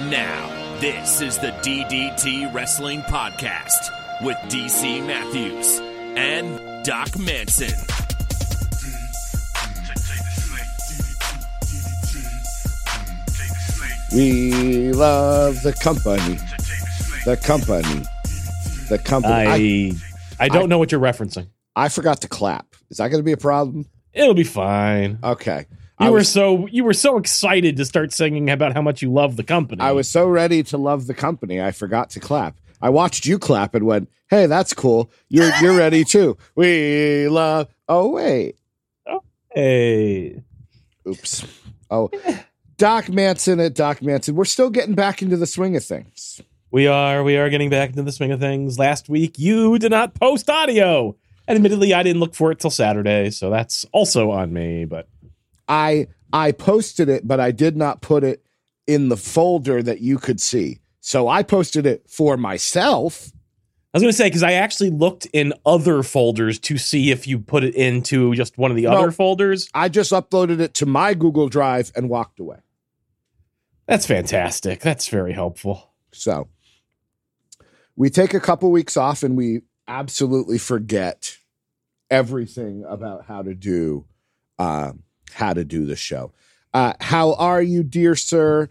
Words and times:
And 0.00 0.10
now, 0.10 0.78
this 0.80 1.20
is 1.20 1.36
the 1.36 1.50
DDT 1.60 2.54
Wrestling 2.54 3.02
Podcast 3.02 3.90
with 4.22 4.38
DC 4.48 5.06
Matthews 5.06 5.78
and 6.16 6.58
Doc 6.86 7.18
Manson. 7.18 7.68
We 14.14 14.92
love 14.92 15.62
the 15.62 15.74
company. 15.74 16.38
The 17.26 17.36
company. 17.36 18.02
The 18.88 18.98
company. 19.04 19.92
I, 20.40 20.44
I 20.44 20.46
I 20.46 20.48
don't 20.48 20.70
know 20.70 20.78
what 20.78 20.92
you're 20.92 21.00
referencing. 21.00 21.48
I 21.76 21.90
forgot 21.90 22.22
to 22.22 22.28
clap. 22.28 22.74
Is 22.88 22.96
that 22.96 23.08
going 23.08 23.20
to 23.20 23.24
be 23.24 23.32
a 23.32 23.36
problem? 23.36 23.84
It'll 24.14 24.32
be 24.32 24.44
fine. 24.44 25.18
Okay. 25.22 25.66
You 26.00 26.06
I 26.06 26.10
were 26.10 26.18
was, 26.18 26.30
so 26.30 26.66
you 26.68 26.84
were 26.84 26.94
so 26.94 27.18
excited 27.18 27.76
to 27.76 27.84
start 27.84 28.10
singing 28.12 28.48
about 28.48 28.72
how 28.72 28.80
much 28.80 29.02
you 29.02 29.12
love 29.12 29.36
the 29.36 29.44
company. 29.44 29.82
I 29.82 29.92
was 29.92 30.08
so 30.08 30.26
ready 30.26 30.62
to 30.64 30.78
love 30.78 31.06
the 31.06 31.12
company. 31.12 31.60
I 31.60 31.72
forgot 31.72 32.08
to 32.10 32.20
clap. 32.20 32.56
I 32.80 32.88
watched 32.88 33.26
you 33.26 33.38
clap 33.38 33.74
and 33.74 33.84
went, 33.84 34.08
"Hey, 34.30 34.46
that's 34.46 34.72
cool. 34.72 35.10
You're 35.28 35.54
you're 35.60 35.76
ready 35.76 36.04
too. 36.04 36.38
We 36.54 37.28
love." 37.28 37.68
Oh 37.86 38.08
wait. 38.08 38.56
hey. 39.52 40.42
Oops. 41.06 41.44
Oh, 41.90 42.10
Doc 42.78 43.10
Manson 43.10 43.60
at 43.60 43.74
Doc 43.74 44.00
Manson. 44.00 44.34
We're 44.34 44.46
still 44.46 44.70
getting 44.70 44.94
back 44.94 45.20
into 45.20 45.36
the 45.36 45.46
swing 45.46 45.76
of 45.76 45.84
things. 45.84 46.40
We 46.70 46.86
are 46.86 47.22
we 47.22 47.36
are 47.36 47.50
getting 47.50 47.68
back 47.68 47.90
into 47.90 48.04
the 48.04 48.12
swing 48.12 48.32
of 48.32 48.40
things. 48.40 48.78
Last 48.78 49.10
week 49.10 49.38
you 49.38 49.78
did 49.78 49.90
not 49.90 50.14
post 50.14 50.48
audio. 50.48 51.14
And 51.46 51.56
admittedly 51.56 51.92
I 51.92 52.02
didn't 52.02 52.20
look 52.20 52.34
for 52.34 52.52
it 52.52 52.60
till 52.60 52.70
Saturday, 52.70 53.30
so 53.30 53.50
that's 53.50 53.84
also 53.92 54.30
on 54.30 54.52
me, 54.52 54.86
but 54.86 55.08
I 55.70 56.08
I 56.32 56.52
posted 56.52 57.08
it, 57.08 57.26
but 57.26 57.40
I 57.40 57.50
did 57.52 57.76
not 57.76 58.02
put 58.02 58.24
it 58.24 58.44
in 58.86 59.08
the 59.08 59.16
folder 59.16 59.82
that 59.82 60.00
you 60.00 60.18
could 60.18 60.40
see. 60.40 60.80
So 61.00 61.28
I 61.28 61.42
posted 61.42 61.86
it 61.86 62.08
for 62.10 62.36
myself. 62.36 63.32
I 63.92 63.96
was 63.98 64.02
going 64.02 64.12
to 64.12 64.16
say 64.16 64.26
because 64.28 64.42
I 64.44 64.52
actually 64.52 64.90
looked 64.90 65.26
in 65.32 65.52
other 65.66 66.02
folders 66.04 66.58
to 66.60 66.78
see 66.78 67.10
if 67.10 67.26
you 67.26 67.38
put 67.40 67.64
it 67.64 67.74
into 67.74 68.34
just 68.34 68.56
one 68.58 68.70
of 68.70 68.76
the 68.76 68.84
No. 68.84 68.90
other 68.92 69.10
folders. 69.10 69.68
I 69.74 69.88
just 69.88 70.12
uploaded 70.12 70.60
it 70.60 70.74
to 70.74 70.86
my 70.86 71.14
Google 71.14 71.48
Drive 71.48 71.90
and 71.96 72.08
walked 72.08 72.38
away. 72.38 72.58
That's 73.86 74.06
fantastic. 74.06 74.80
That's 74.80 75.08
very 75.08 75.32
helpful. 75.32 75.90
So 76.12 76.48
we 77.96 78.10
take 78.10 78.32
a 78.34 78.40
couple 78.40 78.70
weeks 78.70 78.96
off 78.96 79.24
and 79.24 79.36
we 79.36 79.62
absolutely 79.88 80.58
forget 80.58 81.38
everything 82.10 82.84
about 82.88 83.24
how 83.26 83.42
to 83.42 83.54
do 83.54 84.04
uh, 84.60 84.92
how 85.32 85.52
to 85.52 85.64
do 85.64 85.84
the 85.86 85.96
show. 85.96 86.32
Uh, 86.72 86.92
how 87.00 87.34
are 87.34 87.62
you, 87.62 87.82
dear 87.82 88.14
sir? 88.14 88.68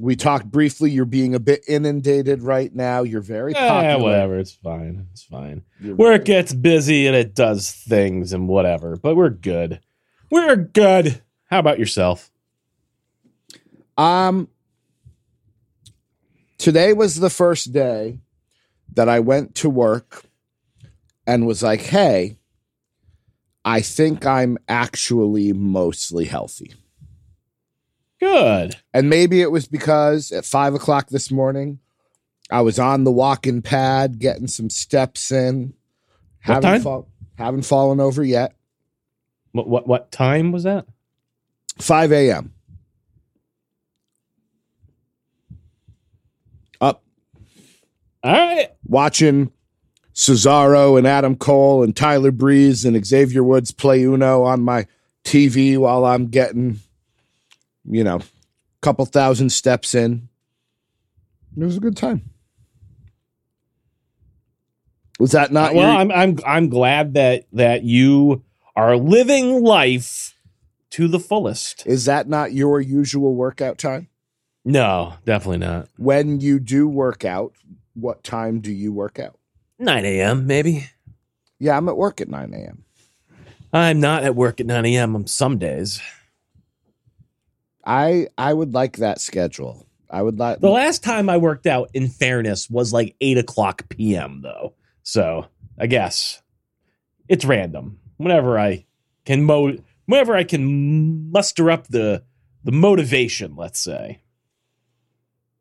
We 0.00 0.14
talked 0.16 0.46
briefly. 0.50 0.90
You're 0.90 1.04
being 1.04 1.34
a 1.34 1.40
bit 1.40 1.64
inundated 1.68 2.42
right 2.42 2.72
now. 2.74 3.02
You're 3.02 3.20
very 3.20 3.54
Eh, 3.54 3.68
popular. 3.68 4.02
whatever. 4.02 4.38
It's 4.38 4.52
fine. 4.52 5.06
It's 5.12 5.22
fine. 5.24 5.62
You're 5.80 5.96
Work 5.96 6.24
very- 6.24 6.24
gets 6.24 6.52
busy 6.52 7.06
and 7.08 7.16
it 7.16 7.34
does 7.34 7.70
things 7.72 8.32
and 8.32 8.46
whatever, 8.48 8.96
but 8.96 9.16
we're 9.16 9.30
good. 9.30 9.80
We're 10.30 10.56
good. 10.56 11.20
How 11.50 11.58
about 11.58 11.78
yourself? 11.80 12.30
Um, 13.96 14.48
today 16.58 16.92
was 16.92 17.16
the 17.18 17.30
first 17.30 17.72
day 17.72 18.20
that 18.94 19.08
I 19.08 19.20
went 19.20 19.54
to 19.56 19.70
work 19.70 20.24
and 21.26 21.46
was 21.46 21.62
like, 21.62 21.80
hey, 21.82 22.37
I 23.68 23.82
think 23.82 24.24
I'm 24.24 24.56
actually 24.66 25.52
mostly 25.52 26.24
healthy. 26.24 26.72
Good. 28.18 28.76
And 28.94 29.10
maybe 29.10 29.42
it 29.42 29.50
was 29.50 29.68
because 29.68 30.32
at 30.32 30.46
five 30.46 30.72
o'clock 30.72 31.08
this 31.10 31.30
morning, 31.30 31.78
I 32.50 32.62
was 32.62 32.78
on 32.78 33.04
the 33.04 33.12
walking 33.12 33.60
pad 33.60 34.18
getting 34.20 34.46
some 34.46 34.70
steps 34.70 35.30
in. 35.30 35.74
What 36.46 36.54
haven't, 36.54 36.62
time? 36.70 36.80
fall- 36.80 37.08
haven't 37.36 37.66
fallen 37.66 38.00
over 38.00 38.24
yet. 38.24 38.54
What 39.52 39.68
what 39.68 39.86
what 39.86 40.10
time 40.12 40.50
was 40.50 40.62
that? 40.62 40.86
5 41.78 42.10
a.m. 42.12 42.54
Up 46.80 47.04
All 48.24 48.32
right. 48.32 48.70
watching 48.86 49.52
Cesaro 50.18 50.98
and 50.98 51.06
Adam 51.06 51.36
Cole 51.36 51.84
and 51.84 51.94
Tyler 51.94 52.32
Breeze 52.32 52.84
and 52.84 53.06
Xavier 53.06 53.44
Woods 53.44 53.70
play 53.70 54.02
Uno 54.02 54.42
on 54.42 54.62
my 54.62 54.88
TV 55.22 55.78
while 55.78 56.04
I'm 56.04 56.26
getting, 56.26 56.80
you 57.84 58.02
know, 58.02 58.16
a 58.16 58.22
couple 58.80 59.06
thousand 59.06 59.50
steps 59.50 59.94
in. 59.94 60.28
It 61.56 61.62
was 61.62 61.76
a 61.76 61.80
good 61.80 61.96
time. 61.96 62.30
Was 65.20 65.30
that 65.32 65.52
not 65.52 65.70
uh, 65.70 65.74
well, 65.76 65.92
your, 65.92 66.00
I'm 66.00 66.10
I'm 66.10 66.38
I'm 66.44 66.68
glad 66.68 67.14
that 67.14 67.44
that 67.52 67.84
you 67.84 68.42
are 68.74 68.96
living 68.96 69.62
life 69.62 70.34
to 70.90 71.06
the 71.06 71.20
fullest. 71.20 71.86
is 71.86 72.06
that 72.06 72.28
not 72.28 72.52
your 72.52 72.80
usual 72.80 73.36
workout 73.36 73.78
time? 73.78 74.08
No, 74.64 75.14
definitely 75.24 75.58
not. 75.58 75.88
When 75.96 76.40
you 76.40 76.58
do 76.58 76.88
work 76.88 77.24
out, 77.24 77.52
what 77.94 78.24
time 78.24 78.60
do 78.60 78.72
you 78.72 78.92
work 78.92 79.20
out? 79.20 79.37
9 79.78 80.04
a.m. 80.04 80.46
maybe. 80.46 80.88
Yeah, 81.58 81.76
I'm 81.76 81.88
at 81.88 81.96
work 81.96 82.20
at 82.20 82.28
9 82.28 82.54
a.m. 82.54 82.84
I'm 83.72 84.00
not 84.00 84.24
at 84.24 84.34
work 84.34 84.60
at 84.60 84.66
9 84.66 84.84
a.m. 84.86 85.14
on 85.14 85.26
some 85.26 85.58
days. 85.58 86.00
I 87.84 88.28
I 88.36 88.52
would 88.52 88.74
like 88.74 88.98
that 88.98 89.20
schedule. 89.20 89.86
I 90.10 90.22
would 90.22 90.38
like 90.38 90.60
The 90.60 90.70
last 90.70 91.02
time 91.02 91.28
I 91.28 91.36
worked 91.36 91.66
out, 91.66 91.90
in 91.92 92.08
fairness, 92.08 92.70
was 92.70 92.92
like 92.92 93.14
8 93.20 93.38
o'clock 93.38 93.88
p.m., 93.88 94.40
though. 94.42 94.74
So 95.02 95.46
I 95.78 95.86
guess 95.86 96.42
it's 97.28 97.44
random. 97.44 97.98
Whenever 98.16 98.58
I 98.58 98.86
can 99.24 99.44
mo 99.44 99.76
whenever 100.06 100.34
I 100.34 100.44
can 100.44 101.30
muster 101.30 101.70
up 101.70 101.86
the 101.88 102.24
the 102.64 102.72
motivation, 102.72 103.56
let's 103.56 103.78
say. 103.78 104.22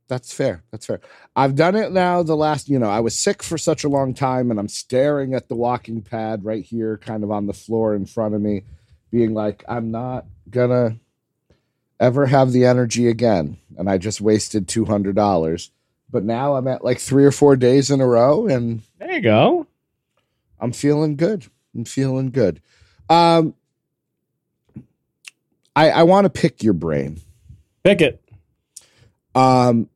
That's 0.08 0.32
fair. 0.32 0.64
That's 0.72 0.86
fair. 0.86 1.02
I've 1.36 1.56
done 1.56 1.76
it 1.76 1.92
now 1.92 2.24
the 2.24 2.36
last, 2.36 2.70
you 2.70 2.80
know, 2.80 2.90
I 2.90 3.02
was 3.02 3.18
sick 3.18 3.44
for 3.44 3.58
such 3.58 3.84
a 3.84 3.90
long 3.90 4.14
time 4.14 4.52
and 4.52 4.60
I'm 4.60 4.70
staring 4.70 5.34
at 5.34 5.50
the 5.50 5.56
walking 5.56 6.02
pad 6.02 6.46
right 6.46 6.64
here, 6.64 6.98
kind 6.98 7.24
of 7.24 7.32
on 7.32 7.46
the 7.46 7.54
floor 7.54 7.94
in 7.94 8.06
front 8.06 8.34
of 8.34 8.42
me, 8.42 8.64
being 9.12 9.34
like, 9.34 9.66
I'm 9.68 9.92
not 9.92 10.26
gonna 10.50 10.98
ever 12.00 12.26
have 12.26 12.52
the 12.52 12.66
energy 12.66 13.08
again. 13.08 13.58
And 13.78 13.90
I 13.90 13.98
just 13.98 14.22
wasted 14.22 14.68
two 14.68 14.86
hundred 14.86 15.16
dollars. 15.16 15.72
But 16.10 16.24
now 16.24 16.56
I'm 16.56 16.68
at 16.70 16.86
like 16.86 17.00
three 17.00 17.26
or 17.26 17.32
four 17.32 17.58
days 17.58 17.92
in 17.92 18.00
a 18.00 18.08
row 18.08 18.48
and 18.48 18.82
There 19.00 19.12
you 19.12 19.22
go. 19.22 19.68
I'm 20.60 20.72
feeling 20.72 21.18
good. 21.18 21.46
I'm 21.76 21.84
feeling 21.86 22.32
good. 22.32 22.62
Um 23.10 23.56
I, 25.76 25.90
I 25.92 26.04
want 26.04 26.26
to 26.26 26.30
pick 26.30 26.64
your 26.64 26.74
brain. 26.74 27.20
Pick 27.84 28.02
it. 28.02 28.24
um 29.36 29.90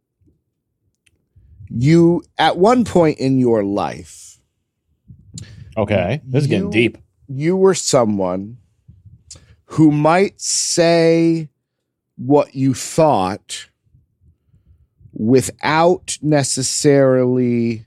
you 1.73 2.23
at 2.37 2.57
one 2.57 2.83
point 2.85 3.17
in 3.19 3.39
your 3.39 3.63
life 3.63 4.31
Okay. 5.77 6.21
This 6.25 6.43
is 6.43 6.47
getting 6.47 6.69
deep. 6.69 6.97
you 7.27 7.55
were 7.55 7.73
someone 7.73 8.57
who 9.65 9.91
might 9.91 10.39
say 10.39 11.49
what 12.17 12.53
you 12.55 12.73
thought 12.73 13.69
without 15.13 16.17
necessarily 16.21 17.85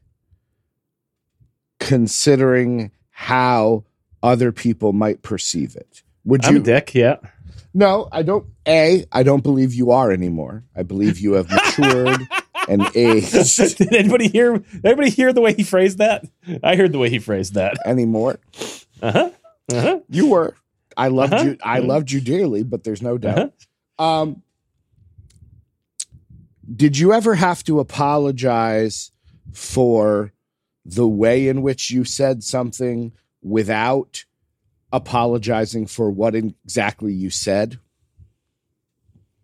considering 1.78 2.90
how 3.10 3.84
other 4.22 4.50
people 4.50 4.92
might 4.92 5.22
perceive 5.22 5.76
it 5.76 6.02
would 6.24 6.42
you 6.44 6.48
I'm 6.48 6.54
you 6.56 6.60
a 6.62 6.64
dick, 6.64 6.94
yeah. 6.94 7.16
no 7.74 8.08
i 8.10 8.22
don't 8.22 8.46
a 8.66 9.04
i 9.12 9.22
don't 9.22 9.42
believe 9.42 9.74
you 9.74 9.90
are 9.90 10.10
anymore 10.10 10.64
i 10.75 10.82
believe 10.82 11.19
you 11.19 11.32
have 11.34 11.50
matured 11.78 12.26
and 12.69 12.82
aged 12.96 13.78
did 13.78 13.93
anybody 13.94 14.28
hear 14.28 14.58
did 14.58 14.84
anybody 14.87 15.11
hear 15.11 15.32
the 15.32 15.40
way 15.40 15.55
he 15.55 15.62
phrased 15.62 15.99
that? 15.99 16.25
I 16.62 16.76
heard 16.76 16.93
the 16.93 16.99
way 16.99 17.11
he 17.11 17.19
phrased 17.19 17.55
that. 17.55 17.76
anymore 17.87 18.38
Uh-huh. 19.02 19.31
Uh-huh. 19.72 20.00
You 20.08 20.28
were. 20.31 20.55
I 20.96 21.08
loved 21.08 21.32
Uh-huh. 21.34 21.44
you. 21.44 21.56
I 21.62 21.78
loved 21.81 22.11
you 22.11 22.20
dearly, 22.20 22.62
but 22.62 22.84
there's 22.84 23.02
no 23.02 23.19
doubt. 23.19 23.52
Um, 23.99 24.43
did 26.75 26.96
you 26.99 27.12
ever 27.12 27.34
have 27.34 27.62
to 27.64 27.81
apologize 27.81 29.11
for 29.52 30.32
the 30.84 31.06
way 31.08 31.49
in 31.49 31.62
which 31.62 31.90
you 31.90 32.05
said 32.05 32.43
something 32.43 33.12
without 33.43 34.25
apologizing 34.93 35.87
for 35.87 36.11
what 36.11 36.34
exactly 36.34 37.12
you 37.12 37.31
said? 37.31 37.78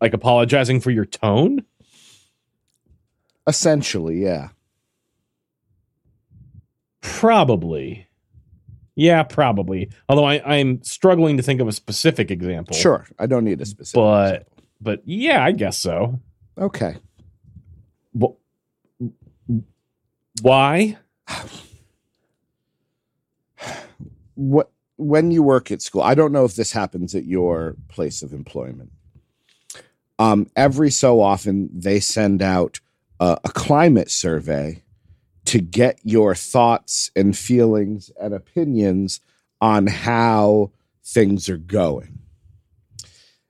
Like 0.01 0.15
apologizing 0.15 0.81
for 0.81 0.91
your 0.91 1.05
tone? 1.05 1.65
Essentially, 3.51 4.23
yeah. 4.23 4.51
Probably. 7.01 8.07
Yeah, 8.95 9.25
probably. 9.25 9.91
Although 10.09 10.25
I, 10.25 10.59
I'm 10.59 10.81
struggling 10.85 11.37
to 11.37 11.43
think 11.43 11.61
of 11.61 11.67
a 11.67 11.73
specific 11.73 12.31
example. 12.31 12.77
Sure. 12.77 13.05
I 13.19 13.27
don't 13.27 13.45
need 13.45 13.61
a 13.61 13.67
specific. 13.67 13.97
But 13.97 14.35
example. 14.35 14.63
but 14.81 15.03
yeah, 15.05 15.45
I 15.45 15.51
guess 15.51 15.79
so. 15.79 16.21
Okay. 16.57 16.95
Wh- 18.17 18.39
Why? 20.43 20.97
what 24.35 24.71
when 24.97 25.33
you 25.33 25.43
work 25.43 25.73
at 25.73 25.83
school, 25.83 26.03
I 26.03 26.15
don't 26.15 26.31
know 26.31 26.45
if 26.45 26.55
this 26.55 26.71
happens 26.71 27.17
at 27.17 27.25
your 27.25 27.75
place 27.89 28.23
of 28.23 28.33
employment. 28.33 28.93
Um, 30.21 30.47
every 30.55 30.91
so 30.91 31.21
often, 31.21 31.69
they 31.73 31.99
send 31.99 32.43
out 32.43 32.79
a, 33.21 33.39
a 33.45 33.49
climate 33.51 34.11
survey 34.11 34.83
to 35.45 35.61
get 35.61 36.01
your 36.03 36.35
thoughts 36.35 37.11
and 37.15 37.37
feelings 37.37 38.11
and 38.21 38.35
opinions 38.35 39.21
on 39.61 39.87
how 39.87 40.71
things 41.05 41.49
are 41.49 41.59
going. 41.59 42.19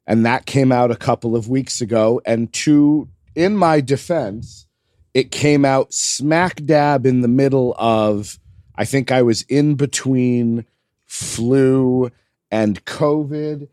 And 0.06 0.26
that 0.26 0.44
came 0.44 0.72
out 0.72 0.90
a 0.90 0.96
couple 0.96 1.36
of 1.36 1.48
weeks 1.48 1.80
ago. 1.80 2.20
And 2.26 2.52
to, 2.54 3.08
in 3.34 3.56
my 3.56 3.80
defense, 3.80 4.66
it 5.14 5.30
came 5.30 5.64
out 5.64 5.92
smack 5.92 6.64
dab 6.64 7.06
in 7.06 7.20
the 7.20 7.28
middle 7.28 7.74
of, 7.78 8.38
I 8.74 8.84
think 8.84 9.12
I 9.12 9.22
was 9.22 9.42
in 9.42 9.74
between 9.76 10.64
flu 11.06 12.10
and 12.50 12.84
COVID. 12.84 13.68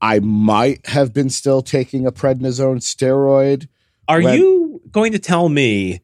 I 0.00 0.20
might 0.20 0.86
have 0.86 1.12
been 1.12 1.30
still 1.30 1.60
taking 1.62 2.06
a 2.06 2.12
prednisone 2.12 2.80
steroid. 2.80 3.68
Are 4.08 4.22
When- 4.22 4.38
you 4.38 4.73
going 4.94 5.12
to 5.12 5.18
tell 5.18 5.48
me 5.48 6.00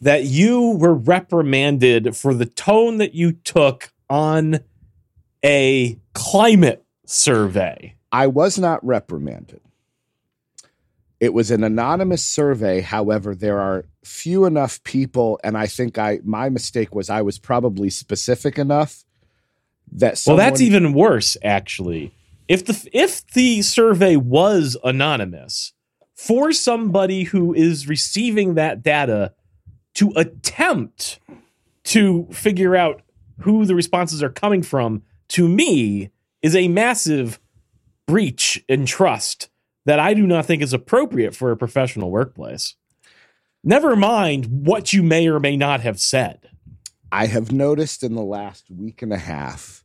that 0.00 0.24
you 0.24 0.70
were 0.70 0.94
reprimanded 0.94 2.16
for 2.16 2.32
the 2.32 2.46
tone 2.46 2.98
that 2.98 3.14
you 3.14 3.32
took 3.32 3.92
on 4.08 4.60
a 5.44 5.98
climate 6.14 6.84
survey? 7.04 7.96
I 8.10 8.28
was 8.28 8.58
not 8.58 8.84
reprimanded. 8.86 9.60
It 11.20 11.34
was 11.34 11.50
an 11.50 11.64
anonymous 11.64 12.24
survey. 12.24 12.80
However, 12.80 13.34
there 13.34 13.58
are 13.58 13.84
few 14.04 14.44
enough 14.44 14.82
people, 14.84 15.40
and 15.42 15.58
I 15.58 15.66
think 15.66 15.98
I 15.98 16.20
my 16.22 16.48
mistake 16.48 16.94
was 16.94 17.10
I 17.10 17.22
was 17.22 17.40
probably 17.40 17.90
specific 17.90 18.56
enough 18.56 19.04
that 19.92 20.22
Well, 20.26 20.36
that's 20.36 20.60
even 20.60 20.92
worse, 20.92 21.36
actually. 21.42 22.14
If 22.46 22.64
the 22.64 22.88
if 22.92 23.26
the 23.32 23.62
survey 23.62 24.14
was 24.14 24.76
anonymous, 24.84 25.72
for 26.18 26.50
somebody 26.50 27.22
who 27.22 27.54
is 27.54 27.86
receiving 27.86 28.54
that 28.54 28.82
data 28.82 29.32
to 29.94 30.12
attempt 30.16 31.20
to 31.84 32.26
figure 32.32 32.74
out 32.74 33.02
who 33.42 33.64
the 33.64 33.74
responses 33.76 34.20
are 34.20 34.28
coming 34.28 34.60
from, 34.60 35.00
to 35.28 35.46
me, 35.46 36.10
is 36.42 36.56
a 36.56 36.66
massive 36.66 37.38
breach 38.08 38.64
in 38.68 38.84
trust 38.84 39.48
that 39.86 40.00
I 40.00 40.12
do 40.12 40.26
not 40.26 40.44
think 40.44 40.60
is 40.60 40.72
appropriate 40.72 41.36
for 41.36 41.52
a 41.52 41.56
professional 41.56 42.10
workplace. 42.10 42.74
Never 43.62 43.94
mind 43.94 44.66
what 44.66 44.92
you 44.92 45.04
may 45.04 45.28
or 45.28 45.38
may 45.38 45.56
not 45.56 45.82
have 45.82 46.00
said. 46.00 46.50
I 47.12 47.26
have 47.26 47.52
noticed 47.52 48.02
in 48.02 48.16
the 48.16 48.22
last 48.22 48.68
week 48.72 49.02
and 49.02 49.12
a 49.12 49.18
half 49.18 49.84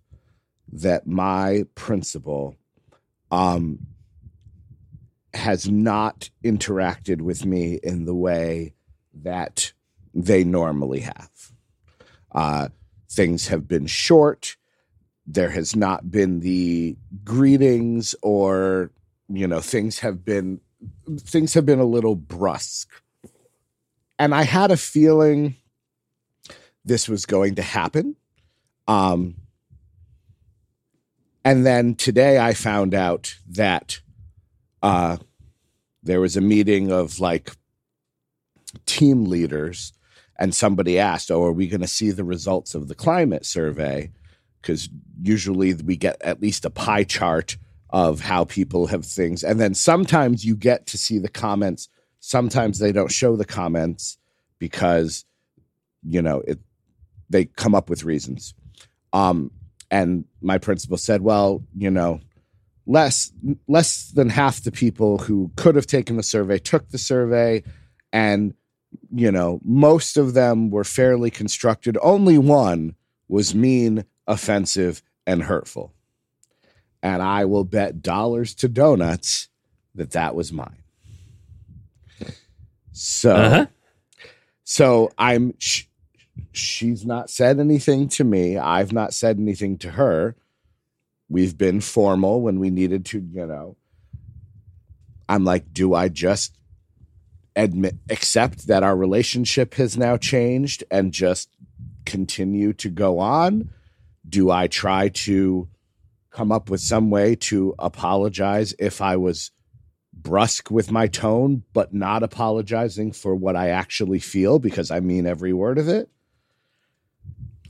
that 0.71 1.05
my 1.05 1.65
principal 1.75 2.55
um, 3.29 3.85
has 5.33 5.67
not 5.69 6.29
interacted 6.43 7.21
with 7.21 7.45
me 7.45 7.79
in 7.81 8.05
the 8.05 8.13
way 8.13 8.73
that 9.13 9.73
they 10.13 10.43
normally 10.43 11.01
have. 11.01 11.51
Uh, 12.31 12.69
things 13.09 13.47
have 13.47 13.67
been 13.67 13.87
short. 13.87 14.57
There 15.25 15.49
has 15.49 15.75
not 15.75 16.11
been 16.11 16.41
the 16.41 16.97
greetings, 17.23 18.13
or 18.21 18.91
you 19.29 19.47
know, 19.47 19.61
things 19.61 19.99
have 19.99 20.25
been 20.25 20.59
things 21.17 21.53
have 21.53 21.65
been 21.65 21.79
a 21.79 21.85
little 21.85 22.15
brusque. 22.15 22.89
And 24.19 24.35
I 24.35 24.43
had 24.43 24.71
a 24.71 24.77
feeling 24.77 25.55
this 26.85 27.07
was 27.07 27.25
going 27.25 27.55
to 27.55 27.61
happen. 27.61 28.15
Um, 28.87 29.35
and 31.45 31.65
then 31.65 31.95
today 31.95 32.39
I 32.39 32.53
found 32.53 32.93
out 32.93 33.35
that 33.49 34.01
uh, 34.83 35.17
there 36.03 36.19
was 36.19 36.37
a 36.37 36.41
meeting 36.41 36.91
of 36.91 37.19
like 37.19 37.51
team 38.85 39.25
leaders, 39.25 39.93
and 40.37 40.53
somebody 40.53 40.99
asked, 40.99 41.31
Oh, 41.31 41.43
are 41.43 41.51
we 41.51 41.67
going 41.67 41.81
to 41.81 41.87
see 41.87 42.11
the 42.11 42.23
results 42.23 42.75
of 42.75 42.87
the 42.87 42.95
climate 42.95 43.45
survey? 43.45 44.11
Because 44.61 44.89
usually 45.21 45.73
we 45.73 45.95
get 45.95 46.21
at 46.21 46.41
least 46.41 46.65
a 46.65 46.69
pie 46.69 47.03
chart 47.03 47.57
of 47.89 48.19
how 48.19 48.43
people 48.43 48.87
have 48.87 49.05
things. 49.05 49.43
And 49.43 49.59
then 49.59 49.73
sometimes 49.73 50.43
you 50.43 50.55
get 50.55 50.87
to 50.87 50.97
see 50.97 51.19
the 51.19 51.29
comments. 51.29 51.89
Sometimes 52.19 52.79
they 52.79 52.91
don't 52.91 53.11
show 53.11 53.35
the 53.35 53.45
comments 53.45 54.17
because, 54.57 55.25
you 56.03 56.21
know, 56.21 56.41
it, 56.47 56.59
they 57.29 57.45
come 57.45 57.75
up 57.75 57.89
with 57.89 58.03
reasons. 58.03 58.55
Um, 59.13 59.51
and 59.91 60.25
my 60.41 60.57
principal 60.57 60.97
said, 60.97 61.21
well, 61.21 61.63
you 61.77 61.91
know, 61.91 62.19
less 62.85 63.31
less 63.67 64.09
than 64.11 64.29
half 64.29 64.61
the 64.63 64.71
people 64.71 65.17
who 65.19 65.51
could 65.55 65.75
have 65.75 65.87
taken 65.87 66.17
the 66.17 66.23
survey 66.23 66.57
took 66.59 66.89
the 66.89 66.97
survey, 66.97 67.63
and 68.11 68.53
you 69.13 69.31
know, 69.31 69.59
most 69.63 70.17
of 70.17 70.33
them 70.33 70.69
were 70.69 70.83
fairly 70.83 71.31
constructed. 71.31 71.97
Only 72.01 72.37
one 72.37 72.95
was 73.27 73.55
mean, 73.55 74.05
offensive, 74.27 75.01
and 75.25 75.43
hurtful. 75.43 75.93
And 77.01 77.21
I 77.23 77.45
will 77.45 77.63
bet 77.63 78.01
dollars 78.01 78.53
to 78.55 78.69
donuts 78.69 79.49
that 79.95 80.11
that 80.11 80.35
was 80.35 80.51
mine. 80.53 80.77
So, 82.91 83.35
Uh-huh. 83.35 83.65
so 84.63 85.11
I'm. 85.17 85.53
Sh- 85.57 85.85
she's 86.51 87.05
not 87.05 87.29
said 87.29 87.59
anything 87.59 88.07
to 88.09 88.23
me. 88.23 88.57
I've 88.57 88.91
not 88.93 89.13
said 89.13 89.37
anything 89.39 89.77
to 89.79 89.91
her. 89.91 90.35
We've 91.29 91.57
been 91.57 91.81
formal 91.81 92.41
when 92.41 92.59
we 92.59 92.69
needed 92.69 93.05
to, 93.07 93.19
you 93.19 93.45
know. 93.45 93.77
I'm 95.27 95.43
like, 95.43 95.73
do 95.73 95.93
I 95.93 96.09
just 96.09 96.57
admit 97.55 97.95
accept 98.09 98.67
that 98.67 98.83
our 98.83 98.95
relationship 98.95 99.75
has 99.75 99.97
now 99.97 100.17
changed 100.17 100.83
and 100.91 101.11
just 101.11 101.49
continue 102.05 102.73
to 102.73 102.89
go 102.89 103.19
on? 103.19 103.69
Do 104.27 104.51
I 104.51 104.67
try 104.67 105.09
to 105.09 105.67
come 106.31 106.51
up 106.51 106.69
with 106.69 106.81
some 106.81 107.09
way 107.09 107.35
to 107.35 107.75
apologize 107.79 108.73
if 108.79 109.01
I 109.01 109.17
was 109.17 109.51
brusque 110.13 110.71
with 110.71 110.91
my 110.91 111.07
tone, 111.07 111.63
but 111.73 111.93
not 111.93 112.23
apologizing 112.23 113.11
for 113.11 113.35
what 113.35 113.55
I 113.55 113.69
actually 113.69 114.19
feel 114.19 114.59
because 114.59 114.91
I 114.91 114.99
mean 114.99 115.25
every 115.27 115.53
word 115.53 115.77
of 115.77 115.87
it? 115.87 116.09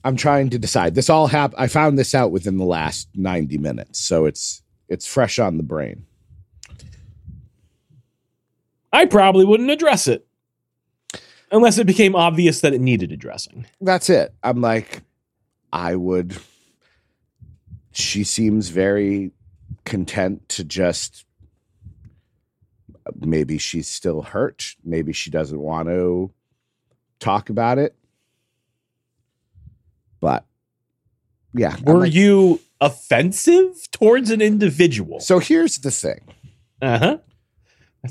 I'm 0.03 0.15
trying 0.15 0.49
to 0.49 0.59
decide. 0.59 0.95
This 0.95 1.09
all 1.09 1.27
happened. 1.27 1.61
I 1.61 1.67
found 1.67 1.97
this 1.97 2.13
out 2.13 2.31
within 2.31 2.57
the 2.57 2.65
last 2.65 3.07
90 3.15 3.57
minutes, 3.57 3.99
so 3.99 4.25
it's 4.25 4.61
it's 4.89 5.07
fresh 5.07 5.39
on 5.39 5.57
the 5.57 5.63
brain. 5.63 6.05
I 8.91 9.05
probably 9.05 9.45
wouldn't 9.45 9.71
address 9.71 10.07
it 10.07 10.27
unless 11.51 11.77
it 11.77 11.87
became 11.87 12.15
obvious 12.15 12.61
that 12.61 12.73
it 12.73 12.81
needed 12.81 13.11
addressing. 13.11 13.65
That's 13.81 14.09
it. 14.09 14.33
I'm 14.43 14.61
like, 14.61 15.01
I 15.71 15.95
would. 15.95 16.37
She 17.91 18.23
seems 18.23 18.69
very 18.69 19.31
content 19.85 20.47
to 20.49 20.63
just. 20.63 21.25
Maybe 23.19 23.57
she's 23.57 23.87
still 23.87 24.21
hurt. 24.21 24.75
Maybe 24.83 25.11
she 25.11 25.29
doesn't 25.29 25.59
want 25.59 25.89
to 25.89 26.31
talk 27.19 27.49
about 27.49 27.77
it. 27.77 27.95
But 30.23 30.45
yeah. 31.53 31.75
Were 31.85 31.99
like- 31.99 32.13
you 32.13 32.61
offensive 32.79 33.91
towards 33.91 34.31
an 34.31 34.41
individual? 34.41 35.19
so 35.19 35.39
here's 35.39 35.79
the 35.79 35.91
thing. 35.91 36.21
Uh 36.81 36.97
huh. 36.97 37.17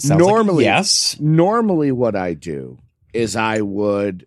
Normally- 0.04 0.64
yes. 0.64 1.16
normally 1.21 1.90
what 1.90 2.14
I 2.14 2.35
do 2.35 2.78
is 3.14 3.35
I 3.35 3.62
would 3.62 4.26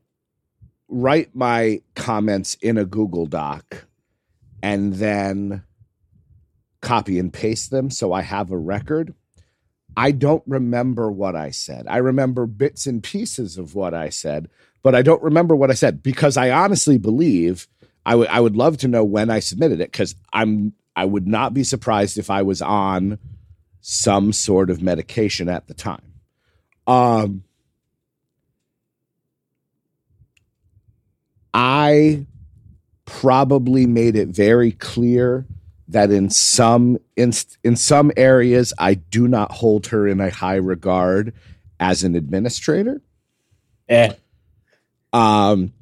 write 0.88 1.36
my 1.36 1.82
comments 1.96 2.56
in 2.56 2.80
a 2.80 2.86
Google 2.86 3.27
Doc 3.27 3.86
and 4.63 4.96
then 4.96 5.63
copy 6.82 7.20
and 7.20 7.32
paste 7.32 7.70
them 7.70 7.92
so 7.92 8.13
I 8.13 8.22
have 8.22 8.51
a 8.51 8.58
record. 8.58 9.13
I 9.96 10.10
don't 10.12 10.44
remember 10.48 11.12
what 11.12 11.36
I 11.36 11.51
said. 11.51 11.86
I 11.88 11.98
remember 11.98 12.48
bits 12.48 12.88
and 12.88 13.04
pieces 13.04 13.60
of 13.60 13.75
what 13.75 13.94
I 13.94 14.10
said, 14.10 14.50
but 14.84 14.94
I 14.94 15.01
don't 15.01 15.24
remember 15.24 15.56
what 15.56 15.72
I 15.72 15.74
said 15.74 16.04
because 16.04 16.38
I 16.38 16.51
honestly 16.51 16.98
believe 16.98 17.68
I 18.06 18.16
would 18.16 18.28
I 18.28 18.40
would 18.40 18.56
love 18.56 18.78
to 18.78 18.88
know 18.88 19.04
when 19.04 19.30
I 19.30 19.40
submitted 19.40 19.82
it 19.82 19.92
cuz 19.92 20.16
I'm 20.32 20.74
I 20.96 21.06
would 21.06 21.28
not 21.28 21.54
be 21.54 21.64
surprised 21.64 22.18
if 22.18 22.30
I 22.30 22.42
was 22.42 22.62
on 22.62 23.20
some 23.82 24.34
sort 24.34 24.70
of 24.70 24.82
medication 24.82 25.50
at 25.50 25.68
the 25.68 25.74
time. 25.74 26.14
Um, 26.88 27.44
I 31.54 32.26
probably 33.06 33.86
made 33.86 34.16
it 34.16 34.30
very 34.30 34.72
clear 34.72 35.46
that 35.88 36.12
in 36.12 36.30
some 36.30 36.98
inst- 37.16 37.58
in 37.64 37.76
some 37.76 38.12
areas 38.18 38.74
I 38.80 38.96
do 38.96 39.28
not 39.28 39.52
hold 39.52 39.88
her 39.88 40.08
in 40.08 40.20
a 40.20 40.30
high 40.30 40.56
regard 40.56 41.34
as 41.80 42.04
an 42.04 42.16
administrator. 42.16 43.02
Eh. 43.88 44.14
Um, 45.14 45.74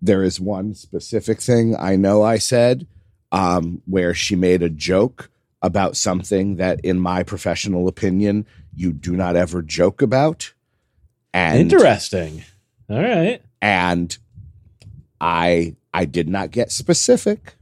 there 0.00 0.22
is 0.22 0.40
one 0.40 0.74
specific 0.74 1.40
thing 1.40 1.76
I 1.78 1.96
know 1.96 2.22
I 2.22 2.38
said 2.38 2.86
um, 3.32 3.82
where 3.86 4.14
she 4.14 4.36
made 4.36 4.62
a 4.62 4.70
joke 4.70 5.30
about 5.60 5.96
something 5.96 6.56
that, 6.56 6.80
in 6.84 7.00
my 7.00 7.22
professional 7.22 7.88
opinion, 7.88 8.46
you 8.74 8.92
do 8.92 9.16
not 9.16 9.36
ever 9.36 9.60
joke 9.62 10.02
about. 10.02 10.52
And 11.34 11.58
Interesting. 11.58 12.44
All 12.88 13.02
right. 13.02 13.42
and 13.60 14.16
I 15.20 15.76
I 15.92 16.04
did 16.04 16.28
not 16.28 16.50
get 16.50 16.70
specific 16.70 17.56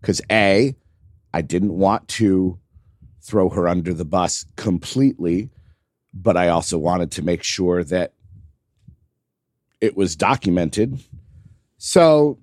because 0.00 0.20
a 0.30 0.74
I 1.34 1.42
didn't 1.42 1.72
want 1.72 2.08
to 2.08 2.58
throw 3.20 3.48
her 3.50 3.68
under 3.68 3.92
the 3.92 4.04
bus 4.04 4.46
completely, 4.56 5.50
but 6.14 6.36
I 6.36 6.48
also 6.48 6.78
wanted 6.78 7.10
to 7.12 7.22
make 7.22 7.42
sure 7.42 7.84
that 7.84 8.12
it 9.80 9.96
was 9.96 10.16
documented. 10.16 11.00
So 11.84 12.38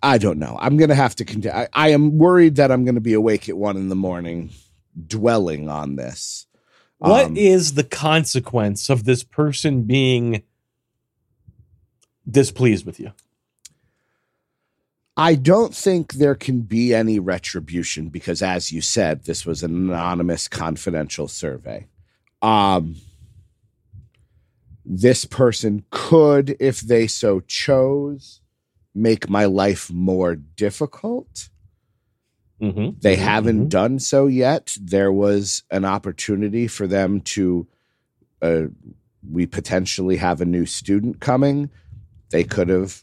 I 0.00 0.16
don't 0.16 0.38
know. 0.38 0.56
I'm 0.60 0.76
gonna 0.76 0.94
have 0.94 1.16
to 1.16 1.24
continue. 1.24 1.50
I, 1.50 1.66
I 1.72 1.88
am 1.88 2.18
worried 2.18 2.54
that 2.54 2.70
I'm 2.70 2.84
gonna 2.84 3.00
be 3.00 3.14
awake 3.14 3.48
at 3.48 3.56
one 3.56 3.76
in 3.76 3.88
the 3.88 3.96
morning, 3.96 4.50
dwelling 5.08 5.68
on 5.68 5.96
this. 5.96 6.46
What 6.98 7.36
is 7.36 7.70
Um, 7.70 7.74
the 7.74 7.82
consequence 7.82 8.88
of 8.88 9.02
this 9.02 9.24
person 9.24 9.82
being 9.82 10.44
displeased 12.30 12.86
with 12.86 13.00
you? 13.00 13.10
I 15.16 15.34
don't 15.34 15.74
think 15.74 16.12
there 16.12 16.36
can 16.36 16.60
be 16.60 16.94
any 16.94 17.18
retribution 17.18 18.08
because, 18.08 18.40
as 18.40 18.70
you 18.70 18.82
said, 18.82 19.24
this 19.24 19.44
was 19.44 19.64
an 19.64 19.74
anonymous, 19.74 20.46
confidential 20.46 21.26
survey. 21.26 21.88
Um, 22.40 22.94
this 24.84 25.24
person 25.24 25.84
could, 25.90 26.56
if 26.60 26.80
they 26.80 27.08
so 27.08 27.40
chose, 27.40 28.40
make 28.94 29.28
my 29.30 29.44
life 29.44 29.90
more 29.90 30.34
difficult. 30.34 31.48
Mm-hmm. 32.60 32.98
They 33.00 33.16
haven't 33.16 33.68
done 33.68 33.98
so 33.98 34.26
yet. 34.26 34.76
There 34.80 35.12
was 35.12 35.62
an 35.70 35.84
opportunity 35.84 36.66
for 36.66 36.86
them 36.86 37.20
to. 37.20 37.66
Uh, 38.42 38.62
we 39.28 39.46
potentially 39.46 40.16
have 40.16 40.40
a 40.40 40.46
new 40.46 40.64
student 40.64 41.20
coming. 41.20 41.70
They 42.30 42.44
could 42.44 42.68
have 42.68 43.02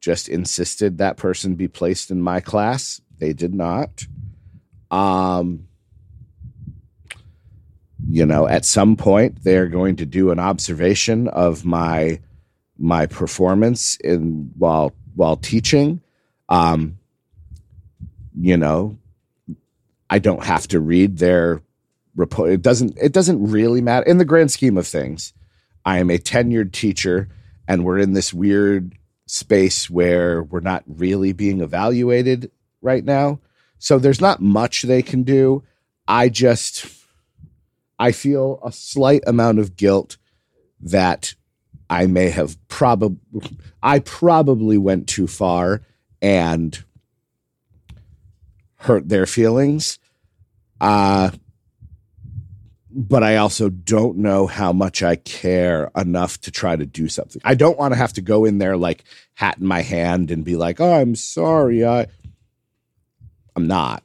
just 0.00 0.28
insisted 0.28 0.98
that 0.98 1.16
person 1.16 1.56
be 1.56 1.68
placed 1.68 2.10
in 2.10 2.22
my 2.22 2.40
class. 2.40 3.00
They 3.18 3.32
did 3.32 3.54
not. 3.54 4.06
Um, 4.90 5.68
you 8.08 8.24
know, 8.24 8.46
at 8.46 8.64
some 8.64 8.96
point 8.96 9.42
they're 9.42 9.66
going 9.66 9.96
to 9.96 10.06
do 10.06 10.30
an 10.30 10.38
observation 10.38 11.28
of 11.28 11.64
my 11.64 12.20
my 12.78 13.06
performance 13.06 13.96
in 13.96 14.50
while 14.56 14.94
while 15.18 15.36
teaching. 15.36 16.00
Um, 16.48 16.98
you 18.38 18.56
know, 18.56 18.96
I 20.08 20.20
don't 20.20 20.44
have 20.44 20.68
to 20.68 20.80
read 20.80 21.18
their 21.18 21.60
report. 22.14 22.52
It 22.52 22.62
doesn't 22.62 22.96
it 23.00 23.12
doesn't 23.12 23.50
really 23.50 23.80
matter 23.80 24.06
in 24.06 24.18
the 24.18 24.24
grand 24.24 24.50
scheme 24.50 24.78
of 24.78 24.86
things. 24.86 25.32
I 25.84 25.98
am 25.98 26.10
a 26.10 26.18
tenured 26.18 26.72
teacher 26.72 27.28
and 27.66 27.84
we're 27.84 27.98
in 27.98 28.12
this 28.12 28.32
weird 28.32 28.94
space 29.26 29.90
where 29.90 30.42
we're 30.42 30.60
not 30.60 30.84
really 30.86 31.32
being 31.32 31.60
evaluated 31.60 32.50
right 32.80 33.04
now. 33.04 33.40
So 33.78 33.98
there's 33.98 34.20
not 34.20 34.40
much 34.40 34.82
they 34.82 35.02
can 35.02 35.24
do. 35.24 35.64
I 36.06 36.28
just 36.28 36.86
I 37.98 38.12
feel 38.12 38.60
a 38.64 38.70
slight 38.70 39.22
amount 39.26 39.58
of 39.58 39.76
guilt 39.76 40.16
that 40.80 41.34
I 41.90 42.06
may 42.06 42.30
have 42.30 42.56
probably 42.68 43.18
I 43.82 44.00
probably 44.00 44.78
went 44.78 45.08
too 45.08 45.26
far 45.26 45.82
and 46.20 46.82
hurt 48.76 49.08
their 49.08 49.26
feelings. 49.26 49.98
Uh 50.80 51.30
but 52.90 53.22
I 53.22 53.36
also 53.36 53.68
don't 53.68 54.18
know 54.18 54.46
how 54.46 54.72
much 54.72 55.02
I 55.02 55.16
care 55.16 55.90
enough 55.94 56.40
to 56.40 56.50
try 56.50 56.74
to 56.74 56.86
do 56.86 57.08
something. 57.08 57.40
I 57.44 57.54
don't 57.54 57.78
want 57.78 57.92
to 57.92 57.98
have 57.98 58.14
to 58.14 58.22
go 58.22 58.44
in 58.44 58.58
there 58.58 58.76
like 58.76 59.04
hat 59.34 59.58
in 59.58 59.66
my 59.66 59.82
hand 59.82 60.30
and 60.30 60.44
be 60.44 60.56
like, 60.56 60.80
"Oh, 60.80 60.92
I'm 60.94 61.14
sorry. 61.14 61.84
I 61.84 62.06
I'm 63.54 63.66
not. 63.66 64.02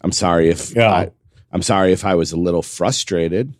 I'm 0.00 0.12
sorry 0.12 0.48
if 0.50 0.74
Yeah. 0.74 0.90
I, 0.90 1.10
I'm 1.52 1.62
sorry 1.62 1.92
if 1.92 2.04
I 2.04 2.14
was 2.14 2.32
a 2.32 2.36
little 2.36 2.62
frustrated 2.62 3.54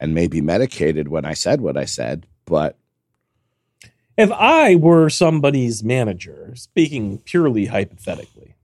and 0.00 0.14
maybe 0.14 0.40
medicated 0.40 1.08
when 1.08 1.24
I 1.24 1.34
said 1.34 1.60
what 1.60 1.76
I 1.76 1.84
said, 1.84 2.26
but 2.46 2.76
If 4.16 4.32
I 4.32 4.74
were 4.76 5.08
somebody's 5.08 5.84
manager, 5.84 6.52
speaking 6.56 7.18
purely 7.18 7.66
hypothetically, 7.66 8.56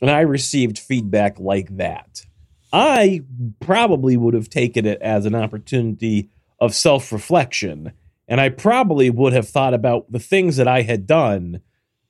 and 0.00 0.10
I 0.10 0.20
received 0.20 0.78
feedback 0.78 1.40
like 1.40 1.76
that, 1.76 2.24
I 2.72 3.22
probably 3.60 4.16
would 4.16 4.34
have 4.34 4.48
taken 4.48 4.86
it 4.86 5.00
as 5.02 5.26
an 5.26 5.34
opportunity 5.34 6.30
of 6.60 6.74
self 6.74 7.12
reflection. 7.12 7.92
And 8.28 8.40
I 8.40 8.50
probably 8.50 9.10
would 9.10 9.32
have 9.32 9.48
thought 9.48 9.74
about 9.74 10.12
the 10.12 10.18
things 10.18 10.56
that 10.56 10.68
I 10.68 10.82
had 10.82 11.06
done 11.06 11.62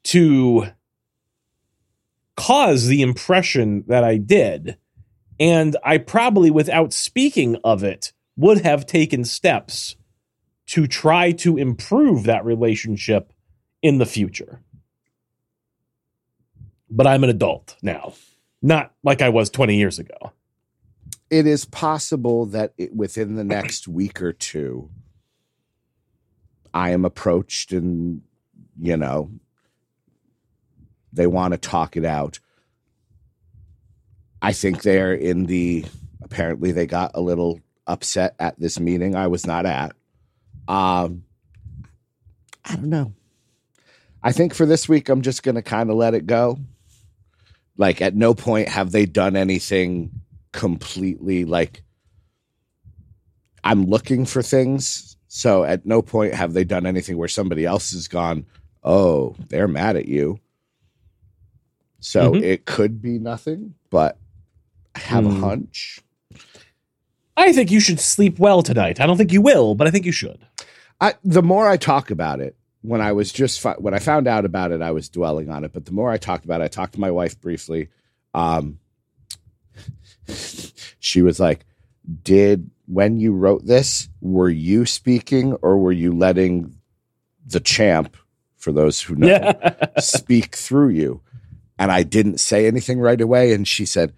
to 0.05 0.67
cause 2.37 2.87
the 2.87 3.03
impression 3.03 3.85
that 3.87 4.05
I 4.05 4.17
did. 4.17 4.77
And 5.41 5.77
I 5.85 5.99
probably, 5.99 6.51
without 6.51 6.93
speaking 6.93 7.57
of 7.65 7.85
it, 7.85 8.13
would 8.37 8.63
have 8.63 8.87
taken 8.87 9.25
steps 9.25 9.97
to 10.67 10.87
try 10.87 11.33
to 11.33 11.57
improve 11.57 12.25
that 12.25 12.45
relationship 12.45 13.33
in 13.83 13.99
the 13.99 14.07
future. 14.07 14.61
But 16.91 17.07
I'm 17.07 17.25
an 17.25 17.31
adult 17.31 17.77
now, 17.83 18.15
not 18.63 18.93
like 19.03 19.23
I 19.23 19.29
was 19.29 19.51
20 19.51 19.77
years 19.77 19.99
ago. 19.99 20.33
it 21.31 21.47
is 21.47 21.65
possible 21.65 22.47
that 22.47 22.73
it, 22.79 22.95
within 22.95 23.35
the 23.35 23.45
next 23.45 23.87
week 23.87 24.23
or 24.23 24.33
two, 24.33 24.91
I 26.73 26.91
am 26.91 27.05
approached 27.05 27.73
and, 27.73 28.23
you 28.81 28.97
know, 28.97 29.31
they 31.13 31.27
want 31.27 31.53
to 31.53 31.59
talk 31.59 31.97
it 31.97 32.05
out. 32.05 32.39
I 34.41 34.53
think 34.53 34.83
they're 34.83 35.15
in 35.15 35.47
the, 35.47 35.85
apparently, 36.23 36.73
they 36.73 36.87
got 36.87 37.13
a 37.15 37.21
little 37.21 37.61
upset 37.87 38.35
at 38.39 38.59
this 38.59 38.79
meeting 38.79 39.15
I 39.17 39.27
was 39.27 39.47
not 39.47 39.67
at. 39.67 39.93
Um, 40.69 41.25
I 42.65 42.77
don't 42.77 42.91
know. 42.91 43.13
I 44.23 44.33
think 44.33 44.55
for 44.55 44.67
this 44.67 44.89
week, 44.89 45.09
I'm 45.09 45.23
just 45.23 45.43
going 45.43 45.55
to 45.55 45.63
kind 45.63 45.91
of 45.91 45.97
let 45.97 46.15
it 46.15 46.27
go. 46.27 46.59
Like, 47.77 48.03
at 48.03 48.15
no 48.15 48.35
point 48.35 48.69
have 48.69 48.93
they 48.93 49.07
done 49.07 49.37
anything 49.37 50.11
completely 50.53 51.45
like 51.45 51.83
I'm 53.63 53.85
looking 53.85 54.25
for 54.25 54.43
things. 54.43 55.17
So 55.29 55.63
at 55.65 55.85
no 55.85 56.01
point 56.01 56.35
have 56.35 56.53
they 56.55 56.65
done 56.65 56.87
anything 56.87 57.17
where 57.19 57.29
somebody 57.29 57.67
else 57.67 57.93
has 57.93 58.09
gone, 58.09 58.47
"Oh, 58.83 59.37
they're 59.49 59.69
mad 59.69 59.97
at 59.97 60.07
you." 60.07 60.41
So 62.01 62.33
Mhm. 62.33 62.43
it 62.43 62.65
could 62.65 63.03
be 63.03 63.19
nothing, 63.19 63.75
but 63.91 64.19
I 64.99 65.09
have 65.15 65.25
Hmm. 65.25 65.31
a 65.43 65.47
hunch. 65.47 66.01
I 67.37 67.53
think 67.53 67.71
you 67.71 67.79
should 67.81 68.01
sleep 68.01 68.39
well 68.39 68.63
tonight. 68.63 69.01
I 69.01 69.07
don't 69.07 69.17
think 69.17 69.33
you 69.33 69.41
will, 69.41 69.75
but 69.77 69.87
I 69.87 69.91
think 69.91 70.05
you 70.05 70.13
should. 70.13 70.41
I, 71.01 71.15
the 71.23 71.43
more 71.43 71.69
I 71.69 71.77
talk 71.77 72.11
about 72.11 72.41
it, 72.41 72.57
when 72.83 73.01
I 73.01 73.13
was 73.13 73.33
just 73.33 73.61
fi- 73.61 73.77
when 73.79 73.95
I 73.95 74.01
found 74.01 74.27
out 74.27 74.45
about 74.45 74.73
it, 74.73 74.83
I 74.83 74.91
was 74.91 75.09
dwelling 75.09 75.49
on 75.51 75.63
it. 75.65 75.73
But 75.73 75.85
the 75.85 75.93
more 75.93 76.11
I 76.11 76.17
talked 76.17 76.45
about 76.45 76.61
it, 76.61 76.65
I 76.65 76.69
talked 76.69 76.95
to 76.95 77.01
my 77.01 77.11
wife 77.13 77.41
briefly. 77.41 77.89
Um, 78.35 78.81
she 80.99 81.23
was 81.23 81.39
like, 81.41 81.65
"Did 82.25 82.71
when 82.87 83.19
you 83.21 83.33
wrote 83.33 83.65
this, 83.67 84.09
were 84.21 84.51
you 84.51 84.85
speaking 84.87 85.53
or 85.55 85.79
were 85.79 85.93
you 85.93 86.13
letting 86.13 86.75
the 87.47 87.61
champ, 87.61 88.17
for 88.57 88.73
those 88.73 89.01
who 89.01 89.15
know, 89.15 89.27
Yeah. 89.29 89.77
speak 90.01 90.57
through 90.57 90.89
you?" 90.91 91.21
And 91.79 91.93
I 91.93 92.03
didn't 92.03 92.39
say 92.41 92.67
anything 92.67 92.99
right 92.99 93.21
away, 93.21 93.53
and 93.53 93.67
she 93.67 93.87
said, 93.87 94.13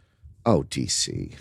"Oh, 0.46 0.62
DC." 0.64 1.34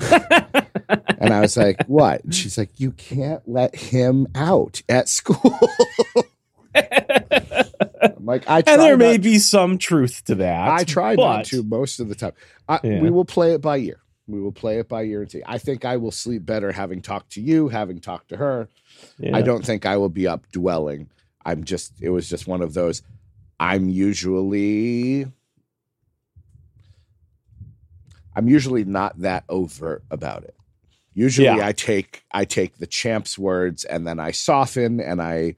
and 0.00 1.32
I 1.32 1.40
was 1.40 1.56
like, 1.56 1.84
"What?" 1.86 2.24
And 2.24 2.34
she's 2.34 2.58
like, 2.58 2.70
"You 2.78 2.92
can't 2.92 3.42
let 3.48 3.74
him 3.74 4.26
out 4.34 4.82
at 4.88 5.08
school." 5.08 5.58
I'm 6.74 8.26
like, 8.26 8.48
I 8.48 8.62
and 8.66 8.80
there 8.80 8.96
may 8.96 9.12
not- 9.12 9.22
be 9.22 9.38
some 9.38 9.78
truth 9.78 10.24
to 10.26 10.34
that. 10.36 10.68
I 10.68 10.84
try 10.84 11.16
but 11.16 11.22
not 11.36 11.44
to 11.46 11.62
most 11.62 12.00
of 12.00 12.08
the 12.08 12.14
time. 12.14 12.32
I, 12.68 12.80
Yeah. 12.82 13.00
We 13.00 13.10
will 13.10 13.24
play 13.24 13.52
it 13.54 13.60
by 13.60 13.78
ear. 13.78 14.00
We 14.26 14.40
will 14.40 14.52
play 14.52 14.78
it 14.78 14.88
by 14.88 15.04
ear 15.04 15.22
and 15.22 15.30
see. 15.30 15.42
I 15.46 15.58
think 15.58 15.84
I 15.84 15.98
will 15.98 16.10
sleep 16.10 16.46
better 16.46 16.72
having 16.72 17.02
talked 17.02 17.32
to 17.32 17.42
you, 17.42 17.68
having 17.68 18.00
talked 18.00 18.30
to 18.30 18.36
her. 18.38 18.68
Yeah. 19.18 19.36
I 19.36 19.42
don't 19.42 19.64
think 19.64 19.84
I 19.84 19.98
will 19.98 20.08
be 20.08 20.26
up 20.26 20.50
dwelling. 20.50 21.10
I'm 21.44 21.64
just. 21.64 21.92
It 22.00 22.08
was 22.08 22.28
just 22.28 22.46
one 22.46 22.62
of 22.62 22.72
those. 22.74 23.02
I'm 23.60 23.88
usually. 23.88 25.26
I'm 28.36 28.48
usually 28.48 28.84
not 28.84 29.18
that 29.20 29.44
overt 29.48 30.02
about 30.10 30.44
it. 30.44 30.54
Usually 31.14 31.46
Yeah. 31.46 31.66
I 31.66 31.72
take 31.72 32.24
I 32.32 32.44
take 32.44 32.78
the 32.78 32.86
champ's 32.86 33.38
words 33.38 33.84
and 33.84 34.06
then 34.06 34.18
I 34.18 34.32
soften 34.32 35.00
and 35.00 35.22
I 35.22 35.56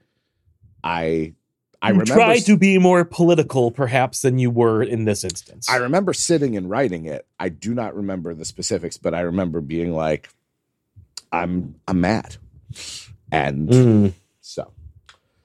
I 0.83 1.33
I 1.81 1.89
remember 1.89 2.13
try 2.15 2.39
to 2.39 2.57
be 2.57 2.79
more 2.79 3.05
political, 3.05 3.69
perhaps, 3.69 4.21
than 4.23 4.39
you 4.39 4.49
were 4.49 4.81
in 4.81 5.05
this 5.05 5.23
instance. 5.23 5.69
I 5.69 5.75
remember 5.77 6.11
sitting 6.11 6.57
and 6.57 6.69
writing 6.69 7.05
it. 7.05 7.27
I 7.39 7.49
do 7.49 7.73
not 7.75 7.95
remember 7.95 8.33
the 8.33 8.45
specifics, 8.45 8.97
but 8.97 9.13
I 9.13 9.21
remember 9.21 9.61
being 9.61 9.93
like, 9.93 10.29
I'm 11.31 11.75
I'm 11.87 12.01
mad. 12.01 12.37
And 13.31 13.69
Mm. 13.69 14.13
so 14.41 14.71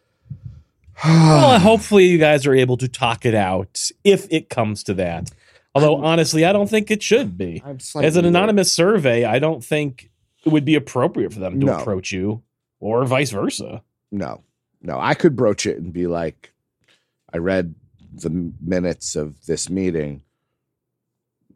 Well, 1.05 1.59
hopefully 1.59 2.07
you 2.07 2.19
guys 2.19 2.47
are 2.47 2.55
able 2.55 2.77
to 2.79 2.89
talk 2.89 3.27
it 3.27 3.35
out 3.35 3.91
if 4.05 4.27
it 4.31 4.49
comes 4.49 4.83
to 4.85 4.95
that. 4.95 5.31
Although 5.75 5.97
honestly, 6.05 6.45
I 6.45 6.53
don't 6.53 6.69
think 6.69 6.91
it 6.91 7.03
should 7.03 7.39
be. 7.39 7.63
As 7.97 8.17
an 8.17 8.25
anonymous 8.25 8.71
survey, 8.71 9.25
I 9.25 9.39
don't 9.39 9.65
think 9.65 10.11
it 10.45 10.51
would 10.51 10.65
be 10.65 10.75
appropriate 10.75 11.33
for 11.33 11.41
them 11.41 11.61
to 11.61 11.67
No. 11.67 11.79
approach 11.79 12.13
you, 12.13 12.43
or 12.81 13.05
vice 13.07 13.31
versa. 13.31 13.83
no, 14.11 14.43
no. 14.83 14.99
I 15.01 15.15
could 15.15 15.35
broach 15.37 15.65
it 15.67 15.79
and 15.79 15.93
be 15.93 16.07
like, 16.07 16.53
I 17.33 17.39
read 17.39 17.75
the 18.13 18.53
minutes 18.61 19.17
of 19.17 19.47
this 19.47 19.71
meeting. 19.71 20.23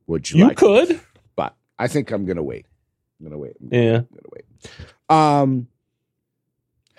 Would 0.06 0.30
you, 0.30 0.38
You 0.38 0.44
like? 0.48 0.56
could, 0.56 1.00
But 1.34 1.54
I 1.78 1.88
think 1.88 2.10
I'm 2.12 2.24
gonna 2.24 2.42
wait. 2.42 2.64
I'm 3.20 3.26
gonna 3.26 3.38
wait. 3.38 3.56
Yeah. 3.70 3.96
I'm 3.98 4.08
gonna 4.14 4.32
wait. 4.32 4.44
Um. 5.10 5.68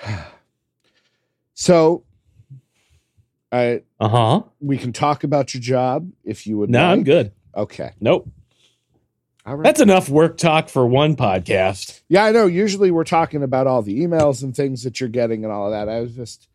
So, 1.59 2.03
I 3.51 3.81
Uh 3.99 4.09
huh. 4.09 4.43
we 4.59 4.77
can 4.77 4.91
talk 4.93 5.23
about 5.23 5.53
your 5.53 5.61
job 5.61 6.11
if 6.23 6.45
you 6.47 6.57
would. 6.57 6.69
No, 6.69 6.83
I'm 6.83 7.03
good. 7.03 7.31
Okay. 7.55 7.91
Nope. 7.99 8.29
Right. 9.45 9.63
That's 9.63 9.79
enough 9.79 10.09
work 10.09 10.37
talk 10.37 10.67
for 10.67 10.85
one 10.85 11.15
podcast. 11.15 12.01
Yeah, 12.09 12.25
I 12.25 12.31
know. 12.33 12.47
Usually 12.47 12.91
we're 12.91 13.05
talking 13.05 13.43
about 13.43 13.65
all 13.65 13.81
the 13.81 14.01
emails 14.05 14.43
and 14.43 14.53
things 14.53 14.83
that 14.83 14.99
you're 14.99 15.07
getting 15.07 15.45
and 15.45 15.53
all 15.53 15.67
of 15.67 15.71
that. 15.71 15.87
I 15.87 16.01
was 16.01 16.13
just 16.13 16.49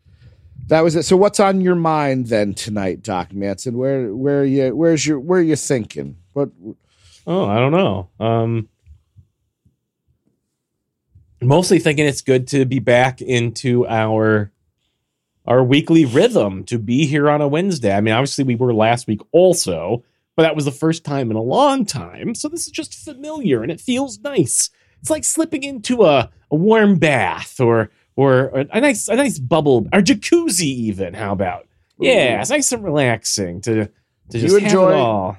that 0.67 0.81
was 0.81 0.95
it. 0.95 1.03
So 1.03 1.17
what's 1.17 1.39
on 1.39 1.59
your 1.61 1.73
mind 1.73 2.27
then 2.27 2.53
tonight, 2.53 3.01
Doc 3.01 3.33
Manson? 3.33 3.77
Where 3.79 4.13
where 4.15 4.41
are 4.41 4.45
you 4.45 4.75
where's 4.75 5.07
your 5.07 5.19
where 5.19 5.39
are 5.39 5.43
you 5.43 5.55
thinking? 5.55 6.17
What 6.33 6.51
Oh, 7.25 7.45
I 7.45 7.55
don't 7.57 7.71
know. 7.71 8.09
Um, 8.19 8.69
mostly 11.41 11.79
thinking 11.79 12.05
it's 12.05 12.21
good 12.21 12.47
to 12.49 12.63
be 12.65 12.79
back 12.79 13.21
into 13.21 13.87
our 13.87 14.51
our 15.45 15.63
weekly 15.63 16.05
rhythm 16.05 16.63
to 16.65 16.77
be 16.79 17.05
here 17.05 17.29
on 17.29 17.41
a 17.41 17.47
Wednesday. 17.47 17.95
I 17.95 18.01
mean, 18.01 18.13
obviously 18.13 18.43
we 18.43 18.55
were 18.55 18.73
last 18.73 19.07
week 19.07 19.21
also, 19.31 20.03
but 20.35 20.43
that 20.43 20.55
was 20.55 20.65
the 20.65 20.71
first 20.71 21.03
time 21.03 21.29
in 21.31 21.37
a 21.37 21.41
long 21.41 21.85
time. 21.85 22.33
So 22.35 22.47
this 22.47 22.65
is 22.65 22.71
just 22.71 22.95
familiar 22.95 23.61
and 23.63 23.71
it 23.71 23.81
feels 23.81 24.19
nice. 24.19 24.69
It's 25.01 25.09
like 25.09 25.23
slipping 25.25 25.63
into 25.63 26.03
a, 26.05 26.29
a 26.51 26.55
warm 26.55 26.97
bath 26.97 27.59
or 27.59 27.91
or 28.15 28.45
a, 28.71 28.79
nice 28.79 29.07
a 29.07 29.15
nice 29.15 29.37
bubble 29.39 29.87
or 29.91 29.99
jacuzzi 30.01 30.61
even. 30.65 31.13
How 31.13 31.33
about? 31.33 31.67
Yeah, 31.99 32.39
it's 32.41 32.49
nice 32.49 32.71
and 32.71 32.83
relaxing 32.83 33.59
to 33.61 33.85
to 34.29 34.37
You 34.37 34.39
just 34.39 34.53
have 34.55 34.63
enjoy- 34.63 34.93
all. 34.93 35.37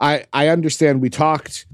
I 0.00 0.26
I 0.32 0.48
understand 0.48 1.00
we 1.00 1.08
talked 1.10 1.66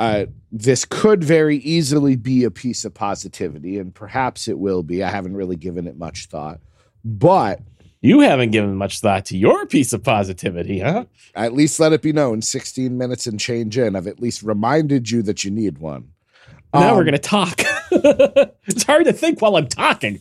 uh 0.00 0.26
this 0.50 0.84
could 0.84 1.22
very 1.22 1.58
easily 1.58 2.16
be 2.16 2.42
a 2.42 2.50
piece 2.50 2.84
of 2.84 2.92
positivity 2.92 3.78
and 3.78 3.94
perhaps 3.94 4.48
it 4.48 4.58
will 4.58 4.82
be. 4.82 5.04
I 5.04 5.10
haven't 5.10 5.36
really 5.36 5.54
given 5.54 5.86
it 5.86 5.96
much 5.96 6.26
thought. 6.26 6.58
But 7.04 7.60
You 8.00 8.20
haven't 8.20 8.50
given 8.50 8.74
much 8.74 8.98
thought 9.00 9.26
to 9.26 9.36
your 9.36 9.64
piece 9.66 9.92
of 9.92 10.02
positivity, 10.02 10.80
huh? 10.80 11.04
at 11.36 11.52
least 11.52 11.78
let 11.78 11.92
it 11.92 12.02
be 12.02 12.12
known 12.12 12.42
16 12.42 12.96
minutes 12.98 13.26
and 13.26 13.38
change 13.38 13.78
in. 13.78 13.94
I've 13.94 14.06
at 14.08 14.18
least 14.20 14.42
reminded 14.42 15.10
you 15.10 15.22
that 15.22 15.44
you 15.44 15.50
need 15.52 15.78
one. 15.78 16.10
now 16.74 16.90
Um, 16.90 16.96
we're 16.96 17.04
going 17.04 17.12
to 17.12 17.18
talk. 17.18 17.60
it's 18.66 18.82
hard 18.84 19.04
to 19.04 19.12
think 19.12 19.40
while 19.40 19.56
I'm 19.56 19.68
talking. 19.68 20.20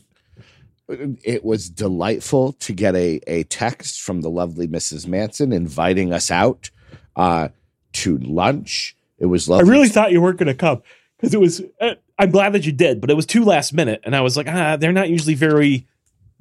it 0.88 1.44
was 1.46 1.70
delightful 1.70 2.54
to 2.54 2.74
get 2.74 2.96
a, 2.96 3.20
a 3.28 3.44
text 3.44 4.02
from 4.02 4.22
the 4.22 4.30
lovely 4.30 4.68
Mrs. 4.68 5.08
Manson 5.08 5.54
inviting 5.54 6.12
us 6.14 6.30
out 6.32 6.70
uh, 7.16 7.50
to 7.94 8.18
lunch. 8.20 8.96
It 9.20 9.26
was 9.28 9.48
lovely. 9.50 9.68
I 9.68 9.72
really 9.72 9.90
thought 9.90 10.12
you 10.12 10.22
weren't 10.22 10.38
going 10.38 10.48
to 10.48 10.54
come 10.54 10.82
because 11.18 11.34
it 11.34 11.40
was. 11.40 11.62
Uh, 11.80 11.96
I'm 12.18 12.32
glad 12.32 12.54
that 12.54 12.66
you 12.66 12.72
did, 12.72 13.00
but 13.02 13.10
it 13.10 13.16
was 13.16 13.26
too 13.26 13.44
last 13.46 13.74
minute, 13.74 14.02
and 14.04 14.16
I 14.16 14.22
was 14.22 14.36
like, 14.38 14.48
ah, 14.50 14.76
they're 14.78 14.92
not 14.94 15.10
usually 15.10 15.36
very 15.36 15.88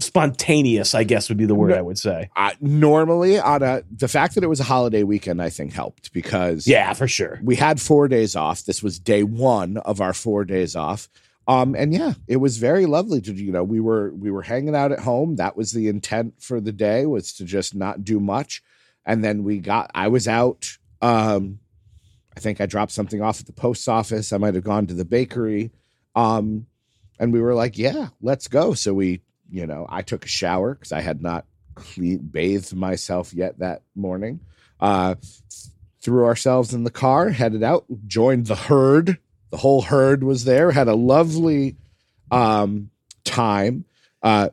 spontaneous. 0.00 0.94
I 0.94 1.04
guess 1.04 1.28
would 1.28 1.38
be 1.38 1.46
the 1.46 1.54
word 1.54 1.70
No. 1.70 1.76
I 1.76 1.82
would 1.82 1.98
say. 1.98 2.30
uh, 2.36 2.52
normally 2.60 3.38
on 3.38 3.62
a 3.62 3.82
the 3.90 4.08
fact 4.08 4.34
that 4.36 4.44
it 4.44 4.48
was 4.48 4.60
a 4.60 4.64
holiday 4.64 5.02
weekend, 5.02 5.42
I 5.42 5.50
think 5.50 5.72
helped 5.72 6.12
because 6.12 6.66
Yeah, 6.66 6.92
for 6.92 7.08
sure. 7.08 7.40
we 7.42 7.56
had 7.56 7.80
four 7.80 8.08
days 8.08 8.36
off. 8.36 8.64
This 8.64 8.82
was 8.82 8.98
day 8.98 9.22
one 9.22 9.76
of 9.78 10.00
our 10.00 10.12
four 10.12 10.44
days 10.44 10.76
off. 10.76 11.08
Um, 11.48 11.74
and 11.74 11.94
yeah, 11.94 12.12
it 12.26 12.36
was 12.36 12.58
very 12.58 12.86
lovely 12.86 13.20
to 13.22 13.32
you 13.32 13.50
know 13.52 13.64
we 13.64 13.80
were 13.80 14.12
we 14.14 14.30
were 14.30 14.42
hanging 14.42 14.76
out 14.76 14.92
at 14.92 15.00
home. 15.00 15.36
That 15.36 15.56
was 15.56 15.72
the 15.72 15.88
intent 15.88 16.34
for 16.42 16.60
the 16.60 16.72
day 16.72 17.06
was 17.06 17.32
to 17.34 17.44
just 17.44 17.74
not 17.74 18.04
do 18.04 18.20
much. 18.20 18.62
And 19.04 19.24
then 19.24 19.42
we 19.44 19.58
got 19.58 19.90
I 19.94 20.08
was 20.08 20.28
out. 20.28 20.76
Um, 21.00 21.60
I 22.38 22.40
think 22.40 22.60
I 22.60 22.66
dropped 22.66 22.92
something 22.92 23.20
off 23.20 23.40
at 23.40 23.46
the 23.46 23.52
post 23.52 23.88
office. 23.88 24.32
I 24.32 24.36
might 24.36 24.54
have 24.54 24.62
gone 24.62 24.86
to 24.86 24.94
the 24.94 25.04
bakery. 25.04 25.72
Um, 26.14 26.66
and 27.18 27.32
we 27.32 27.40
were 27.40 27.52
like, 27.52 27.76
yeah, 27.76 28.10
let's 28.22 28.46
go. 28.46 28.74
So 28.74 28.94
we, 28.94 29.22
you 29.50 29.66
know, 29.66 29.86
I 29.88 30.02
took 30.02 30.24
a 30.24 30.28
shower 30.28 30.74
because 30.74 30.92
I 30.92 31.00
had 31.00 31.20
not 31.20 31.46
clean 31.74 32.18
bathed 32.18 32.72
myself 32.76 33.34
yet 33.34 33.58
that 33.58 33.82
morning. 33.96 34.38
Uh, 34.78 35.16
threw 36.00 36.26
ourselves 36.26 36.74
in 36.74 36.84
the 36.84 36.92
car, 36.92 37.30
headed 37.30 37.64
out, 37.64 37.86
joined 38.06 38.46
the 38.46 38.54
herd. 38.54 39.18
The 39.50 39.56
whole 39.56 39.82
herd 39.82 40.22
was 40.22 40.44
there. 40.44 40.70
Had 40.70 40.86
a 40.86 40.94
lovely 40.94 41.74
um, 42.30 42.90
time. 43.24 43.84
Uh, 44.22 44.50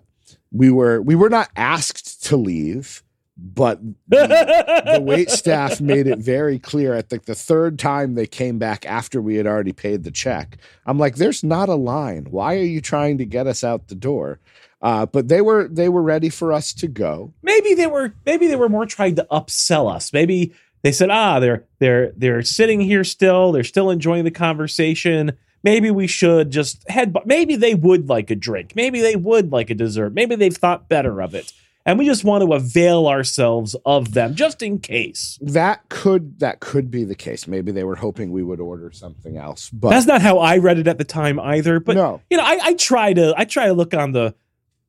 we 0.51 0.71
were 0.71 1.03
we 1.03 1.13
were 1.13 1.29
not 1.29 1.51
asked 1.55 2.23
to 2.25 2.35
leave, 2.35 3.03
but 3.37 3.81
the, 4.07 4.83
the 4.93 5.01
wait 5.01 5.29
staff 5.29 5.81
made 5.81 6.07
it 6.07 6.19
very 6.19 6.59
clear. 6.59 6.95
I 6.95 7.01
think 7.01 7.25
the 7.25 7.35
third 7.35 7.77
time 7.79 8.15
they 8.15 8.27
came 8.27 8.57
back 8.59 8.85
after 8.85 9.21
we 9.21 9.35
had 9.35 9.47
already 9.47 9.73
paid 9.73 10.03
the 10.03 10.11
check. 10.11 10.57
I'm 10.85 10.97
like, 10.97 11.15
"There's 11.15 11.43
not 11.43 11.69
a 11.69 11.75
line. 11.75 12.27
Why 12.29 12.55
are 12.55 12.63
you 12.63 12.81
trying 12.81 13.17
to 13.17 13.25
get 13.25 13.47
us 13.47 13.63
out 13.63 13.87
the 13.87 13.95
door?" 13.95 14.39
Uh, 14.81 15.05
but 15.05 15.27
they 15.27 15.41
were 15.41 15.67
they 15.67 15.89
were 15.89 16.03
ready 16.03 16.29
for 16.29 16.53
us 16.53 16.73
to 16.73 16.87
go. 16.87 17.33
maybe 17.41 17.73
they 17.73 17.87
were 17.87 18.13
maybe 18.25 18.47
they 18.47 18.55
were 18.55 18.69
more 18.69 18.85
trying 18.85 19.15
to 19.15 19.27
upsell 19.31 19.91
us. 19.91 20.13
Maybe 20.13 20.53
they 20.85 20.91
said, 20.91 21.09
ah, 21.09 21.39
they're 21.39 21.65
they're 21.79 22.11
they're 22.15 22.43
sitting 22.43 22.79
here 22.79 23.03
still, 23.03 23.51
they're 23.51 23.63
still 23.63 23.89
enjoying 23.89 24.23
the 24.23 24.29
conversation. 24.29 25.35
Maybe 25.63 25.89
we 25.89 26.05
should 26.05 26.51
just 26.51 26.87
head. 26.87 27.17
Maybe 27.25 27.55
they 27.55 27.73
would 27.73 28.07
like 28.07 28.29
a 28.29 28.35
drink. 28.35 28.75
Maybe 28.75 29.01
they 29.01 29.15
would 29.15 29.51
like 29.51 29.71
a 29.71 29.73
dessert. 29.73 30.13
Maybe 30.13 30.35
they've 30.35 30.55
thought 30.55 30.87
better 30.87 31.23
of 31.23 31.33
it, 31.33 31.51
and 31.85 31.99
we 31.99 32.05
just 32.05 32.23
want 32.23 32.43
to 32.43 32.53
avail 32.53 33.07
ourselves 33.07 33.75
of 33.85 34.13
them 34.13 34.33
just 34.35 34.61
in 34.61 34.79
case. 34.79 35.37
That 35.41 35.87
could 35.89 36.39
that 36.39 36.59
could 36.59 36.89
be 36.89 37.03
the 37.03 37.15
case. 37.15 37.47
Maybe 37.47 37.71
they 37.71 37.83
were 37.83 37.95
hoping 37.95 38.31
we 38.31 38.43
would 38.43 38.59
order 38.59 38.91
something 38.91 39.37
else. 39.37 39.69
But 39.69 39.89
That's 39.91 40.05
not 40.07 40.21
how 40.21 40.39
I 40.39 40.57
read 40.57 40.79
it 40.79 40.87
at 40.87 40.97
the 40.97 41.03
time 41.03 41.39
either. 41.39 41.79
But 41.79 41.95
no, 41.95 42.21
you 42.29 42.37
know, 42.37 42.43
I, 42.43 42.59
I 42.61 42.73
try 42.73 43.13
to 43.13 43.33
I 43.37 43.45
try 43.45 43.67
to 43.67 43.73
look 43.73 43.93
on 43.93 44.11
the 44.13 44.33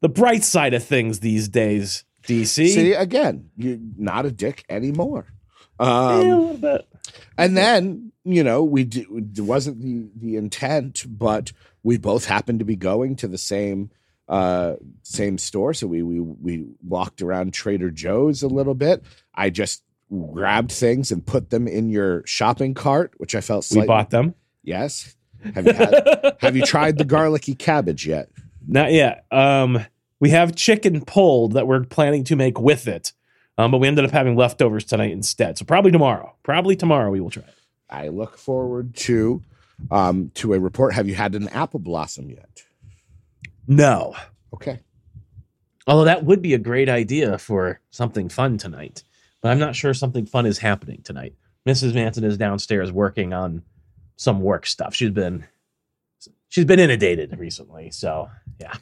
the 0.00 0.08
bright 0.08 0.44
side 0.44 0.74
of 0.74 0.84
things 0.84 1.20
these 1.20 1.48
days. 1.48 2.04
DC, 2.26 2.48
see 2.68 2.92
again, 2.92 3.50
you're 3.56 3.78
not 3.96 4.26
a 4.26 4.32
dick 4.32 4.64
anymore. 4.68 5.26
Yeah, 5.80 5.86
Um, 5.86 6.14
a 6.14 6.18
little 6.18 6.56
bit. 6.56 6.88
and 7.38 7.56
then 7.56 8.10
you 8.24 8.42
know 8.42 8.64
we 8.64 8.82
d- 8.84 9.06
it 9.36 9.40
wasn't 9.42 9.80
the 9.80 10.08
the 10.16 10.36
intent 10.36 11.04
but 11.06 11.52
we 11.84 11.98
both 11.98 12.24
happened 12.24 12.58
to 12.58 12.64
be 12.64 12.74
going 12.74 13.14
to 13.16 13.28
the 13.28 13.38
same 13.38 13.90
uh 14.28 14.74
same 15.02 15.38
store 15.38 15.72
so 15.72 15.86
we 15.86 16.02
we 16.02 16.20
we 16.20 16.66
walked 16.86 17.22
around 17.22 17.52
trader 17.54 17.90
joe's 17.90 18.42
a 18.42 18.48
little 18.48 18.74
bit 18.74 19.02
i 19.34 19.48
just 19.50 19.82
grabbed 20.32 20.72
things 20.72 21.12
and 21.12 21.24
put 21.26 21.50
them 21.50 21.68
in 21.68 21.88
your 21.90 22.24
shopping 22.26 22.74
cart 22.74 23.12
which 23.18 23.34
i 23.34 23.40
felt 23.40 23.66
We 23.74 23.86
bought 23.86 24.10
them. 24.10 24.34
yes 24.62 25.14
have 25.54 25.66
you 25.66 25.72
had 25.72 26.36
have 26.40 26.56
you 26.56 26.62
tried 26.62 26.98
the 26.98 27.04
garlicky 27.04 27.54
cabbage 27.54 28.06
yet 28.06 28.28
Not 28.66 28.90
yet. 28.92 29.24
Um, 29.30 29.84
we 30.18 30.30
have 30.30 30.56
chicken 30.56 31.04
pulled 31.04 31.52
that 31.52 31.68
we're 31.68 31.84
planning 31.84 32.24
to 32.24 32.34
make 32.36 32.58
with 32.58 32.88
it. 32.88 33.12
Um, 33.58 33.70
but 33.70 33.78
we 33.78 33.86
ended 33.86 34.04
up 34.04 34.10
having 34.10 34.34
leftovers 34.34 34.84
tonight 34.84 35.12
instead. 35.12 35.56
So 35.56 35.64
probably 35.64 35.92
tomorrow. 35.92 36.34
Probably 36.42 36.74
tomorrow 36.74 37.10
we 37.10 37.20
will 37.20 37.30
try 37.30 37.44
it. 37.44 37.54
i 37.88 38.08
look 38.08 38.36
forward 38.38 38.94
to 38.96 39.40
um 39.92 40.30
to 40.34 40.52
a 40.54 40.58
report 40.58 40.94
have 40.94 41.06
you 41.06 41.14
had 41.14 41.34
an 41.36 41.48
apple 41.50 41.78
blossom 41.78 42.28
yet 42.30 42.64
No. 43.66 44.14
okay 44.54 44.80
Although 45.88 46.04
that 46.06 46.24
would 46.24 46.42
be 46.42 46.54
a 46.54 46.58
great 46.58 46.88
idea 46.88 47.38
for 47.38 47.78
something 47.90 48.28
fun 48.28 48.58
tonight. 48.58 49.04
But 49.40 49.52
I'm 49.52 49.60
not 49.60 49.76
sure 49.76 49.94
something 49.94 50.26
fun 50.26 50.44
is 50.44 50.58
happening 50.58 51.00
tonight. 51.04 51.34
Mrs. 51.64 51.94
Manson 51.94 52.24
is 52.24 52.36
downstairs 52.36 52.90
working 52.90 53.32
on 53.32 53.62
some 54.16 54.40
work 54.40 54.66
stuff. 54.66 54.94
She's 54.96 55.10
been 55.10 55.44
she's 56.48 56.64
been 56.64 56.80
inundated 56.80 57.38
recently. 57.38 57.90
So 57.92 58.28
yeah. 58.60 58.74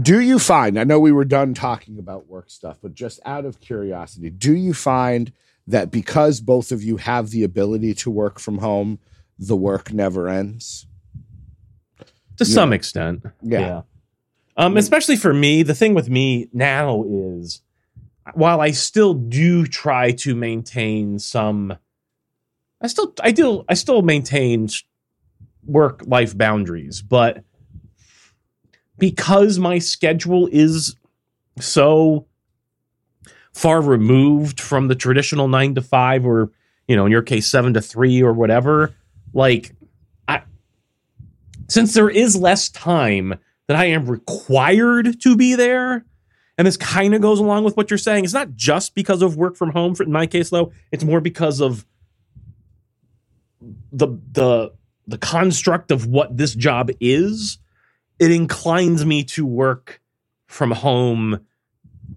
Do 0.00 0.20
you 0.20 0.38
find, 0.38 0.78
I 0.78 0.84
know 0.84 0.98
we 1.00 1.12
were 1.12 1.24
done 1.24 1.52
talking 1.52 1.98
about 1.98 2.28
work 2.28 2.48
stuff, 2.48 2.78
but 2.80 2.94
just 2.94 3.18
out 3.26 3.44
of 3.44 3.60
curiosity, 3.60 4.30
do 4.30 4.54
you 4.54 4.72
find 4.72 5.32
that 5.66 5.90
because 5.90 6.40
both 6.40 6.72
of 6.72 6.82
you 6.82 6.96
have 6.96 7.30
the 7.30 7.42
ability 7.42 7.94
to 7.94 8.10
work 8.10 8.38
from 8.38 8.58
home, 8.58 8.98
the 9.38 9.56
work 9.56 9.92
never 9.92 10.28
ends. 10.28 10.86
to 11.98 12.44
Yeah. 12.46 12.54
some 12.54 12.72
extent. 12.72 13.24
Yeah. 13.42 13.82
Um, 14.56 14.76
especially 14.76 15.16
for 15.16 15.32
me, 15.32 15.62
the 15.62 15.74
thing 15.74 15.94
with 15.94 16.10
me 16.10 16.48
now 16.52 17.04
is 17.06 17.62
while 18.34 18.60
I 18.60 18.72
still 18.72 19.14
do 19.14 19.66
try 19.66 20.12
to 20.12 20.34
maintain 20.34 21.18
some 21.18 21.76
I 22.80 22.86
still 22.86 23.14
I 23.22 23.30
do 23.30 23.64
I 23.68 23.74
still 23.74 24.02
maintain 24.02 24.68
work 25.64 26.02
life 26.06 26.36
boundaries, 26.36 27.02
but 27.02 27.44
because 28.98 29.58
my 29.58 29.78
schedule 29.78 30.48
is 30.50 30.96
so 31.58 32.26
far 33.52 33.82
removed 33.82 34.60
from 34.60 34.88
the 34.88 34.94
traditional 34.94 35.48
9 35.48 35.74
to 35.74 35.82
5 35.82 36.26
or 36.26 36.52
you 36.86 36.96
know 36.96 37.04
in 37.06 37.12
your 37.12 37.22
case 37.22 37.50
7 37.50 37.74
to 37.74 37.80
3 37.80 38.22
or 38.22 38.32
whatever 38.32 38.94
like 39.34 39.74
I 40.28 40.42
since 41.68 41.92
there 41.92 42.08
is 42.08 42.36
less 42.36 42.68
time 42.70 43.38
that 43.70 43.78
I 43.78 43.84
am 43.84 44.06
required 44.06 45.20
to 45.20 45.36
be 45.36 45.54
there. 45.54 46.04
And 46.58 46.66
this 46.66 46.76
kind 46.76 47.14
of 47.14 47.20
goes 47.20 47.38
along 47.38 47.62
with 47.62 47.76
what 47.76 47.88
you're 47.88 47.98
saying. 47.98 48.24
It's 48.24 48.34
not 48.34 48.56
just 48.56 48.96
because 48.96 49.22
of 49.22 49.36
work 49.36 49.54
from 49.54 49.70
home. 49.70 49.94
In 50.00 50.10
my 50.10 50.26
case, 50.26 50.50
though, 50.50 50.72
it's 50.90 51.04
more 51.04 51.20
because 51.20 51.60
of 51.60 51.86
the 53.92 54.08
the 54.32 54.72
the 55.06 55.18
construct 55.18 55.92
of 55.92 56.06
what 56.08 56.36
this 56.36 56.52
job 56.52 56.90
is. 56.98 57.58
It 58.18 58.32
inclines 58.32 59.06
me 59.06 59.22
to 59.24 59.46
work 59.46 60.00
from 60.48 60.72
home 60.72 61.46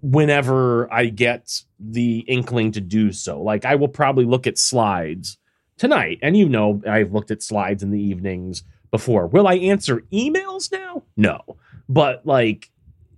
whenever 0.02 0.92
I 0.92 1.06
get 1.06 1.62
the 1.78 2.24
inkling 2.26 2.72
to 2.72 2.80
do 2.80 3.12
so. 3.12 3.40
Like 3.40 3.64
I 3.64 3.76
will 3.76 3.86
probably 3.86 4.24
look 4.24 4.48
at 4.48 4.58
slides 4.58 5.38
tonight, 5.78 6.18
and 6.20 6.36
you 6.36 6.48
know 6.48 6.82
I've 6.84 7.12
looked 7.12 7.30
at 7.30 7.44
slides 7.44 7.84
in 7.84 7.92
the 7.92 8.02
evenings 8.02 8.64
before. 8.94 9.26
Will 9.26 9.48
I 9.48 9.54
answer 9.56 10.04
emails 10.12 10.70
now? 10.70 11.02
No. 11.16 11.40
But 11.88 12.24
like 12.24 12.70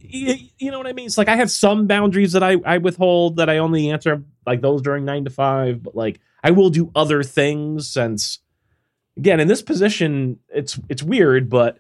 y- 0.02 0.48
you 0.58 0.70
know 0.70 0.78
what 0.78 0.86
I 0.86 0.94
mean? 0.94 1.04
It's 1.04 1.18
like 1.18 1.28
I 1.28 1.36
have 1.36 1.50
some 1.50 1.86
boundaries 1.86 2.32
that 2.32 2.42
I, 2.42 2.56
I 2.64 2.78
withhold 2.78 3.36
that 3.36 3.50
I 3.50 3.58
only 3.58 3.90
answer 3.90 4.22
like 4.46 4.62
those 4.62 4.80
during 4.80 5.04
nine 5.04 5.24
to 5.24 5.30
five, 5.30 5.82
but 5.82 5.94
like 5.94 6.18
I 6.42 6.52
will 6.52 6.70
do 6.70 6.90
other 6.94 7.22
things 7.22 7.86
since 7.88 8.38
again 9.18 9.38
in 9.38 9.48
this 9.48 9.60
position 9.60 10.38
it's 10.48 10.80
it's 10.88 11.02
weird, 11.02 11.50
but 11.50 11.78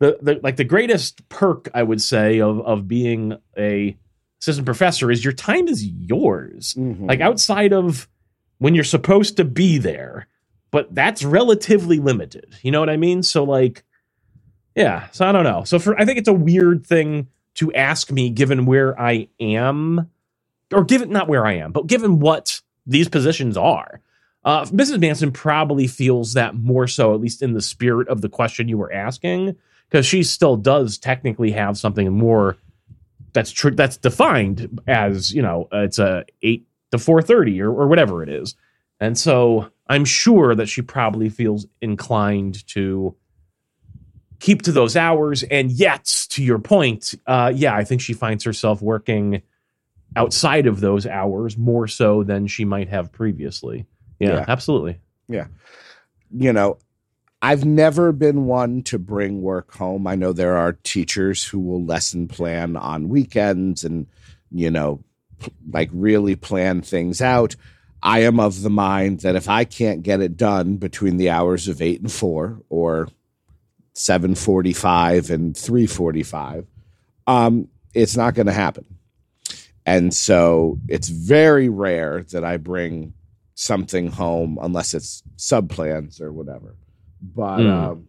the, 0.00 0.18
the 0.20 0.40
like 0.42 0.56
the 0.56 0.64
greatest 0.64 1.28
perk 1.28 1.68
I 1.74 1.84
would 1.84 2.02
say 2.02 2.40
of 2.40 2.60
of 2.62 2.88
being 2.88 3.38
a 3.56 3.96
assistant 4.40 4.66
professor 4.66 5.12
is 5.12 5.22
your 5.24 5.32
time 5.32 5.68
is 5.68 5.84
yours. 5.86 6.74
Mhm. 6.76 7.06
Like 7.08 7.20
outside 7.20 7.72
of 7.72 8.08
when 8.58 8.74
you're 8.74 8.82
supposed 8.84 9.36
to 9.36 9.44
be 9.44 9.78
there, 9.78 10.26
but 10.70 10.94
that's 10.94 11.24
relatively 11.24 11.98
limited. 11.98 12.56
You 12.62 12.70
know 12.70 12.80
what 12.80 12.90
I 12.90 12.96
mean? 12.96 13.22
So 13.22 13.44
like, 13.44 13.84
yeah. 14.74 15.08
So 15.12 15.26
I 15.26 15.32
don't 15.32 15.44
know. 15.44 15.64
So 15.64 15.78
for 15.78 15.98
I 16.00 16.04
think 16.04 16.18
it's 16.18 16.28
a 16.28 16.32
weird 16.32 16.86
thing 16.86 17.28
to 17.54 17.72
ask 17.74 18.12
me 18.12 18.30
given 18.30 18.66
where 18.66 18.98
I 19.00 19.28
am, 19.40 20.10
or 20.72 20.84
given 20.84 21.10
not 21.10 21.28
where 21.28 21.46
I 21.46 21.54
am, 21.54 21.72
but 21.72 21.86
given 21.86 22.20
what 22.20 22.60
these 22.86 23.08
positions 23.08 23.56
are. 23.56 24.00
Uh, 24.44 24.64
Mrs. 24.66 25.00
Manson 25.00 25.32
probably 25.32 25.86
feels 25.86 26.34
that 26.34 26.54
more 26.54 26.86
so, 26.86 27.12
at 27.12 27.20
least 27.20 27.42
in 27.42 27.54
the 27.54 27.60
spirit 27.60 28.08
of 28.08 28.20
the 28.20 28.28
question 28.28 28.68
you 28.68 28.78
were 28.78 28.92
asking, 28.92 29.56
because 29.88 30.06
she 30.06 30.22
still 30.22 30.56
does 30.56 30.96
technically 30.96 31.50
have 31.50 31.76
something 31.76 32.10
more 32.12 32.56
that's 33.32 33.50
true 33.50 33.70
that's 33.70 33.96
defined 33.96 34.80
as 34.86 35.32
you 35.32 35.42
know 35.42 35.68
it's 35.72 35.98
a 35.98 36.24
eight 36.42 36.66
to 36.90 36.98
four 36.98 37.20
thirty 37.20 37.60
or, 37.60 37.70
or 37.70 37.86
whatever 37.86 38.22
it 38.22 38.28
is, 38.28 38.54
and 39.00 39.18
so 39.18 39.70
I'm 39.88 40.04
sure 40.04 40.54
that 40.54 40.68
she 40.68 40.82
probably 40.82 41.28
feels 41.28 41.66
inclined 41.80 42.66
to 42.68 43.16
keep 44.40 44.62
to 44.62 44.72
those 44.72 44.96
hours. 44.96 45.42
And 45.42 45.70
yet, 45.72 46.04
to 46.30 46.44
your 46.44 46.58
point, 46.58 47.14
uh, 47.26 47.52
yeah, 47.54 47.74
I 47.74 47.84
think 47.84 48.00
she 48.00 48.12
finds 48.12 48.44
herself 48.44 48.82
working 48.82 49.42
outside 50.16 50.66
of 50.66 50.80
those 50.80 51.06
hours 51.06 51.56
more 51.56 51.86
so 51.88 52.22
than 52.22 52.46
she 52.46 52.64
might 52.64 52.88
have 52.88 53.12
previously. 53.12 53.86
Yeah, 54.18 54.34
Yeah. 54.34 54.44
absolutely. 54.48 54.98
Yeah. 55.28 55.46
You 56.30 56.52
know, 56.52 56.78
I've 57.40 57.64
never 57.64 58.12
been 58.12 58.46
one 58.46 58.82
to 58.84 58.98
bring 58.98 59.42
work 59.42 59.72
home. 59.74 60.06
I 60.06 60.14
know 60.16 60.32
there 60.32 60.56
are 60.56 60.72
teachers 60.82 61.44
who 61.44 61.60
will 61.60 61.84
lesson 61.84 62.26
plan 62.28 62.76
on 62.76 63.08
weekends 63.08 63.84
and, 63.84 64.06
you 64.50 64.70
know, 64.70 65.04
like 65.70 65.88
really 65.92 66.34
plan 66.34 66.82
things 66.82 67.20
out. 67.20 67.54
I 68.02 68.20
am 68.20 68.38
of 68.40 68.62
the 68.62 68.70
mind 68.70 69.20
that 69.20 69.36
if 69.36 69.48
I 69.48 69.64
can't 69.64 70.02
get 70.02 70.20
it 70.20 70.36
done 70.36 70.76
between 70.76 71.16
the 71.16 71.30
hours 71.30 71.68
of 71.68 71.82
8 71.82 72.00
and 72.00 72.12
4 72.12 72.62
or 72.68 73.08
7:45 73.94 75.30
and 75.30 75.54
3:45, 75.54 76.66
um 77.26 77.68
it's 77.94 78.16
not 78.16 78.34
going 78.34 78.46
to 78.46 78.52
happen. 78.52 78.84
And 79.84 80.12
so 80.14 80.78
it's 80.88 81.08
very 81.08 81.68
rare 81.68 82.22
that 82.32 82.44
I 82.44 82.58
bring 82.58 83.14
something 83.54 84.08
home 84.12 84.58
unless 84.60 84.94
it's 84.94 85.22
sub 85.36 85.70
plans 85.70 86.20
or 86.20 86.32
whatever. 86.32 86.76
But 87.20 87.60
Hmm. 87.60 87.66
um 87.66 88.08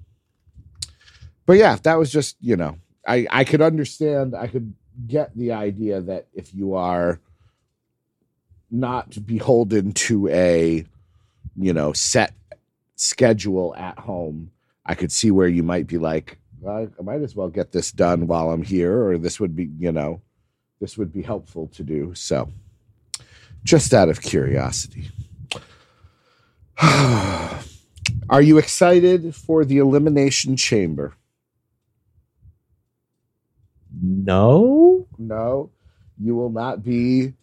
but 1.46 1.58
yeah, 1.58 1.78
that 1.82 1.98
was 1.98 2.12
just, 2.12 2.36
you 2.42 2.56
know, 2.56 2.78
I 3.08 3.26
I 3.32 3.44
could 3.44 3.62
understand, 3.62 4.36
I 4.36 4.48
could 4.48 4.74
get 5.08 5.36
the 5.36 5.54
idea 5.54 6.02
that 6.02 6.28
if 6.34 6.54
you 6.54 6.76
are 6.76 7.20
not 8.72 9.26
beholden 9.26 9.92
to 9.94 10.28
a 10.30 10.86
you 11.60 11.74
know, 11.74 11.94
set 11.94 12.34
schedule 12.96 13.76
at 13.76 14.00
home, 14.00 14.52
I 14.86 14.96
could 14.96 15.12
see 15.12 15.30
where 15.32 15.48
you 15.48 15.62
might 15.62 15.88
be 15.88 15.98
like, 15.98 16.38
well, 16.62 16.88
I 16.98 17.02
might 17.02 17.22
as 17.22 17.36
well 17.36 17.50
get 17.50 17.72
this 17.72 17.92
done 17.92 18.28
while 18.28 18.52
I'm 18.52 18.64
here 18.64 19.08
or 19.08 19.18
this 19.18 19.40
would 19.40 19.56
be, 19.56 19.70
you 19.78 19.92
know, 19.92 20.22
this 20.80 20.98
would 20.98 21.12
be 21.12 21.22
helpful 21.22 21.68
to 21.68 21.84
do. 21.84 22.14
So 22.16 22.50
just 23.64 23.94
out 23.94 24.10
of 24.10 24.22
curiosity. 24.22 25.12
Are 26.82 28.42
you 28.42 28.58
excited 28.58 29.36
for 29.36 29.66
the 29.66 29.80
Elimination 29.80 30.56
Chamber? 30.56 31.14
No. 34.02 35.08
No, 35.18 35.72
you 36.18 36.36
will 36.36 36.52
not 36.52 36.84
be 36.84 37.34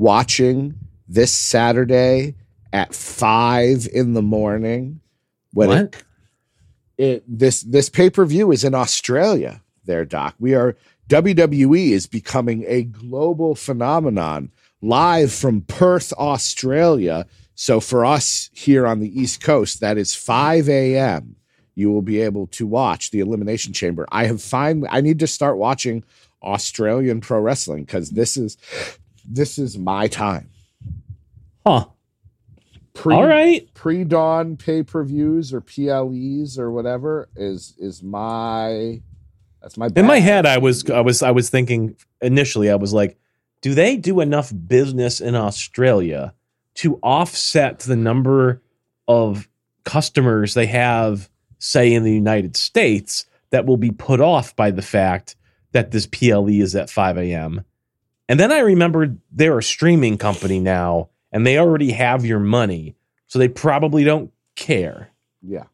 watching 0.00 0.74
this 1.06 1.30
Saturday 1.30 2.34
at 2.72 2.94
five 2.94 3.86
in 3.92 4.14
the 4.14 4.22
morning. 4.22 5.00
When 5.52 5.70
it, 5.70 5.72
What? 5.74 6.04
it 6.96 7.24
this 7.28 7.62
this 7.62 7.88
pay 7.90 8.08
per 8.10 8.24
view 8.24 8.50
is 8.50 8.64
in 8.64 8.74
Australia. 8.74 9.62
There, 9.84 10.04
Doc. 10.04 10.34
We 10.38 10.54
are 10.54 10.76
WWE 11.08 11.90
is 11.90 12.06
becoming 12.06 12.64
a 12.66 12.84
global 12.84 13.54
phenomenon 13.54 14.50
live 14.80 15.32
from 15.32 15.62
Perth, 15.62 16.12
Australia. 16.14 17.26
So 17.54 17.78
for 17.80 18.04
us 18.06 18.48
here 18.54 18.86
on 18.86 19.00
the 19.00 19.20
East 19.20 19.42
Coast, 19.42 19.80
that 19.80 19.98
is 19.98 20.14
5 20.14 20.68
a.m. 20.68 21.36
You 21.74 21.90
will 21.92 22.00
be 22.02 22.20
able 22.20 22.46
to 22.48 22.66
watch 22.66 23.10
the 23.10 23.20
Elimination 23.20 23.74
Chamber. 23.74 24.06
I 24.10 24.26
have 24.26 24.40
finally 24.40 24.88
I 24.90 25.02
need 25.02 25.18
to 25.18 25.26
start 25.26 25.58
watching 25.58 26.04
Australian 26.42 27.20
pro 27.20 27.40
wrestling 27.40 27.84
because 27.84 28.10
this 28.10 28.38
is 28.38 28.56
this 29.30 29.58
is 29.58 29.78
my 29.78 30.08
time. 30.08 30.50
Huh. 31.66 31.86
Pre, 32.92 33.14
All 33.14 33.26
right. 33.26 33.72
pre 33.72 34.04
dawn 34.04 34.56
pay 34.56 34.82
per 34.82 35.04
views 35.04 35.54
or 35.54 35.60
PLEs 35.60 36.58
or 36.58 36.70
whatever 36.70 37.28
is 37.36 37.74
is 37.78 38.02
my 38.02 39.00
that's 39.62 39.76
my 39.76 39.88
In 39.94 40.06
my 40.06 40.18
head, 40.18 40.44
I 40.44 40.58
was 40.58 40.88
I 40.90 41.00
was 41.00 41.22
I 41.22 41.30
was 41.30 41.48
thinking 41.48 41.96
initially, 42.20 42.70
I 42.70 42.74
was 42.74 42.92
like, 42.92 43.18
do 43.62 43.74
they 43.74 43.96
do 43.96 44.20
enough 44.20 44.52
business 44.66 45.20
in 45.20 45.34
Australia 45.34 46.34
to 46.76 46.98
offset 47.02 47.80
the 47.80 47.96
number 47.96 48.62
of 49.06 49.48
customers 49.84 50.54
they 50.54 50.66
have, 50.66 51.28
say, 51.58 51.92
in 51.92 52.04
the 52.04 52.12
United 52.12 52.56
States, 52.56 53.26
that 53.50 53.66
will 53.66 53.76
be 53.76 53.90
put 53.90 54.20
off 54.20 54.54
by 54.56 54.70
the 54.70 54.82
fact 54.82 55.36
that 55.72 55.90
this 55.90 56.06
PLE 56.06 56.48
is 56.48 56.74
at 56.74 56.90
5 56.90 57.18
a.m. 57.18 57.64
And 58.30 58.38
then 58.38 58.52
I 58.52 58.60
remembered 58.60 59.18
they're 59.32 59.58
a 59.58 59.62
streaming 59.62 60.16
company 60.16 60.60
now, 60.60 61.08
and 61.32 61.44
they 61.44 61.58
already 61.58 61.90
have 61.90 62.24
your 62.24 62.38
money, 62.38 62.94
so 63.26 63.40
they 63.40 63.48
probably 63.48 64.04
don't 64.04 64.30
care. 64.54 65.10
Yeah. 65.42 65.64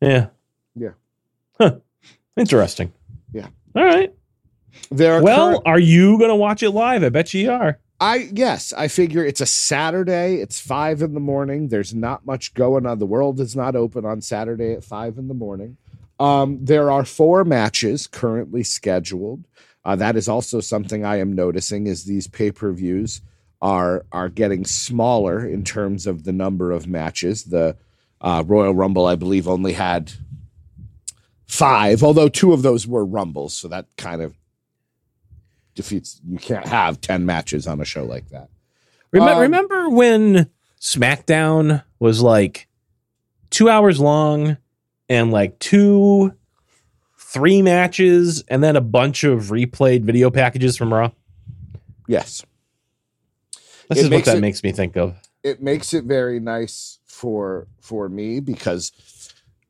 Yeah. 0.00 0.26
Yeah. 0.74 0.90
Huh. 1.60 1.76
Interesting. 2.36 2.92
Yeah. 3.32 3.46
All 3.76 3.84
right. 3.84 4.12
There 4.90 5.14
are 5.14 5.22
Well, 5.22 5.50
current- 5.52 5.62
are 5.66 5.78
you 5.78 6.18
going 6.18 6.30
to 6.30 6.34
watch 6.34 6.64
it 6.64 6.70
live? 6.72 7.04
I 7.04 7.08
bet 7.08 7.32
you 7.34 7.52
are. 7.52 7.78
I 8.00 8.28
yes, 8.32 8.72
I 8.76 8.88
figure 8.88 9.24
it's 9.24 9.40
a 9.40 9.46
Saturday. 9.46 10.36
It's 10.40 10.58
five 10.58 11.02
in 11.02 11.14
the 11.14 11.20
morning. 11.20 11.68
There's 11.68 11.94
not 11.94 12.26
much 12.26 12.52
going 12.54 12.84
on. 12.84 12.98
The 12.98 13.06
world 13.06 13.38
is 13.38 13.54
not 13.54 13.76
open 13.76 14.04
on 14.04 14.22
Saturday 14.22 14.72
at 14.72 14.82
five 14.82 15.18
in 15.18 15.28
the 15.28 15.34
morning. 15.34 15.76
Um, 16.18 16.58
there 16.64 16.90
are 16.90 17.04
four 17.04 17.44
matches 17.44 18.08
currently 18.08 18.64
scheduled. 18.64 19.44
Uh, 19.84 19.96
that 19.96 20.16
is 20.16 20.28
also 20.28 20.60
something 20.60 21.04
I 21.04 21.16
am 21.20 21.32
noticing 21.34 21.86
is 21.86 22.04
these 22.04 22.26
pay 22.28 22.50
per 22.52 22.72
views 22.72 23.22
are 23.62 24.04
are 24.12 24.28
getting 24.28 24.64
smaller 24.64 25.46
in 25.46 25.64
terms 25.64 26.06
of 26.06 26.24
the 26.24 26.32
number 26.32 26.70
of 26.72 26.86
matches. 26.86 27.44
The 27.44 27.76
Uh, 28.22 28.44
Royal 28.46 28.74
Rumble, 28.74 29.06
I 29.06 29.16
believe, 29.16 29.48
only 29.48 29.72
had 29.72 30.12
five, 31.46 32.02
although 32.02 32.28
two 32.28 32.52
of 32.52 32.60
those 32.62 32.86
were 32.86 33.04
Rumbles. 33.04 33.54
So 33.56 33.66
that 33.68 33.86
kind 33.96 34.20
of 34.20 34.34
defeats, 35.74 36.20
you 36.28 36.36
can't 36.38 36.66
have 36.66 37.00
10 37.00 37.24
matches 37.24 37.66
on 37.66 37.80
a 37.80 37.84
show 37.86 38.04
like 38.04 38.28
that. 38.28 38.48
Remember, 39.10 39.34
Um, 39.36 39.40
remember 39.40 39.88
when 39.88 40.50
SmackDown 40.80 41.82
was 41.98 42.20
like 42.20 42.68
two 43.48 43.68
hours 43.70 43.98
long 43.98 44.58
and 45.08 45.32
like 45.32 45.58
two, 45.58 46.34
three 47.32 47.62
matches, 47.62 48.42
and 48.48 48.62
then 48.62 48.76
a 48.76 48.80
bunch 48.80 49.24
of 49.24 49.44
replayed 49.50 50.02
video 50.02 50.30
packages 50.30 50.76
from 50.76 50.92
Raw? 50.92 51.10
Yes. 52.08 52.44
This 53.88 53.98
It 53.98 54.04
is 54.04 54.10
what 54.10 54.24
that 54.24 54.38
it- 54.38 54.40
makes 54.40 54.62
me 54.62 54.72
think 54.72 54.96
of. 54.96 55.14
it 55.42 55.62
makes 55.62 55.94
it 55.94 56.04
very 56.04 56.38
nice 56.40 56.98
for 57.06 57.66
for 57.80 58.08
me 58.08 58.40
because 58.40 58.92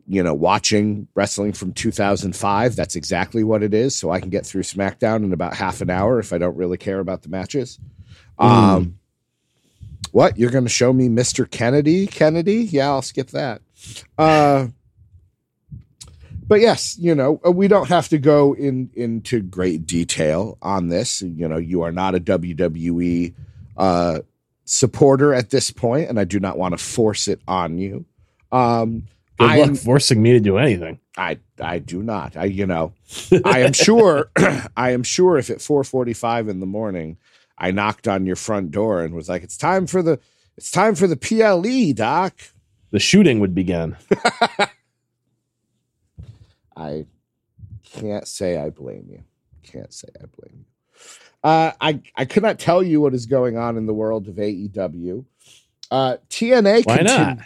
you 0.09 0.23
know 0.23 0.35
watching 0.35 1.07
wrestling 1.15 1.53
from 1.53 1.73
2005 1.73 2.75
that's 2.77 2.97
exactly 2.97 3.45
what 3.45 3.63
it 3.63 3.73
is. 3.73 3.95
So 3.97 4.11
i 4.11 4.19
can 4.21 4.29
get 4.31 4.45
through 4.45 4.63
smackdown 4.63 5.23
in 5.25 5.33
about 5.33 5.55
half 5.55 5.81
an 5.81 5.89
hour 5.91 6.19
if 6.19 6.33
i 6.33 6.39
don't 6.39 6.57
really 6.57 6.77
care 6.77 6.99
about 7.01 7.23
the 7.23 7.29
matches. 7.29 7.79
Um 8.39 8.97
what? 10.13 10.37
You're 10.39 10.51
going 10.51 10.65
to 10.65 10.71
show 10.71 10.93
me 10.93 11.09
mr 11.09 11.49
kennedy? 11.49 12.07
Kennedy? 12.09 12.65
Yeah 12.65 12.89
i'll 12.89 13.03
skip 13.03 13.29
that. 13.31 13.63
Uh 14.19 14.69
but 16.51 16.61
yes 16.61 16.99
you 16.99 17.15
know 17.15 17.41
uh, 17.47 17.51
we 17.51 17.67
don't 17.67 17.89
have 17.89 18.09
to 18.09 18.19
go 18.19 18.55
in 18.55 18.91
into 18.93 19.41
great 19.41 19.87
detail 19.87 20.59
on 20.61 20.89
this 20.89 21.23
you 21.23 21.49
know 21.49 21.57
you 21.57 21.81
are 21.81 21.93
not 21.93 22.15
a 22.15 22.21
wwe 22.21 23.33
uh 23.79 24.19
supporter 24.71 25.35
at 25.35 25.51
this 25.51 25.71
point, 25.71 26.09
and 26.09 26.19
I 26.19 26.25
do 26.25 26.39
not 26.39 26.57
want 26.57 26.79
to 26.79 26.83
force 26.83 27.29
it 27.29 27.41
on 27.49 27.79
you. 27.79 28.07
Um, 28.53 29.07
Good 29.39 29.47
luck 29.47 29.69
am, 29.69 29.75
forcing 29.75 30.23
me 30.23 30.33
to 30.33 30.41
do 30.41 30.59
anything. 30.59 31.01
I 31.17 31.39
I 31.61 31.79
do 31.79 32.03
not. 32.03 32.37
I 32.37 32.45
you 32.45 32.67
know, 32.67 32.93
I 33.45 33.61
am 33.61 33.73
sure. 33.73 34.31
I 34.77 34.91
am 34.91 35.03
sure 35.03 35.39
if 35.39 35.51
at 35.51 35.61
four 35.61 35.83
forty 35.83 36.13
five 36.13 36.49
in 36.49 36.61
the 36.61 36.67
morning, 36.67 37.17
I 37.59 37.71
knocked 37.71 38.07
on 38.07 38.27
your 38.27 38.37
front 38.37 38.71
door 38.71 39.03
and 39.03 39.15
was 39.15 39.29
like, 39.29 39.43
"It's 39.43 39.57
time 39.57 39.87
for 39.87 40.03
the 40.03 40.21
it's 40.57 40.71
time 40.71 40.95
for 40.95 41.07
the 41.07 41.17
PLE, 41.17 41.95
Doc." 41.95 42.35
The 42.91 43.01
shooting 43.01 43.41
would 43.41 43.55
begin. 43.55 43.97
I 46.81 47.07
can't 47.85 48.27
say 48.27 48.57
I 48.57 48.71
blame 48.71 49.07
you. 49.11 49.23
Can't 49.63 49.93
say 49.93 50.09
I 50.17 50.25
blame 50.27 50.65
you. 50.65 50.65
Uh, 51.43 51.73
I 51.81 52.01
I 52.17 52.25
could 52.25 52.43
not 52.43 52.59
tell 52.59 52.83
you 52.83 53.01
what 53.01 53.15
is 53.15 53.27
going 53.27 53.57
on 53.57 53.77
in 53.77 53.87
the 53.87 53.95
world 53.95 54.29
of 54.29 54.37
AEW. 54.37 55.25
Uh, 55.91 56.17
TNA. 56.29 56.85
Why 56.85 56.99
not? 56.99 57.39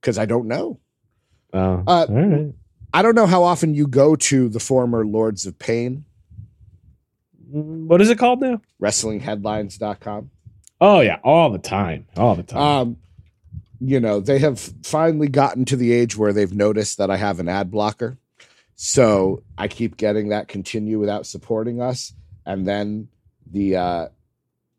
Because 0.00 0.18
I 0.18 0.26
don't 0.26 0.46
know. 0.46 0.78
Oh, 1.52 1.82
Uh, 1.86 2.06
right. 2.08 2.52
I 2.92 3.02
don't 3.02 3.14
know 3.14 3.26
how 3.26 3.42
often 3.42 3.74
you 3.74 3.86
go 3.86 4.16
to 4.16 4.48
the 4.48 4.60
former 4.60 5.04
Lords 5.06 5.46
of 5.46 5.58
Pain, 5.58 6.04
What 7.50 8.00
is 8.00 8.10
it 8.10 8.18
called 8.18 8.40
now? 8.40 8.60
WrestlingHeadlines.com. 8.80 10.30
Oh 10.80 11.00
yeah, 11.00 11.18
all 11.24 11.50
the 11.50 11.58
time, 11.58 12.06
all 12.16 12.34
the 12.36 12.42
time. 12.42 12.60
Um, 12.62 12.96
you 13.80 14.00
know, 14.00 14.20
they 14.20 14.38
have 14.40 14.58
finally 14.82 15.28
gotten 15.28 15.64
to 15.66 15.76
the 15.76 15.92
age 15.92 16.16
where 16.16 16.32
they've 16.32 16.52
noticed 16.54 16.98
that 16.98 17.10
I 17.10 17.16
have 17.16 17.40
an 17.40 17.48
ad 17.48 17.70
blocker. 17.70 18.18
So 18.80 19.42
I 19.58 19.66
keep 19.66 19.96
getting 19.96 20.28
that 20.28 20.46
continue 20.46 21.00
without 21.00 21.26
supporting 21.26 21.82
us. 21.82 22.12
And 22.46 22.64
then 22.64 23.08
the 23.50 23.74
uh 23.76 24.08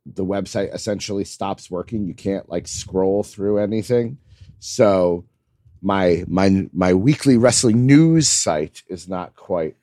the 0.05 0.23
website 0.25 0.73
essentially 0.73 1.25
stops 1.25 1.69
working. 1.69 2.05
You 2.05 2.13
can't 2.13 2.47
like 2.49 2.65
scroll 2.67 3.23
through 3.23 3.57
anything. 3.57 4.17
So 4.59 5.25
my 5.81 6.23
my 6.27 6.69
my 6.71 6.93
weekly 6.93 7.35
wrestling 7.35 7.85
news 7.85 8.29
site 8.29 8.83
is 8.87 9.09
not 9.09 9.35
quite 9.35 9.75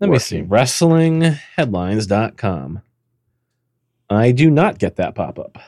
Let 0.00 0.08
me 0.08 0.18
see. 0.18 0.40
working. 0.40 0.48
WrestlingHeadlines.com. 0.48 2.82
I 4.08 4.32
do 4.32 4.50
not 4.50 4.78
get 4.78 4.96
that 4.96 5.14
pop 5.14 5.38
up. 5.38 5.58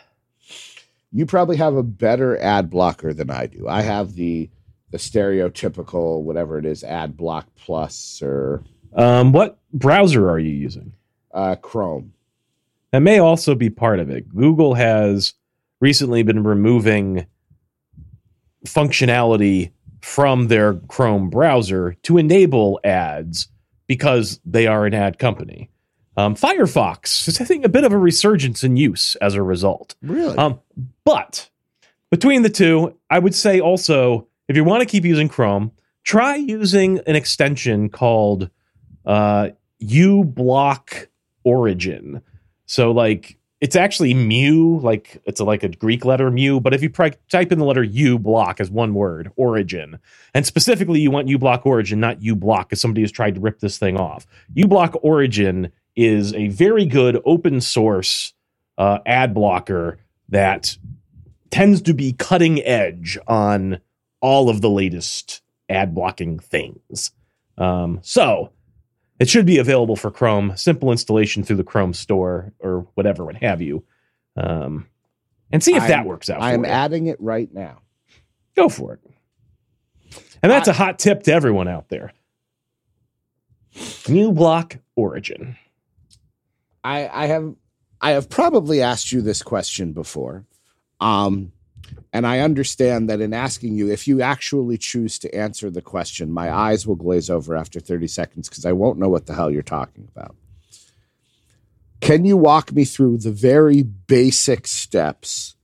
you 1.13 1.27
probably 1.27 1.59
have 1.59 1.77
a 1.77 1.83
better 1.83 2.39
ad 2.39 2.71
blocker 2.71 3.13
than 3.13 3.29
I 3.31 3.49
do. 3.49 3.69
I 3.69 3.83
have 3.83 4.15
the 4.15 4.49
the 4.93 4.99
stereotypical 4.99 6.23
whatever 6.23 6.59
it 6.59 6.65
is 6.65 6.85
ad 6.85 7.17
block 7.17 7.47
plus 7.57 8.23
or 8.23 8.63
Um, 8.95 9.33
what 9.33 9.59
browser 9.73 10.31
are 10.31 10.39
you 10.39 10.51
using? 10.53 10.93
uh, 11.35 11.57
Chrome. 11.57 12.13
That 12.93 13.01
may 13.01 13.19
also 13.19 13.55
be 13.55 13.71
part 13.71 13.99
of 14.01 14.11
it. 14.11 14.29
Google 14.35 14.75
has 14.75 15.33
recently 15.81 16.23
been 16.23 16.45
removing 16.45 17.27
functionality 18.67 19.73
from 20.01 20.49
their 20.49 20.75
Chrome 20.75 21.31
browser 21.31 21.95
to 22.03 22.19
enable 22.19 22.79
ads 22.85 23.49
because 23.87 24.41
they 24.45 24.67
are 24.67 24.85
an 24.87 24.95
ad 24.95 25.19
company. 25.19 25.71
Um, 26.17 26.35
Firefox 26.35 27.27
is, 27.29 27.41
I 27.41 27.45
think, 27.45 27.65
a 27.65 27.69
bit 27.71 27.85
of 27.85 27.93
a 27.93 27.99
resurgence 27.99 28.63
in 28.63 28.77
use 28.77 29.17
as 29.17 29.35
a 29.35 29.43
result. 29.43 29.95
Really? 30.03 30.37
Um, 30.37 30.61
but 31.05 31.49
between 32.11 32.43
the 32.43 32.51
two, 32.51 32.95
I 33.09 33.19
would 33.19 33.35
say 33.35 33.59
also 33.61 34.27
if 34.53 34.57
you 34.57 34.65
want 34.65 34.83
to 34.83 34.87
keep 34.87 35.07
using 35.07 35.31
Chrome, 35.31 35.73
try 36.05 36.37
using 36.37 36.99
an 37.07 37.17
extension 37.17 37.89
called 37.89 38.51
uh, 39.07 39.49
uBlock 39.83 41.07
Origin. 41.43 42.21
So 42.67 42.93
like 42.93 43.39
it's 43.63 43.77
actually 43.77 44.13
mu, 44.13 44.79
like 44.81 45.23
it's 45.25 45.41
a, 45.41 45.45
like 45.45 45.63
a 45.63 45.71
Greek 45.71 46.05
letter 46.05 46.31
mu. 46.31 46.61
But 46.61 46.75
if 46.75 46.83
you 46.83 46.91
pri- 46.91 47.15
type 47.31 47.51
in 47.51 47.61
the 47.61 47.65
letter 47.65 47.83
U 47.83 48.19
block 48.19 48.61
as 48.61 48.71
one 48.71 48.93
word, 48.93 49.33
origin, 49.37 49.99
and 50.35 50.45
specifically 50.45 51.01
you 51.01 51.11
want 51.11 51.29
uBlock 51.29 51.65
Origin, 51.65 51.99
not 51.99 52.21
u 52.21 52.37
block, 52.37 52.69
because 52.69 52.81
somebody 52.83 53.01
has 53.01 53.11
tried 53.11 53.37
to 53.37 53.41
rip 53.41 53.61
this 53.61 53.79
thing 53.79 53.97
off. 53.97 54.27
uBlock 54.55 54.99
Origin 55.03 55.73
is 55.97 56.35
a 56.35 56.49
very 56.49 56.85
good 56.85 57.23
open 57.25 57.63
source 57.63 58.35
uh, 58.77 58.99
ad 59.07 59.33
blocker 59.33 59.99
that 60.29 60.77
tends 61.51 61.81
to 61.81 61.95
be 61.95 62.13
cutting 62.13 62.63
edge 62.65 63.17
on 63.27 63.81
all 64.23 64.49
of 64.49 64.63
the 64.63 64.71
latest 64.71 65.43
ad 65.69 65.95
blocking 65.95 66.39
things. 66.39 67.11
Um, 67.59 67.99
so 68.03 68.51
it 69.19 69.29
should 69.29 69.45
be 69.45 69.59
available 69.59 69.97
for 69.97 70.11
Chrome. 70.11 70.57
Simple 70.57 70.91
installation 70.91 71.43
through 71.45 71.57
the 71.57 71.65
Chrome 71.65 71.93
store 71.93 72.53
or 72.61 72.87
whatever, 72.95 73.25
what 73.27 73.37
have 73.37 73.61
you. 73.61 73.85
Um, 74.37 74.87
and 75.51 75.63
see 75.63 75.75
if 75.75 75.83
that 75.83 75.99
I'm- 75.99 76.07
works 76.07 76.31
out. 76.31 76.41
I 76.41 76.55
am 76.55 76.65
adding 76.65 77.09
it 77.09 77.21
right 77.21 77.53
now. 77.53 77.83
Go 78.55 78.69
for 78.71 78.95
it. 78.95 79.01
And 80.43 80.51
that's 80.51 80.69
a 80.69 80.73
hot 80.73 80.99
tip 80.99 81.23
to 81.25 81.33
everyone 81.33 81.69
out 81.69 81.89
there. 81.89 82.13
New 84.09 84.33
block 84.33 84.79
origin. 84.97 85.57
I, 86.85 87.09
I 87.09 87.27
have 87.27 87.55
I 88.01 88.11
have 88.13 88.29
probably 88.29 88.83
asked 88.83 89.13
you 89.13 89.23
this 89.23 89.43
question 89.43 89.93
before. 89.93 90.45
Um 91.01 91.53
and 92.13 92.27
I 92.27 92.41
understand 92.41 93.09
that 93.09 93.21
in 93.21 93.33
asking 93.33 93.75
you, 93.75 93.91
if 93.91 94.07
you 94.07 94.21
actually 94.21 94.77
choose 94.77 95.19
to 95.21 95.35
answer 95.35 95.71
the 95.71 95.81
question, 95.81 96.31
my 96.31 96.53
eyes 96.53 96.87
will 96.87 96.97
glaze 96.97 97.31
over 97.31 97.57
after 97.57 97.81
30 97.81 98.07
seconds 98.07 98.49
because 98.49 98.67
I 98.67 98.73
won't 98.73 98.99
know 98.99 99.09
what 99.09 99.27
the 99.27 99.35
hell 99.35 99.51
you're 99.51 99.63
talking 99.63 100.09
about. 100.15 100.37
Can 102.01 102.25
you 102.25 102.37
walk 102.37 102.73
me 102.73 102.85
through 102.85 103.19
the 103.19 103.31
very 103.31 103.83
basic 103.83 104.67
steps 104.67 105.55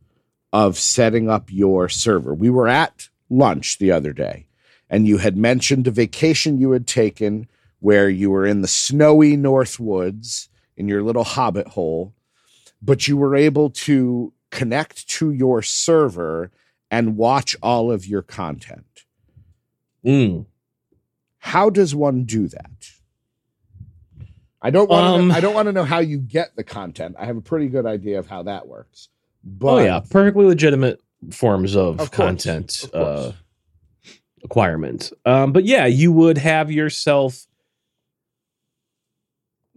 of 0.53 0.79
setting 0.79 1.29
up 1.29 1.51
your 1.53 1.89
server? 1.89 2.33
We 2.33 2.49
were 2.49 2.69
at 2.69 3.09
lunch 3.29 3.79
the 3.79 3.91
other 3.91 4.13
day, 4.13 4.47
and 4.89 5.07
you 5.07 5.19
had 5.19 5.37
mentioned 5.37 5.87
a 5.87 5.91
vacation 5.91 6.59
you 6.59 6.71
had 6.71 6.87
taken 6.87 7.49
where 7.81 8.09
you 8.09 8.31
were 8.31 8.47
in 8.47 8.63
the 8.63 8.69
snowy 8.69 9.37
North 9.37 9.79
Woods 9.79 10.49
in 10.77 10.89
your 10.89 11.03
little 11.03 11.25
hobbit 11.25 11.69
hole, 11.69 12.15
but 12.81 13.09
you 13.09 13.17
were 13.17 13.37
able 13.37 13.71
to 13.71 14.33
connect 14.51 15.09
to 15.09 15.31
your 15.31 15.63
server 15.63 16.51
and 16.91 17.17
watch 17.17 17.57
all 17.63 17.91
of 17.93 18.07
your 18.07 18.23
content. 18.23 19.03
Mm. 20.05 20.47
How 21.39 21.71
does 21.71 21.95
one 21.95 22.25
do 22.25 22.49
that? 22.49 22.71
I 24.61 24.71
don't 24.71 24.91
want 24.91 25.07
Um, 25.21 25.29
to. 25.29 25.35
I 25.37 25.41
don't 25.41 25.55
want 25.55 25.67
to 25.67 25.73
know 25.73 25.85
how 25.85 26.01
you 26.01 26.19
get 26.19 26.57
the 26.57 26.65
content. 26.65 27.15
I 27.19 27.27
have 27.27 27.37
a 27.37 27.41
pretty 27.41 27.69
good 27.69 27.87
idea 27.87 28.19
of 28.19 28.27
how 28.27 28.43
that 28.45 28.67
works. 28.67 29.09
But 29.45 29.67
oh 29.75 29.79
yeah, 29.79 30.01
perfectly 30.01 30.45
legitimate 30.47 31.01
forms 31.31 31.77
of, 31.77 32.01
Of 32.01 32.11
course, 32.11 32.27
content 32.27 32.85
of 32.85 32.91
course. 32.91 33.05
uh, 33.07 33.33
acquirement. 34.45 35.13
Um, 35.25 35.53
but 35.53 35.65
yeah, 35.65 35.87
you 35.87 36.11
would 36.13 36.39
have 36.39 36.73
yourself. 36.73 37.47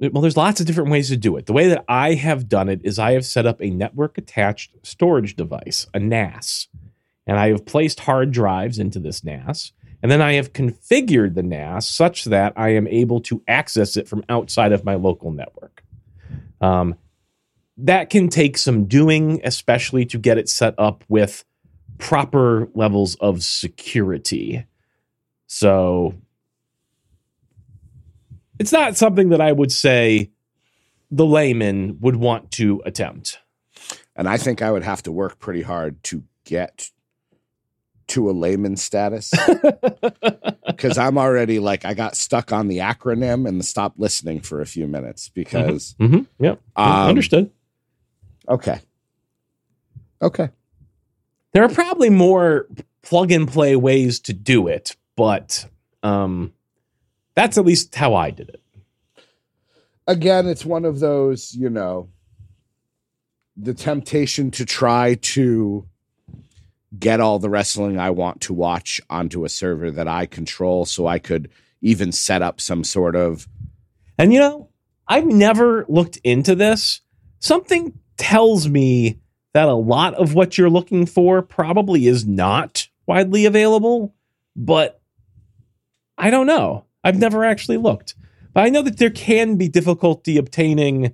Well, 0.02 0.22
there's 0.22 0.38
lots 0.38 0.60
of 0.60 0.66
different 0.66 0.90
ways 0.90 1.10
to 1.10 1.18
do 1.18 1.38
it. 1.38 1.46
The 1.46 1.54
way 1.54 1.68
that 1.68 1.86
I 1.88 2.16
have 2.16 2.50
done 2.50 2.70
it 2.70 2.82
is 2.84 2.98
I 2.98 3.12
have 3.12 3.26
set 3.26 3.46
up 3.46 3.62
a 3.62 3.70
network 3.70 4.18
attached 4.18 4.72
storage 4.82 5.36
device, 5.36 5.86
a 5.94 6.00
NAS, 6.00 6.68
and 7.28 7.38
I 7.38 7.50
have 7.50 7.68
placed 7.68 8.00
hard 8.00 8.32
drives 8.32 8.80
into 8.80 9.00
this 9.00 9.24
NAS. 9.24 9.74
And 10.02 10.12
then 10.12 10.22
I 10.22 10.34
have 10.34 10.54
configured 10.54 11.36
the 11.36 11.44
NAS 11.44 11.88
such 11.88 12.26
that 12.26 12.54
I 12.56 12.70
am 12.70 12.88
able 12.88 13.22
to 13.22 13.44
access 13.48 13.96
it 13.96 14.08
from 14.08 14.24
outside 14.28 14.72
of 14.72 14.84
my 14.84 14.96
local 14.96 15.32
network. 15.32 15.84
Um, 16.60 16.96
that 17.78 18.10
can 18.10 18.28
take 18.28 18.58
some 18.58 18.86
doing, 18.86 19.40
especially 19.44 20.06
to 20.08 20.18
get 20.18 20.40
it 20.40 20.50
set 20.50 20.74
up 20.80 21.04
with 21.08 21.46
proper 22.00 22.68
levels 22.74 23.16
of 23.16 23.44
security. 23.44 24.66
So 25.46 26.16
it's 28.60 28.72
not 28.72 28.98
something 28.98 29.30
that 29.30 29.42
I 29.42 29.52
would 29.52 29.72
say 29.72 30.32
the 31.10 31.26
layman 31.26 32.00
would 32.00 32.16
want 32.16 32.52
to 32.52 32.82
attempt. 32.86 33.40
And 34.16 34.28
I 34.30 34.38
think 34.38 34.62
I 34.62 34.72
would 34.72 34.84
have 34.84 35.04
to 35.04 35.12
work 35.12 35.40
pretty 35.40 35.62
hard 35.62 36.02
to 36.06 36.24
get 36.46 36.90
to 38.08 38.30
a 38.30 38.34
layman 38.34 38.76
status 38.76 39.32
because 40.68 40.98
I'm 40.98 41.18
already 41.18 41.60
like 41.60 41.86
I 41.86 41.94
got 41.94 42.18
stuck 42.18 42.52
on 42.52 42.68
the 42.68 42.80
acronym 42.80 43.48
and 43.48 43.64
stopped 43.64 43.98
listening 44.00 44.42
for 44.42 44.60
a 44.62 44.66
few 44.66 44.86
minutes 44.88 45.30
because 45.30 45.96
Mm-hmm. 46.00 46.22
Yep. 46.44 46.60
um, 46.76 47.08
Understood. 47.10 47.52
okay, 48.50 48.80
okay, 50.22 50.50
There 51.54 51.64
are 51.64 51.70
probably 51.70 52.10
more 52.10 52.68
plug 53.02 53.32
and 53.32 53.48
play 53.48 53.76
ways 53.78 54.20
to 54.22 54.34
do 54.34 54.68
it, 54.68 54.96
but 55.16 55.66
um, 56.04 56.54
that's 57.42 57.58
at 57.58 57.66
least 57.66 57.96
how 57.96 58.14
I 58.14 58.30
did 58.30 58.50
it. 58.50 58.62
again, 60.06 60.48
it's 60.48 60.64
one 60.64 60.86
of 60.86 61.00
those 61.00 61.56
you 61.56 61.70
know 61.70 62.10
the 63.58 63.74
temptation 63.74 64.52
to 64.52 64.66
try 64.66 65.16
to 65.16 65.88
get 66.98 67.20
all 67.20 67.40
the 67.40 67.50
wrestling 67.50 68.00
I 68.00 68.12
want 68.12 68.42
to 68.42 68.54
watch 68.54 69.02
onto 69.10 69.44
a 69.44 69.50
server 69.50 69.90
that 69.92 70.08
I 70.08 70.26
control 70.26 70.86
so 70.86 71.08
I 71.08 71.20
could 71.20 71.50
even 71.82 72.12
set 72.12 72.42
up 72.42 72.62
some 72.62 72.84
sort 72.84 73.16
of 73.16 73.48
And 74.20 74.32
you 74.32 74.40
know, 74.40 74.70
I've 75.08 75.26
never 75.26 75.86
looked 75.90 76.18
into 76.24 76.54
this. 76.54 77.02
Something 77.40 77.98
tells 78.18 78.68
me 78.68 79.20
that 79.54 79.68
a 79.68 79.74
lot 79.74 80.14
of 80.14 80.36
what 80.36 80.58
you're 80.58 80.70
looking 80.70 81.08
for 81.08 81.42
probably 81.42 82.06
is 82.06 82.28
not 82.28 82.88
widely 83.08 83.46
available, 83.46 84.14
but 84.56 85.02
I 86.18 86.30
don't 86.30 86.46
know. 86.46 86.86
I've 87.04 87.18
never 87.18 87.44
actually 87.44 87.78
looked. 87.78 88.16
But 88.54 88.64
I 88.66 88.70
know 88.70 88.82
that 88.82 88.98
there 88.98 89.10
can 89.10 89.56
be 89.56 89.68
difficulty 89.70 90.38
obtaining 90.38 91.14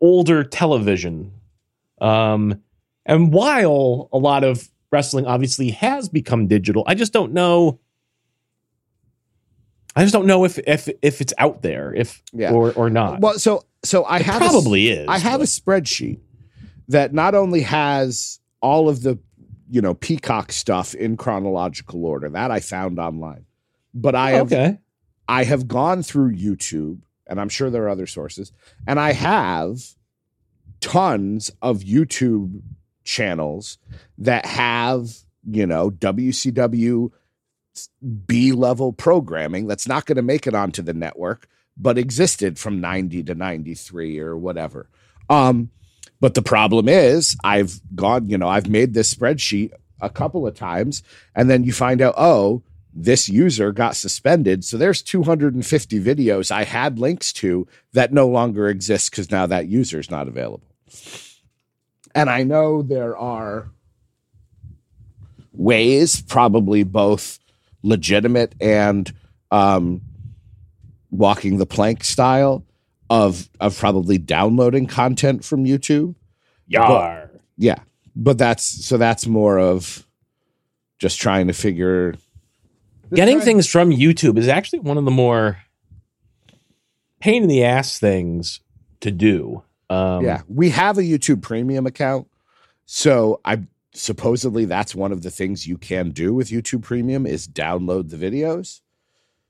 older 0.00 0.42
television. 0.42 1.32
Um, 2.00 2.62
and 3.04 3.32
while 3.32 4.08
a 4.12 4.18
lot 4.18 4.42
of 4.44 4.68
wrestling 4.90 5.26
obviously 5.26 5.70
has 5.70 6.08
become 6.08 6.46
digital, 6.48 6.82
I 6.86 6.94
just 6.94 7.12
don't 7.12 7.32
know. 7.32 7.78
I 9.96 10.02
just 10.02 10.12
don't 10.12 10.26
know 10.26 10.44
if 10.44 10.58
if 10.60 10.88
if 11.02 11.20
it's 11.20 11.34
out 11.38 11.62
there, 11.62 11.92
if 11.92 12.22
Yeah. 12.32 12.52
or 12.52 12.72
or 12.72 12.88
not. 12.90 13.20
well 13.20 13.38
so 13.38 13.64
so 13.84 14.04
I 14.04 14.18
It 14.18 14.26
have 14.26 14.40
a 14.42 14.44
probably 14.46 14.88
is. 14.88 15.06
I 15.08 15.18
have 15.18 15.40
a 15.40 15.44
spreadsheet 15.44 16.20
that 16.88 17.12
not 17.12 17.34
only 17.34 17.62
has 17.62 18.38
all 18.62 18.88
of 18.88 19.02
the 19.02 19.18
you 19.68 19.80
know 19.80 19.94
peacock 19.94 20.52
stuff 20.52 20.94
in 20.94 21.16
chronological 21.16 22.04
order 22.06 22.28
that 22.30 22.50
I 22.50 22.60
found 22.60 22.98
online, 22.98 23.44
but 23.94 24.14
I 24.14 24.32
have 24.32 24.52
okay. 24.52 24.78
I 25.28 25.44
have 25.44 25.68
gone 25.68 26.02
through 26.02 26.34
YouTube 26.34 27.00
and 27.26 27.40
I'm 27.40 27.48
sure 27.48 27.70
there 27.70 27.84
are 27.84 27.88
other 27.90 28.08
sources, 28.08 28.52
and 28.86 28.98
I 28.98 29.12
have 29.12 29.80
tons 30.80 31.50
of 31.62 31.80
YouTube 31.80 32.62
channels 33.04 33.78
that 34.18 34.46
have 34.46 35.10
you 35.48 35.66
know 35.66 35.90
WCW 35.90 37.10
B 38.26 38.52
level 38.52 38.92
programming 38.92 39.66
that's 39.66 39.88
not 39.88 40.06
going 40.06 40.16
to 40.16 40.22
make 40.22 40.46
it 40.46 40.54
onto 40.54 40.82
the 40.82 40.92
network, 40.92 41.48
but 41.76 41.98
existed 41.98 42.58
from 42.58 42.80
90 42.80 43.22
to 43.24 43.34
93 43.34 44.18
or 44.18 44.36
whatever. 44.36 44.88
Um, 45.28 45.70
but 46.20 46.34
the 46.34 46.42
problem 46.42 46.88
is, 46.88 47.36
I've 47.44 47.80
gone, 47.94 48.28
you 48.28 48.36
know, 48.36 48.48
I've 48.48 48.68
made 48.68 48.92
this 48.92 49.14
spreadsheet 49.14 49.72
a 50.00 50.10
couple 50.10 50.46
of 50.46 50.54
times, 50.54 51.02
and 51.34 51.48
then 51.48 51.64
you 51.64 51.72
find 51.72 52.02
out, 52.02 52.14
oh, 52.16 52.62
this 52.92 53.28
user 53.28 53.72
got 53.72 53.96
suspended. 53.96 54.64
So 54.64 54.76
there's 54.76 55.02
250 55.02 56.00
videos 56.00 56.50
I 56.50 56.64
had 56.64 56.98
links 56.98 57.32
to 57.34 57.66
that 57.92 58.12
no 58.12 58.28
longer 58.28 58.68
exist 58.68 59.10
because 59.10 59.30
now 59.30 59.46
that 59.46 59.68
user 59.68 60.00
is 60.00 60.10
not 60.10 60.28
available. 60.28 60.66
And 62.14 62.28
I 62.28 62.42
know 62.42 62.82
there 62.82 63.16
are 63.16 63.70
ways, 65.52 66.22
probably 66.22 66.82
both 66.82 67.38
legitimate 67.82 68.54
and 68.60 69.12
um, 69.50 70.00
walking 71.10 71.58
the 71.58 71.66
plank 71.66 72.04
style 72.04 72.64
of 73.08 73.48
of 73.60 73.76
probably 73.78 74.18
downloading 74.18 74.86
content 74.86 75.44
from 75.44 75.64
YouTube. 75.64 76.14
Yar. 76.66 77.30
Yeah, 77.56 77.78
but 78.14 78.38
that's 78.38 78.64
so 78.64 78.96
that's 78.96 79.26
more 79.26 79.58
of 79.58 80.06
just 80.98 81.20
trying 81.20 81.48
to 81.48 81.52
figure 81.52 82.14
Getting 83.12 83.36
trying- 83.36 83.44
things 83.44 83.66
from 83.66 83.90
YouTube 83.90 84.38
is 84.38 84.48
actually 84.48 84.80
one 84.80 84.98
of 84.98 85.04
the 85.04 85.10
more 85.10 85.58
pain 87.20 87.42
in 87.42 87.48
the 87.48 87.64
ass 87.64 87.98
things 87.98 88.60
to 89.00 89.10
do. 89.10 89.62
Um, 89.88 90.24
yeah, 90.24 90.42
we 90.48 90.70
have 90.70 90.98
a 90.98 91.02
YouTube 91.02 91.42
Premium 91.42 91.86
account, 91.86 92.28
so 92.86 93.40
I 93.44 93.62
supposedly 93.92 94.64
that's 94.64 94.94
one 94.94 95.10
of 95.10 95.22
the 95.22 95.30
things 95.30 95.66
you 95.66 95.76
can 95.76 96.10
do 96.10 96.32
with 96.32 96.50
YouTube 96.50 96.82
Premium 96.82 97.26
is 97.26 97.48
download 97.48 98.10
the 98.10 98.16
videos. 98.16 98.80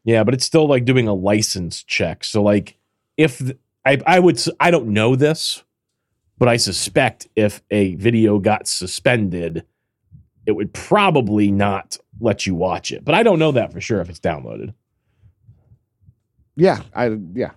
Yeah, 0.05 0.25
but 0.25 0.33
it's 0.33 0.47
still 0.47 0.67
like 0.67 0.87
doing 0.87 1.09
a 1.09 1.13
license 1.15 1.83
check. 1.83 2.25
So 2.25 2.43
like 2.43 2.79
if 3.19 3.39
th- 3.39 3.59
I 3.85 4.01
I 4.07 4.19
would 4.19 4.43
I 4.59 4.71
don't 4.71 4.89
know 4.89 5.15
this, 5.15 5.63
but 6.39 6.49
I 6.49 6.57
suspect 6.57 7.29
if 7.37 7.63
a 7.71 7.97
video 7.97 8.39
got 8.39 8.67
suspended, 8.67 9.67
it 10.51 10.57
would 10.57 10.75
probably 10.75 11.51
not 11.51 11.97
let 12.21 12.47
you 12.47 12.55
watch 12.55 12.93
it. 12.93 13.05
But 13.05 13.15
I 13.15 13.23
don't 13.23 13.39
know 13.39 13.53
that 13.53 13.73
for 13.73 13.81
sure 13.81 14.01
if 14.01 14.11
it's 14.11 14.21
downloaded. 14.21 14.75
Yeah, 16.57 16.83
I 16.95 17.17
yeah, 17.33 17.53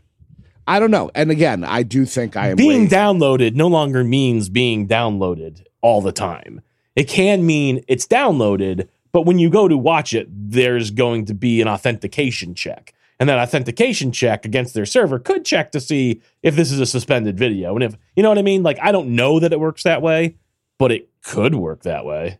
I 0.65 0.79
don't 0.79 0.91
know. 0.91 1.11
And 1.13 1.31
again, 1.31 1.65
I 1.65 1.83
do 1.83 2.05
think 2.05 2.37
I 2.37 2.49
am 2.49 2.55
being 2.55 2.87
downloaded 2.87 3.55
no 3.55 3.67
longer 3.67 4.03
means 4.03 4.47
being 4.47 4.87
downloaded 4.87 5.65
all 5.81 6.01
the 6.01 6.13
time. 6.13 6.61
It 6.95 7.09
can 7.09 7.45
mean 7.45 7.83
it's 7.87 8.07
downloaded, 8.07 8.87
but 9.11 9.25
when 9.25 9.39
you 9.39 9.49
go 9.49 9.67
to 9.67 9.77
watch 9.77 10.13
it, 10.13 10.27
there's 10.29 10.91
going 10.91 11.25
to 11.25 11.33
be 11.33 11.61
an 11.61 11.67
authentication 11.67 12.55
check. 12.55 12.93
And 13.19 13.29
that 13.29 13.39
authentication 13.39 14.11
check 14.11 14.45
against 14.45 14.73
their 14.73 14.85
server 14.85 15.19
could 15.19 15.45
check 15.45 15.71
to 15.71 15.79
see 15.79 16.21
if 16.41 16.55
this 16.55 16.71
is 16.71 16.79
a 16.79 16.85
suspended 16.85 17.37
video. 17.37 17.73
And 17.73 17.83
if, 17.83 17.97
you 18.15 18.23
know 18.23 18.29
what 18.29 18.37
I 18.37 18.43
mean? 18.43 18.63
Like, 18.63 18.79
I 18.81 18.91
don't 18.91 19.15
know 19.15 19.39
that 19.39 19.53
it 19.53 19.59
works 19.59 19.83
that 19.83 20.01
way, 20.01 20.35
but 20.77 20.91
it 20.91 21.09
could 21.23 21.55
work 21.55 21.83
that 21.83 22.05
way. 22.05 22.39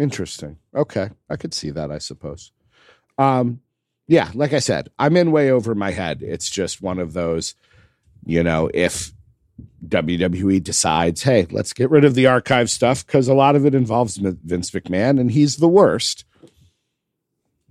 Interesting. 0.00 0.56
Okay. 0.74 1.10
I 1.28 1.36
could 1.36 1.52
see 1.52 1.70
that, 1.70 1.90
I 1.92 1.98
suppose. 1.98 2.52
Um, 3.18 3.60
yeah, 4.08 4.30
like 4.34 4.52
I 4.54 4.58
said, 4.58 4.88
I'm 4.98 5.16
in 5.16 5.30
way 5.30 5.50
over 5.50 5.74
my 5.74 5.90
head. 5.90 6.22
It's 6.22 6.48
just 6.50 6.80
one 6.82 6.98
of 6.98 7.12
those, 7.12 7.54
you 8.24 8.42
know, 8.42 8.70
if 8.72 9.12
WWE 9.86 10.62
decides, 10.64 11.22
hey, 11.22 11.46
let's 11.50 11.74
get 11.74 11.90
rid 11.90 12.04
of 12.04 12.14
the 12.14 12.26
archive 12.26 12.70
stuff 12.70 13.06
because 13.06 13.28
a 13.28 13.34
lot 13.34 13.56
of 13.56 13.66
it 13.66 13.74
involves 13.74 14.18
M- 14.18 14.38
Vince 14.42 14.70
McMahon 14.70 15.20
and 15.20 15.30
he's 15.30 15.56
the 15.58 15.68
worst. 15.68 16.24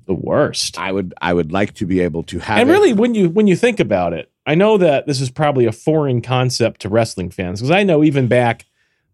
The 0.05 0.13
worst. 0.13 0.79
I 0.79 0.91
would 0.91 1.13
I 1.21 1.33
would 1.33 1.51
like 1.51 1.73
to 1.75 1.85
be 1.85 1.99
able 1.99 2.23
to 2.23 2.39
have 2.39 2.59
and 2.59 2.69
it- 2.69 2.73
really 2.73 2.93
when 2.93 3.15
you 3.15 3.29
when 3.29 3.47
you 3.47 3.55
think 3.55 3.79
about 3.79 4.13
it 4.13 4.31
i 4.45 4.55
know 4.55 4.77
that 4.77 5.05
this 5.05 5.21
is 5.21 5.29
probably 5.29 5.65
a 5.65 5.71
foreign 5.71 6.21
concept 6.23 6.81
to 6.81 6.89
wrestling 6.89 7.29
fans 7.29 7.59
because 7.59 7.69
i 7.69 7.83
know 7.83 8.03
even 8.03 8.27
back 8.27 8.65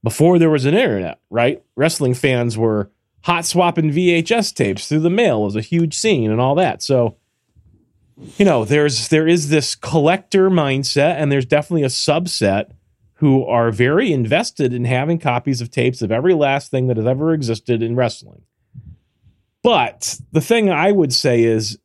before 0.04 0.40
there 0.40 0.50
was 0.50 0.64
an 0.64 0.74
internet 0.74 1.20
right 1.30 1.62
wrestling 1.76 2.14
fans 2.14 2.58
were 2.58 2.90
hot 3.26 3.44
swapping 3.44 3.92
vhs 3.92 4.54
tapes 4.54 4.88
through 4.88 5.00
the 5.00 5.10
mail 5.10 5.42
was 5.42 5.56
a 5.56 5.62
huge 5.62 5.96
scene 5.96 6.30
and 6.30 6.40
all 6.40 6.54
that. 6.56 6.84
So 6.84 7.18
you 8.38 8.46
know 8.46 8.64
there's 8.64 9.10
there 9.10 9.28
is 9.28 9.50
this 9.50 9.76
collector 9.76 10.50
mindset 10.50 11.16
and 11.16 11.32
there's 11.32 11.46
definitely 11.46 11.84
a 11.84 11.88
subset 11.88 12.72
who 13.16 13.44
are 13.46 13.72
very 13.72 14.14
invested 14.14 14.74
in 14.74 14.86
having 14.86 15.18
copies 15.18 15.60
of 15.60 15.72
tapes 15.72 16.02
of 16.02 16.12
every 16.12 16.34
last 16.34 16.70
thing 16.70 16.88
that 16.88 16.98
has 16.98 17.06
ever 17.06 17.34
existed 17.34 17.82
in 17.82 17.96
wrestling. 17.96 18.44
But 19.64 20.20
the 20.32 20.42
thing 20.42 20.70
i 20.70 20.92
would 20.92 21.12
say 21.12 21.44
is 21.44 21.80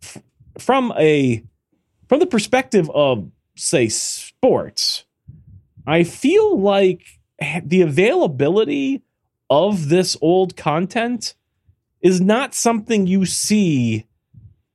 f- 0.00 0.22
from 0.58 0.92
a 0.96 1.44
from 2.08 2.20
the 2.20 2.26
perspective 2.26 2.88
of 2.94 3.28
say 3.56 3.88
sports 3.88 5.04
i 5.86 6.04
feel 6.04 6.58
like 6.58 7.02
the 7.64 7.82
availability 7.82 9.02
of 9.50 9.88
this 9.88 10.16
old 10.20 10.56
content 10.56 11.34
is 12.00 12.20
not 12.20 12.54
something 12.54 13.06
you 13.06 13.24
see 13.26 14.06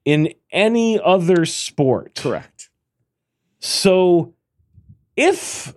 in 0.05 0.34
any 0.51 0.99
other 0.99 1.45
sport 1.45 2.15
correct. 2.15 2.70
so 3.59 4.34
if 5.15 5.74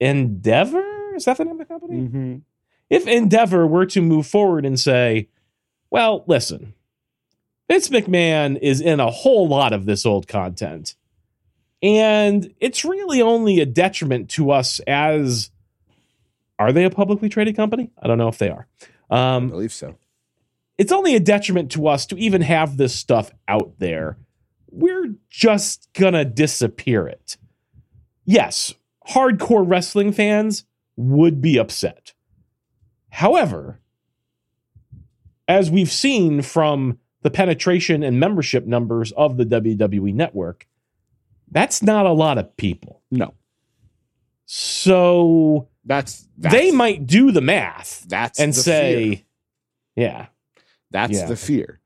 endeavor 0.00 1.14
is 1.14 1.24
that 1.26 1.36
the 1.38 1.44
name 1.44 1.52
of 1.52 1.58
the 1.58 1.64
company 1.64 1.96
Mm-hmm. 1.96 2.36
if 2.90 3.06
Endeavor 3.06 3.66
were 3.66 3.86
to 3.86 4.02
move 4.02 4.26
forward 4.26 4.66
and 4.66 4.78
say, 4.78 5.28
well, 5.90 6.24
listen, 6.26 6.74
Vince 7.70 7.88
McMahon 7.88 8.58
is 8.60 8.80
in 8.80 9.00
a 9.00 9.10
whole 9.10 9.46
lot 9.48 9.72
of 9.72 9.84
this 9.86 10.04
old 10.04 10.26
content, 10.28 10.94
and 11.82 12.52
it's 12.60 12.84
really 12.84 13.22
only 13.22 13.60
a 13.60 13.66
detriment 13.66 14.28
to 14.30 14.50
us 14.50 14.80
as 14.86 15.50
are 16.58 16.72
they 16.72 16.84
a 16.84 16.90
publicly 16.90 17.28
traded 17.28 17.56
company? 17.56 17.90
I 18.02 18.06
don't 18.06 18.18
know 18.18 18.28
if 18.28 18.38
they 18.38 18.50
are. 18.50 18.66
I 19.10 19.36
Um, 19.36 19.48
believe 19.48 19.72
so. 19.72 19.96
it's 20.78 20.92
only 20.92 21.14
a 21.14 21.20
detriment 21.20 21.70
to 21.72 21.86
us 21.88 22.06
to 22.06 22.16
even 22.16 22.42
have 22.42 22.76
this 22.76 22.94
stuff 22.94 23.30
out 23.48 23.74
there. 23.78 24.18
We're 24.70 25.14
just 25.28 25.88
gonna 25.92 26.24
disappear 26.24 27.06
it. 27.06 27.36
Yes, 28.24 28.74
hardcore 29.08 29.64
wrestling 29.68 30.12
fans 30.12 30.64
would 30.96 31.40
be 31.40 31.58
upset. 31.58 32.12
However, 33.10 33.80
as 35.48 35.70
we've 35.70 35.90
seen 35.90 36.40
from 36.42 36.98
the 37.22 37.30
penetration 37.30 38.02
and 38.02 38.18
membership 38.18 38.64
numbers 38.66 39.12
of 39.12 39.36
the 39.36 39.44
WWE 39.44 40.14
network, 40.14 40.66
that's 41.50 41.82
not 41.82 42.06
a 42.06 42.12
lot 42.12 42.38
of 42.38 42.56
people. 42.56 43.02
No, 43.10 43.34
So 44.46 45.68
that's, 45.84 46.28
that's 46.38 46.54
they 46.54 46.70
might 46.70 47.06
do 47.06 47.32
the 47.32 47.40
math 47.40 48.04
that's 48.08 48.38
and 48.38 48.52
the 48.52 48.60
say, 48.60 49.14
fear. 49.16 49.22
yeah, 49.96 50.26
That's 50.90 51.12
Yeah. 51.12 51.26
the 51.26 51.36
fear. 51.36 51.80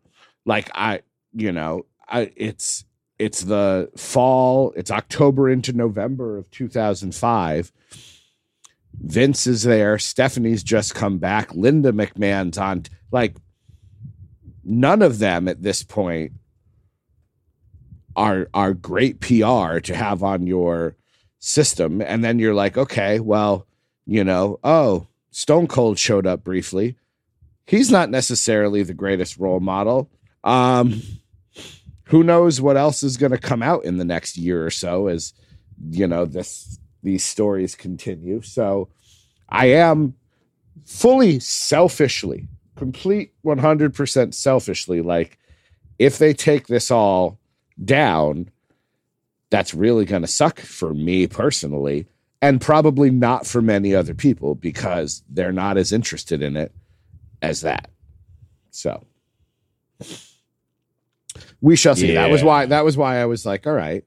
Like 0.44 0.70
I, 0.74 1.00
you 1.32 1.52
know, 1.52 1.86
I 2.08 2.30
it's 2.36 2.84
it's 3.18 3.40
the 3.42 3.90
fall, 3.96 4.72
it's 4.76 4.90
October 4.90 5.48
into 5.48 5.72
November 5.72 6.36
of 6.36 6.50
2005. 6.50 7.72
Vince 8.98 9.46
is 9.46 9.62
there, 9.62 9.98
Stephanie's 9.98 10.62
just 10.62 10.94
come 10.94 11.18
back, 11.18 11.54
Linda 11.54 11.92
McMahon's 11.92 12.58
on 12.58 12.84
like 13.10 13.36
none 14.64 15.02
of 15.02 15.18
them 15.18 15.48
at 15.48 15.62
this 15.62 15.82
point 15.82 16.32
are 18.14 18.48
are 18.54 18.72
great 18.74 19.20
PR 19.20 19.78
to 19.80 19.94
have 19.94 20.22
on 20.22 20.46
your 20.46 20.96
system 21.38 22.00
and 22.00 22.24
then 22.24 22.38
you're 22.38 22.54
like, 22.54 22.76
okay, 22.78 23.20
well, 23.20 23.66
you 24.06 24.24
know, 24.24 24.58
oh, 24.64 25.06
Stone 25.30 25.66
Cold 25.66 25.98
showed 25.98 26.26
up 26.26 26.44
briefly 26.44 26.96
he's 27.66 27.90
not 27.90 28.10
necessarily 28.10 28.82
the 28.82 28.94
greatest 28.94 29.36
role 29.38 29.60
model. 29.60 30.10
Um, 30.44 31.02
who 32.04 32.22
knows 32.22 32.60
what 32.60 32.76
else 32.76 33.02
is 33.02 33.16
going 33.16 33.32
to 33.32 33.38
come 33.38 33.62
out 33.62 33.84
in 33.84 33.98
the 33.98 34.04
next 34.04 34.36
year 34.36 34.64
or 34.64 34.70
so 34.70 35.08
as 35.08 35.34
you 35.90 36.06
know 36.06 36.24
this 36.24 36.78
these 37.02 37.24
stories 37.24 37.74
continue. 37.74 38.40
So 38.42 38.88
I 39.48 39.66
am 39.66 40.14
fully 40.84 41.40
selfishly, 41.40 42.48
complete 42.76 43.32
100% 43.44 44.34
selfishly 44.34 45.00
like 45.02 45.38
if 45.98 46.18
they 46.18 46.32
take 46.32 46.66
this 46.66 46.90
all 46.90 47.38
down 47.84 48.50
that's 49.50 49.74
really 49.74 50.04
going 50.04 50.22
to 50.22 50.28
suck 50.28 50.60
for 50.60 50.92
me 50.92 51.26
personally 51.26 52.06
and 52.46 52.60
probably 52.60 53.10
not 53.10 53.44
for 53.44 53.60
many 53.60 53.92
other 53.92 54.14
people 54.14 54.54
because 54.54 55.24
they're 55.28 55.52
not 55.52 55.76
as 55.76 55.92
interested 55.92 56.42
in 56.42 56.56
it 56.56 56.72
as 57.42 57.62
that. 57.62 57.90
So 58.70 59.04
we 61.60 61.74
shall 61.74 61.96
see. 61.96 62.14
That 62.14 62.30
was 62.30 62.44
why 62.44 62.66
that 62.66 62.84
was 62.84 62.96
why 62.96 63.16
I 63.18 63.26
was 63.26 63.44
like, 63.44 63.66
all 63.66 63.72
right. 63.72 64.04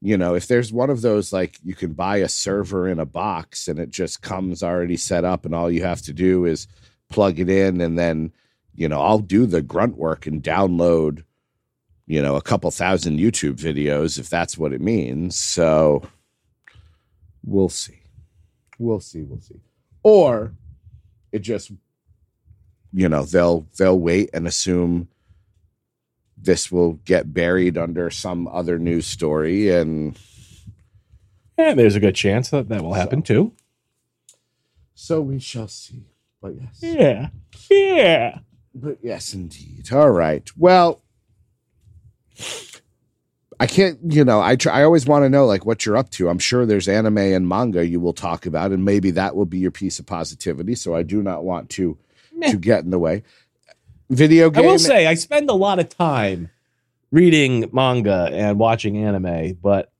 You 0.00 0.16
know, 0.16 0.34
if 0.34 0.46
there's 0.46 0.72
one 0.72 0.90
of 0.90 1.02
those 1.02 1.32
like 1.32 1.58
you 1.64 1.74
can 1.74 1.92
buy 1.92 2.18
a 2.18 2.28
server 2.28 2.88
in 2.88 3.00
a 3.00 3.04
box 3.04 3.66
and 3.66 3.78
it 3.80 3.90
just 3.90 4.22
comes 4.22 4.62
already 4.62 4.96
set 4.96 5.24
up 5.24 5.44
and 5.44 5.54
all 5.54 5.70
you 5.70 5.82
have 5.82 6.02
to 6.02 6.12
do 6.12 6.44
is 6.44 6.68
plug 7.10 7.40
it 7.40 7.50
in 7.50 7.80
and 7.80 7.98
then, 7.98 8.32
you 8.74 8.88
know, 8.88 9.00
I'll 9.00 9.18
do 9.18 9.44
the 9.44 9.60
grunt 9.60 9.96
work 9.96 10.26
and 10.26 10.40
download, 10.40 11.24
you 12.06 12.22
know, 12.22 12.36
a 12.36 12.42
couple 12.42 12.70
thousand 12.70 13.18
YouTube 13.18 13.56
videos 13.56 14.18
if 14.18 14.30
that's 14.30 14.56
what 14.56 14.72
it 14.72 14.80
means. 14.80 15.36
So 15.36 16.02
we'll 17.44 17.68
see. 17.68 18.00
We'll 18.78 19.00
see, 19.00 19.22
we'll 19.22 19.40
see. 19.40 19.60
Or 20.02 20.54
it 21.32 21.40
just 21.40 21.70
you 22.92 23.08
know 23.08 23.24
they'll 23.24 23.66
they'll 23.78 23.98
wait 23.98 24.30
and 24.34 24.46
assume 24.48 25.08
this 26.36 26.72
will 26.72 26.94
get 27.04 27.32
buried 27.34 27.76
under 27.78 28.10
some 28.10 28.48
other 28.48 28.78
news 28.78 29.06
story 29.06 29.70
and 29.70 30.18
and 31.58 31.78
there's 31.78 31.94
a 31.94 32.00
good 32.00 32.14
chance 32.16 32.48
that 32.50 32.68
that 32.70 32.82
will 32.82 32.94
happen 32.94 33.22
too. 33.22 33.52
so 34.94 35.20
we 35.20 35.38
shall 35.38 35.68
see 35.68 36.06
but 36.42 36.54
yes 36.58 36.78
Yeah, 36.80 37.28
yeah. 37.70 38.38
but 38.74 38.98
yes 39.02 39.34
indeed 39.34 39.92
all 39.92 40.10
right 40.10 40.50
well 40.56 41.02
i 43.60 43.66
can't 43.66 43.98
you 44.08 44.24
know 44.24 44.40
i 44.40 44.56
try, 44.56 44.80
i 44.80 44.82
always 44.82 45.06
want 45.06 45.24
to 45.24 45.28
know 45.28 45.46
like 45.46 45.64
what 45.64 45.86
you're 45.86 45.96
up 45.96 46.10
to 46.10 46.28
i'm 46.28 46.38
sure 46.38 46.66
there's 46.66 46.88
anime 46.88 47.18
and 47.18 47.48
manga 47.48 47.86
you 47.86 48.00
will 48.00 48.12
talk 48.12 48.46
about 48.46 48.72
and 48.72 48.84
maybe 48.84 49.12
that 49.12 49.36
will 49.36 49.46
be 49.46 49.58
your 49.58 49.70
piece 49.70 49.98
of 50.00 50.06
positivity 50.06 50.74
so 50.74 50.94
i 50.94 51.02
do 51.02 51.22
not 51.22 51.44
want 51.44 51.70
to 51.70 51.96
Meh. 52.32 52.50
to 52.50 52.56
get 52.56 52.82
in 52.82 52.90
the 52.90 52.98
way 52.98 53.22
video 54.10 54.50
game. 54.50 54.64
I 54.64 54.66
will 54.66 54.78
say 54.78 55.06
I 55.06 55.14
spend 55.14 55.48
a 55.48 55.54
lot 55.54 55.78
of 55.78 55.88
time 55.88 56.50
reading 57.10 57.70
manga 57.72 58.28
and 58.32 58.58
watching 58.58 58.98
anime, 58.98 59.54
but 59.62 59.90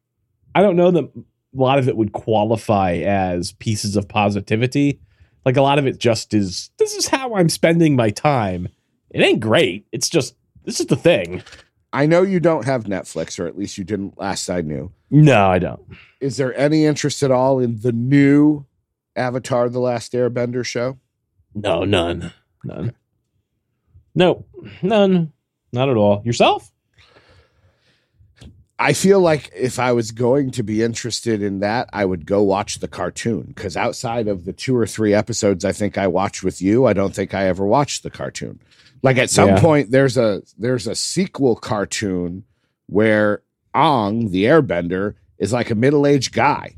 I 0.54 0.62
don't 0.62 0.76
know 0.76 0.90
that 0.90 1.04
a 1.04 1.22
lot 1.54 1.78
of 1.78 1.88
it 1.88 1.96
would 1.96 2.12
qualify 2.12 2.94
as 2.96 3.52
pieces 3.52 3.96
of 3.96 4.08
positivity. 4.08 5.00
Like 5.44 5.56
a 5.56 5.62
lot 5.62 5.78
of 5.78 5.86
it 5.86 5.98
just 5.98 6.34
is 6.34 6.70
this 6.76 6.94
is 6.94 7.08
how 7.08 7.34
I'm 7.36 7.48
spending 7.48 7.96
my 7.96 8.10
time. 8.10 8.68
It 9.10 9.22
ain't 9.22 9.40
great. 9.40 9.86
It's 9.90 10.08
just 10.08 10.34
this 10.64 10.80
is 10.80 10.86
the 10.86 10.96
thing. 10.96 11.42
I 11.92 12.06
know 12.06 12.22
you 12.22 12.40
don't 12.40 12.64
have 12.64 12.84
netflix 12.84 13.38
or 13.38 13.46
at 13.46 13.58
least 13.58 13.76
you 13.78 13.84
didn't 13.84 14.18
last 14.18 14.48
i 14.50 14.60
knew 14.60 14.92
No, 15.10 15.48
I 15.48 15.58
don't. 15.58 15.80
is 16.20 16.36
there 16.36 16.56
any 16.58 16.84
interest 16.86 17.22
at 17.22 17.30
all 17.30 17.58
in 17.58 17.80
the 17.80 17.92
new 17.92 18.64
Avatar: 19.16 19.68
The 19.68 19.80
Last 19.80 20.12
Airbender 20.12 20.64
show? 20.64 20.96
No, 21.52 21.84
none. 21.84 22.32
None. 22.64 22.94
No, 24.14 24.44
none. 24.82 25.32
Not 25.72 25.88
at 25.88 25.96
all. 25.96 26.22
Yourself? 26.24 26.70
I 28.78 28.92
feel 28.94 29.20
like 29.20 29.50
if 29.54 29.78
I 29.78 29.92
was 29.92 30.10
going 30.12 30.52
to 30.52 30.62
be 30.62 30.82
interested 30.82 31.42
in 31.42 31.58
that, 31.60 31.90
I 31.92 32.04
would 32.04 32.24
go 32.24 32.42
watch 32.42 32.78
the 32.78 32.88
cartoon 32.88 33.42
because 33.54 33.76
outside 33.76 34.26
of 34.26 34.44
the 34.46 34.54
two 34.54 34.74
or 34.76 34.86
three 34.86 35.12
episodes 35.12 35.64
I 35.66 35.72
think 35.72 35.98
I 35.98 36.06
watched 36.06 36.42
with 36.42 36.62
you, 36.62 36.86
I 36.86 36.92
don't 36.94 37.14
think 37.14 37.34
I 37.34 37.46
ever 37.46 37.66
watched 37.66 38.02
the 38.04 38.10
cartoon. 38.10 38.60
Like 39.02 39.16
at 39.18 39.30
some 39.30 39.50
Yeah. 39.50 39.60
point, 39.60 39.90
there's 39.90 40.16
a 40.16 40.42
there's 40.58 40.86
a 40.86 40.94
sequel 40.94 41.56
cartoon 41.56 42.44
where 42.86 43.42
Aang, 43.74 44.30
the 44.30 44.44
Airbender, 44.44 45.14
is 45.38 45.52
like 45.52 45.70
a 45.70 45.74
middle 45.74 46.06
aged 46.06 46.32
guy. 46.34 46.76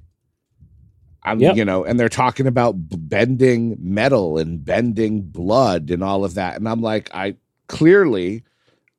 I'm, 1.25 1.39
Yep. 1.41 1.57
you 1.57 1.64
know, 1.64 1.85
and 1.85 1.99
they're 2.01 2.09
talking 2.09 2.47
about 2.49 2.75
bending 2.77 3.77
metal 3.81 4.39
and 4.39 4.64
bending 4.64 5.23
blood 5.23 5.91
and 5.91 6.03
all 6.03 6.25
of 6.25 6.35
that, 6.35 6.57
and 6.57 6.68
I'm 6.68 6.81
like, 6.81 7.11
I 7.14 7.37
clearly 7.68 8.43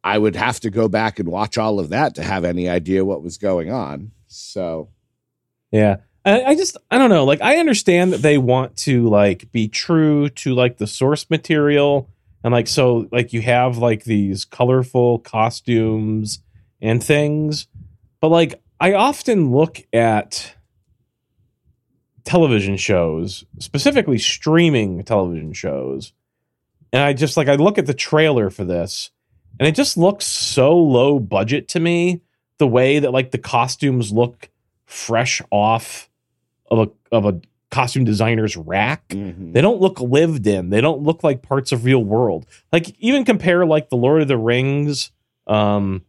I 0.06 0.18
would 0.18 0.36
have 0.36 0.60
to 0.62 0.70
go 0.70 0.90
back 0.90 1.20
and 1.20 1.30
watch 1.30 1.58
all 1.58 1.80
of 1.80 1.90
that 1.90 2.16
to 2.16 2.24
have 2.24 2.44
any 2.44 2.68
idea 2.68 3.06
what 3.06 3.24
was 3.24 3.38
going 3.38 3.72
on. 3.72 4.12
So 4.28 4.90
Yeah. 5.72 5.98
I, 6.26 6.44
I 6.44 6.56
just 6.56 6.78
I 6.90 6.98
don't 6.98 7.10
know. 7.10 7.24
Like 7.26 7.42
I 7.42 7.58
understand 7.58 8.12
that 8.14 8.22
they 8.22 8.38
want 8.38 8.76
to 8.78 9.08
like 9.10 9.52
be 9.52 9.68
true 9.68 10.30
to 10.30 10.54
like 10.56 10.78
the 10.78 10.88
source 10.88 11.30
material 11.30 12.10
and 12.44 12.52
like 12.52 12.68
so 12.68 13.08
like 13.12 13.34
you 13.34 13.42
have 13.42 13.78
like 13.78 14.04
these 14.04 14.46
colorful 14.46 15.20
costumes 15.20 16.40
and 16.82 17.04
things. 17.04 17.68
But 18.20 18.30
like 18.30 18.62
I 18.80 18.94
often 18.94 19.52
look 19.52 19.82
at 19.94 20.56
television 22.26 22.78
shows, 22.78 23.44
specifically 23.60 24.18
streaming 24.18 25.04
television 25.04 25.54
shows, 25.54 26.14
and 26.92 27.02
I 27.02 27.14
just 27.14 27.38
like 27.38 27.48
I 27.48 27.56
look 27.56 27.78
at 27.78 27.86
the 27.86 27.94
trailer 27.94 28.50
for 28.50 28.64
this 28.66 29.12
and 29.60 29.68
it 29.68 29.76
just 29.76 29.98
looks 29.98 30.26
so 30.26 30.76
low 30.76 31.20
budget 31.20 31.68
to 31.70 31.80
me 31.80 32.22
the 32.58 32.68
way 32.68 33.00
that 33.00 33.12
like 33.12 33.32
the 33.32 33.38
costumes 33.38 34.12
look 34.12 34.50
fresh 34.86 35.42
off 35.52 36.10
of 36.70 36.80
a 36.80 37.16
of 37.16 37.26
a 37.26 37.42
costume 37.74 38.04
designer's 38.06 38.56
rack. 38.56 39.04
They 39.10 39.60
don't 39.62 39.82
look 39.82 40.00
lived 40.00 40.46
in. 40.48 40.70
They 40.70 40.80
don't 40.82 41.02
look 41.02 41.24
like 41.24 41.42
parts 41.42 41.72
of 41.72 41.84
real 41.86 42.04
world. 42.04 42.46
Like 42.72 42.96
even 43.00 43.26
compare 43.26 43.66
like 43.66 43.90
the 43.90 43.98
Lord 43.98 44.22
of 44.22 44.28
the 44.28 44.38
Rings 44.38 45.12
um 45.48 46.04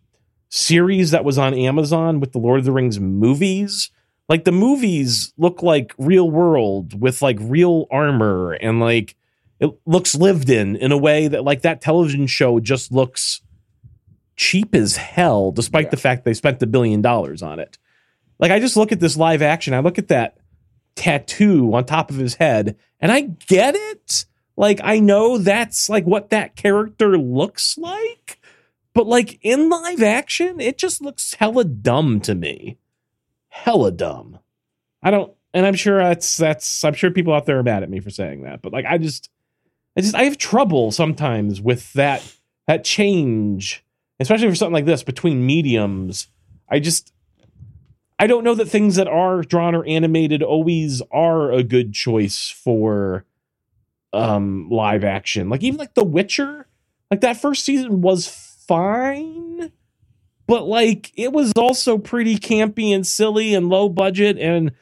series 0.51 1.11
that 1.11 1.25
was 1.25 1.39
on 1.39 1.55
Amazon 1.55 2.21
with 2.21 2.31
the 2.33 2.39
Lord 2.39 2.61
of 2.61 2.65
the 2.65 2.73
Rings 2.73 3.01
movies. 3.01 3.91
Like 4.29 4.45
the 4.45 4.53
movies 4.53 5.33
look 5.37 5.63
like 5.63 5.95
real 5.99 6.31
world 6.31 7.01
with 7.01 7.21
like 7.23 7.39
real 7.41 7.87
armor 7.91 8.53
and 8.53 8.79
like 8.81 9.17
it 9.61 9.71
looks 9.87 10.15
lived 10.15 10.51
in 10.51 10.77
in 10.77 10.93
a 10.93 10.99
way 10.99 11.29
that 11.29 11.45
like 11.45 11.63
that 11.63 11.81
television 11.81 12.27
show 12.27 12.61
just 12.61 12.93
looks 12.93 13.41
cheap 14.37 14.75
as 14.75 14.97
hell 14.97 15.51
despite 15.53 15.87
Yeah. 15.87 15.91
the 15.91 15.97
fact 15.97 16.25
they 16.25 16.35
spent 16.35 16.63
a 16.63 16.67
billion 16.67 17.01
dollars 17.03 17.43
on 17.43 17.59
it. 17.59 17.79
Like 18.39 18.51
I 18.51 18.61
just 18.61 18.77
look 18.77 18.93
at 18.93 19.01
this 19.01 19.17
live 19.17 19.43
action, 19.43 19.75
I 19.75 19.81
look 19.81 19.99
at 19.99 20.09
that 20.09 20.37
tattoo 20.97 21.73
on 21.75 21.85
top 21.85 22.11
of 22.11 22.17
his 22.17 22.37
head 22.37 22.77
and 23.01 23.11
I 23.13 23.21
get 23.21 23.75
it. 23.75 24.27
Like 24.57 24.81
I 24.83 25.01
know 25.01 25.39
that's 25.39 25.89
like 25.89 26.05
what 26.05 26.31
that 26.31 26.57
character 26.57 27.19
looks 27.19 27.77
like, 27.77 28.41
but 28.93 29.07
like 29.07 29.39
in 29.43 29.69
live 29.69 30.03
action, 30.03 30.61
it 30.61 30.79
just 30.79 31.01
looks 31.01 31.35
hella 31.35 31.65
dumb 31.65 32.21
to 32.21 32.35
me. 32.35 32.79
Hella 33.49 33.91
dumb. 33.91 34.39
I 35.03 35.11
don't 35.11 35.33
and 35.53 35.67
I'm 35.67 35.75
sure 35.75 35.99
that's 35.99 36.37
that's 36.37 36.85
I'm 36.85 36.95
sure 36.95 37.11
people 37.11 37.33
out 37.33 37.47
there 37.47 37.59
are 37.59 37.63
mad 37.63 37.83
at 37.83 37.91
me 37.91 38.01
for 38.01 38.11
saying 38.11 38.43
that, 38.43 38.63
but 38.63 38.73
like 38.73 38.85
I 38.85 38.99
just 38.99 39.31
I 39.97 40.01
just 40.01 40.15
I 40.15 40.25
have 40.25 40.39
trouble 40.39 40.91
sometimes 40.91 41.61
with 41.61 41.93
that 41.95 42.23
that 42.67 42.85
change, 42.85 43.85
especially 44.21 44.49
for 44.49 44.55
something 44.55 44.75
like 44.75 44.85
this 44.85 45.03
between 45.03 45.47
mediums. 45.47 46.29
I 46.69 46.81
just 46.81 47.14
I 48.25 48.27
don't 48.27 48.43
know 48.43 48.55
that 48.55 48.71
things 48.71 48.97
that 48.97 49.07
are 49.07 49.43
drawn 49.43 49.75
or 49.75 49.85
animated 49.85 50.43
always 50.43 51.03
are 51.13 51.53
a 51.53 51.63
good 51.63 51.93
choice 51.93 52.49
for 52.49 53.27
um 54.15 54.71
live 54.71 55.05
action. 55.05 55.51
Like 55.51 55.63
even 55.63 55.79
like 55.79 55.93
The 55.93 56.05
Witcher, 56.05 56.67
like 57.11 57.21
that 57.21 57.37
first 57.37 57.67
season 57.67 58.01
was 58.01 58.27
fine, 58.27 59.71
but 60.47 60.65
like 60.65 61.13
it 61.19 61.35
was 61.35 61.53
also 61.55 61.99
pretty 61.99 62.39
campy 62.39 62.95
and 62.95 63.07
silly 63.07 63.55
and 63.55 63.69
low 63.69 63.91
budget 63.91 64.39
and 64.39 64.73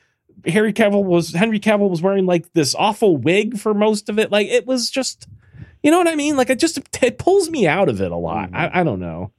Harry 0.47 0.73
Cavill 0.73 1.03
was 1.03 1.33
Henry 1.35 1.59
Cavill 1.59 1.91
was 1.91 2.01
wearing 2.01 2.27
like 2.27 2.53
this 2.53 2.77
awful 2.77 3.17
wig 3.17 3.59
for 3.59 3.75
most 3.75 4.09
of 4.09 4.21
it. 4.21 4.31
Like 4.31 4.47
it 4.47 4.69
was 4.69 4.89
just 4.89 5.27
you 5.83 5.91
know 5.91 5.99
what 5.99 6.07
I 6.07 6.15
mean? 6.15 6.37
Like 6.37 6.49
it 6.49 6.61
just 6.61 6.79
it 7.03 7.19
pulls 7.19 7.51
me 7.51 7.67
out 7.67 7.89
of 7.89 8.01
it 8.01 8.13
a 8.13 8.17
lot. 8.17 8.53
Mhm. 8.53 8.55
I, 8.57 8.83
I 8.83 8.85
don't 8.85 9.01
know. 9.01 9.33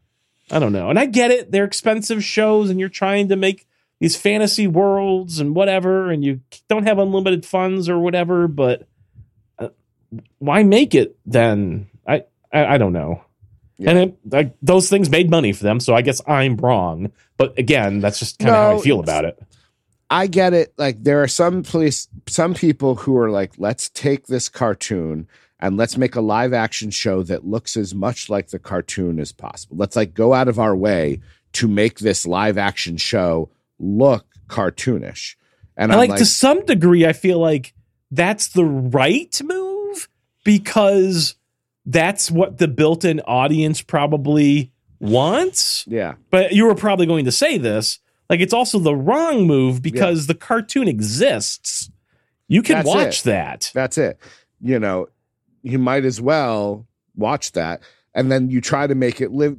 I 0.51 0.59
don't 0.59 0.73
know. 0.73 0.89
And 0.89 0.99
I 0.99 1.05
get 1.05 1.31
it. 1.31 1.53
They're 1.53 1.63
expensive 1.63 2.21
shows 2.21 2.69
and 2.69 2.81
you're 2.81 2.89
trying 2.89 3.29
to 3.29 3.37
make 3.37 3.65
these 4.03 4.17
fantasy 4.17 4.67
worlds 4.67 5.39
and 5.39 5.55
whatever, 5.55 6.11
and 6.11 6.25
you 6.25 6.41
don't 6.67 6.85
have 6.85 6.99
unlimited 6.99 7.45
funds 7.45 7.87
or 7.87 7.97
whatever, 7.97 8.49
but 8.49 8.85
uh, 9.59 9.69
why 10.39 10.61
make 10.61 10.93
it 10.93 11.17
then? 11.25 11.87
I, 12.05 12.25
I, 12.51 12.65
I 12.65 12.77
don't 12.77 12.91
know. 12.91 13.23
Yeah. 13.77 13.91
And 13.91 13.99
it, 13.99 14.17
like 14.29 14.57
those 14.61 14.89
things 14.89 15.09
made 15.09 15.29
money 15.29 15.53
for 15.53 15.63
them, 15.63 15.79
so 15.79 15.95
I 15.95 16.01
guess 16.01 16.21
I'm 16.27 16.57
wrong. 16.57 17.13
But 17.37 17.57
again, 17.57 18.01
that's 18.01 18.19
just 18.19 18.39
kind 18.39 18.49
of 18.49 18.55
how 18.57 18.77
I 18.77 18.81
feel 18.81 18.99
about 18.99 19.23
it. 19.23 19.41
I 20.09 20.27
get 20.27 20.53
it. 20.53 20.73
Like 20.77 21.01
there 21.01 21.23
are 21.23 21.27
some 21.29 21.63
police, 21.63 22.09
some 22.27 22.55
people 22.55 22.95
who 22.95 23.17
are 23.17 23.31
like, 23.31 23.53
let's 23.57 23.89
take 23.89 24.27
this 24.27 24.49
cartoon 24.49 25.29
and 25.61 25.77
let's 25.77 25.95
make 25.95 26.17
a 26.17 26.21
live 26.21 26.51
action 26.51 26.89
show 26.89 27.23
that 27.23 27.45
looks 27.45 27.77
as 27.77 27.95
much 27.95 28.29
like 28.29 28.49
the 28.49 28.59
cartoon 28.59 29.17
as 29.17 29.31
possible. 29.31 29.77
Let's 29.77 29.95
like 29.95 30.13
go 30.13 30.33
out 30.33 30.49
of 30.49 30.59
our 30.59 30.75
way 30.75 31.21
to 31.53 31.69
make 31.69 31.99
this 31.99 32.27
live 32.27 32.57
action 32.57 32.97
show 32.97 33.49
look 33.83 34.25
cartoonish. 34.47 35.35
And 35.75 35.91
like, 35.91 36.09
like, 36.11 36.19
to 36.19 36.25
some 36.25 36.65
degree, 36.65 37.05
I 37.05 37.13
feel 37.13 37.39
like 37.39 37.73
that's 38.11 38.49
the 38.49 38.65
right 38.65 39.41
move 39.43 40.07
because 40.43 41.35
that's 41.85 42.29
what 42.29 42.59
the 42.59 42.67
built-in 42.67 43.19
audience 43.21 43.81
probably 43.81 44.71
wants. 44.99 45.85
yeah, 45.87 46.13
But 46.29 46.53
you 46.53 46.65
were 46.65 46.75
probably 46.75 47.05
going 47.05 47.25
to 47.25 47.31
say 47.31 47.57
this. 47.57 47.99
Like 48.29 48.39
it's 48.39 48.53
also 48.53 48.79
the 48.79 48.95
wrong 48.95 49.45
move 49.45 49.81
because 49.81 50.27
the 50.27 50.35
cartoon 50.35 50.87
exists. 50.87 51.89
You 52.47 52.61
can 52.61 52.77
That's 52.77 52.87
watch 52.87 53.19
it. 53.19 53.23
that. 53.25 53.71
that's 53.73 53.97
it. 53.97 54.17
You 54.61 54.79
know, 54.79 55.07
you 55.61 55.77
might 55.77 56.05
as 56.05 56.21
well 56.21 56.87
watch 57.15 57.51
that. 57.53 57.81
And 58.13 58.31
then 58.31 58.49
you 58.49 58.61
try 58.61 58.87
to 58.87 58.95
make 58.95 59.19
it 59.21 59.31
live. 59.31 59.57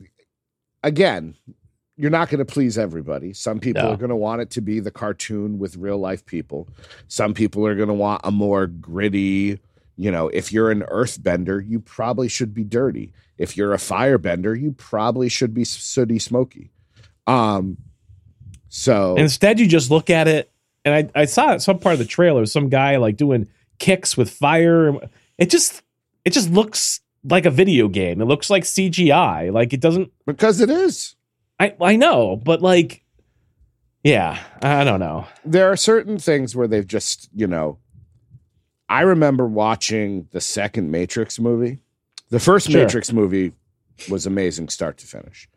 Again, 0.83 1.35
you're 1.97 2.11
not 2.11 2.29
going 2.29 2.39
to 2.39 2.45
please 2.45 2.77
everybody. 2.77 3.33
Some 3.33 3.61
people 3.61 3.83
No. 3.83 3.91
are 3.93 3.97
going 3.97 4.09
to 4.11 4.17
want 4.17 4.41
it 4.41 4.51
to 4.53 4.61
be 4.61 4.81
the 4.81 4.91
cartoon 4.91 5.59
with 5.59 5.77
real 5.77 5.99
life 5.99 6.27
people. 6.27 6.69
Some 7.09 7.35
people 7.35 7.67
are 7.67 7.75
going 7.77 7.89
to 7.89 7.95
want 7.95 8.21
a 8.25 8.31
more 8.33 8.67
gritty, 8.67 9.61
you 9.97 10.11
know, 10.11 10.29
if 10.29 10.53
you're 10.53 10.71
an 10.73 10.83
earthbender, 10.91 11.67
you 11.67 11.79
probably 11.81 12.29
should 12.29 12.53
be 12.53 12.65
dirty. 12.65 13.13
If 13.39 13.57
you're 13.57 13.73
a 13.75 13.79
firebender, 13.79 14.61
you 14.61 14.73
probably 14.73 15.29
should 15.29 15.55
be 15.55 15.65
sooty 15.65 16.19
smoky. 16.19 16.71
Um 17.27 17.79
so 18.69 19.15
instead, 19.15 19.61
you 19.61 19.69
just 19.69 19.91
look 19.91 20.11
at 20.11 20.27
it, 20.27 20.51
and 20.85 21.11
I, 21.15 21.21
I 21.23 21.25
saw 21.27 21.57
some 21.59 21.79
part 21.79 21.93
of 21.93 22.01
the 22.01 22.05
trailer, 22.05 22.45
some 22.45 22.69
guy 22.69 22.97
like 22.97 23.17
doing 23.17 23.47
kicks 23.79 24.17
with 24.17 24.31
fire. 24.31 24.93
It 25.39 25.49
just 25.49 25.83
it 26.25 26.31
just 26.33 26.51
looks 26.51 27.01
like 27.23 27.47
a 27.47 27.51
video 27.51 27.87
game. 27.89 28.21
It 28.21 28.25
looks 28.25 28.51
like 28.51 28.65
CGI. 28.65 29.53
Like 29.53 29.73
it 29.73 29.81
doesn't. 29.81 30.11
because 30.27 30.61
it 30.61 30.71
is. 30.71 31.15
I 31.59 31.75
I 31.81 31.97
know, 31.97 32.37
but 32.37 32.63
like, 32.63 33.03
yeah, 34.03 34.39
I 34.63 34.85
don't 34.85 35.01
know. 35.01 35.27
there 35.45 35.71
are 35.71 35.77
certain 35.77 36.19
things 36.19 36.55
where 36.55 36.69
they've 36.69 36.87
just, 36.87 37.31
you 37.35 37.47
know, 37.47 37.79
I 38.89 39.01
remember 39.03 39.47
watching 39.47 40.29
the 40.33 40.41
second 40.41 40.91
Matrix 40.91 41.39
movie. 41.41 41.79
The 42.29 42.41
first 42.41 42.71
Sure. 42.71 42.83
Matrix 42.83 43.13
movie 43.13 43.53
was 44.11 44.27
amazing 44.27 44.69
start 44.69 44.99
to 44.99 45.07
finish. 45.07 45.49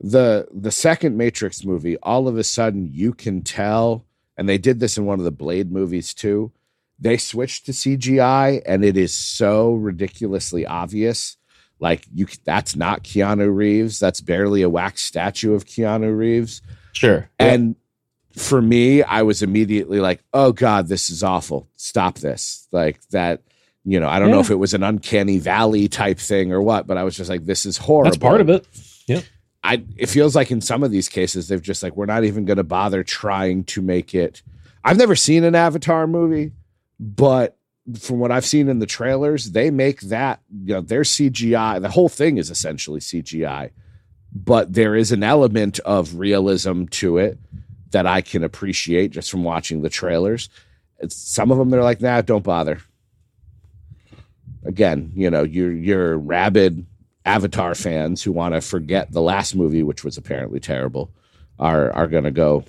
The 0.00 0.46
the 0.52 0.70
second 0.70 1.16
Matrix 1.16 1.64
movie, 1.64 1.96
all 2.02 2.28
of 2.28 2.36
a 2.36 2.44
sudden 2.44 2.88
you 2.92 3.14
can 3.14 3.42
tell, 3.42 4.04
and 4.36 4.48
they 4.48 4.58
did 4.58 4.80
this 4.80 4.98
in 4.98 5.06
one 5.06 5.18
of 5.18 5.24
the 5.24 5.30
Blade 5.30 5.72
movies 5.72 6.12
too. 6.14 6.52
They 7.00 7.16
switched 7.16 7.64
to 7.66 7.72
CGI 7.72 8.60
and 8.66 8.84
it 8.84 8.96
is 8.96 9.14
so 9.14 9.72
ridiculously 9.74 10.66
obvious. 10.66 11.36
Like 11.80 12.06
you 12.14 12.26
that's 12.44 12.76
not 12.76 13.04
Keanu 13.04 13.54
Reeves. 13.54 13.98
That's 13.98 14.20
barely 14.20 14.62
a 14.62 14.68
wax 14.68 15.02
statue 15.02 15.54
of 15.54 15.64
Keanu 15.64 16.16
Reeves. 16.16 16.62
Sure, 16.92 17.28
And 17.38 17.76
for 18.32 18.62
me, 18.62 19.02
I 19.02 19.22
was 19.22 19.42
immediately 19.42 20.00
like, 20.00 20.22
oh 20.32 20.52
God, 20.52 20.88
this 20.88 21.10
is 21.10 21.22
awful. 21.22 21.68
Stop 21.76 22.18
this. 22.18 22.66
Like 22.72 23.00
that, 23.10 23.42
you 23.84 24.00
know, 24.00 24.08
I 24.08 24.18
don't 24.18 24.30
know 24.30 24.40
if 24.40 24.50
it 24.50 24.56
was 24.56 24.74
an 24.74 24.82
uncanny 24.82 25.38
valley 25.38 25.88
type 25.88 26.18
thing 26.18 26.52
or 26.52 26.62
what, 26.62 26.86
but 26.86 26.96
I 26.96 27.04
was 27.04 27.16
just 27.16 27.30
like, 27.30 27.44
this 27.44 27.66
is 27.66 27.76
horrible. 27.76 28.10
that's 28.10 28.20
part 28.20 28.40
of 28.40 28.48
it. 28.48 28.66
Yeah. 29.06 29.20
I 29.64 29.84
it 29.96 30.06
feels 30.06 30.36
like 30.36 30.50
in 30.50 30.60
some 30.60 30.82
of 30.82 30.90
these 30.90 31.08
cases, 31.08 31.48
they've 31.48 31.62
just 31.62 31.82
like, 31.82 31.96
we're 31.96 32.06
not 32.06 32.24
even 32.24 32.44
gonna 32.44 32.64
bother 32.64 33.02
trying 33.02 33.64
to 33.64 33.82
make 33.82 34.14
it. 34.14 34.42
I've 34.84 34.98
never 34.98 35.16
seen 35.16 35.44
an 35.44 35.54
Avatar 35.54 36.06
movie, 36.06 36.52
but 37.00 37.57
from 37.96 38.18
what 38.18 38.30
I've 38.30 38.44
seen 38.44 38.68
in 38.68 38.80
the 38.80 38.86
trailers, 38.86 39.52
they 39.52 39.70
make 39.70 40.00
that, 40.02 40.40
you 40.64 40.74
know, 40.74 40.80
their 40.80 41.02
CGI, 41.02 41.80
the 41.80 41.90
whole 41.90 42.08
thing 42.08 42.36
is 42.36 42.50
essentially 42.50 43.00
CGI, 43.00 43.70
but 44.32 44.72
there 44.72 44.94
is 44.94 45.12
an 45.12 45.22
element 45.22 45.78
of 45.80 46.16
realism 46.16 46.84
to 46.86 47.18
it 47.18 47.38
that 47.90 48.06
I 48.06 48.20
can 48.20 48.44
appreciate 48.44 49.12
just 49.12 49.30
from 49.30 49.44
watching 49.44 49.80
the 49.80 49.88
trailers. 49.88 50.50
It's, 50.98 51.16
some 51.16 51.50
of 51.50 51.58
them 51.58 51.70
they're 51.70 51.82
like, 51.82 52.00
nah, 52.00 52.20
don't 52.20 52.44
bother. 52.44 52.80
Again, 54.64 55.12
you 55.14 55.30
know, 55.30 55.44
you're 55.44 55.72
you're 55.72 56.18
rabid 56.18 56.84
Avatar 57.24 57.74
fans 57.74 58.22
who 58.22 58.32
want 58.32 58.54
to 58.54 58.60
forget 58.60 59.12
the 59.12 59.22
last 59.22 59.54
movie, 59.54 59.82
which 59.82 60.04
was 60.04 60.18
apparently 60.18 60.60
terrible, 60.60 61.10
are 61.58 61.90
are 61.92 62.08
going 62.08 62.24
to 62.24 62.30
go 62.30 62.64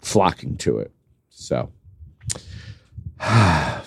flocking 0.00 0.56
to 0.58 0.78
it. 0.78 0.90
So, 1.30 1.70
I 3.20 3.82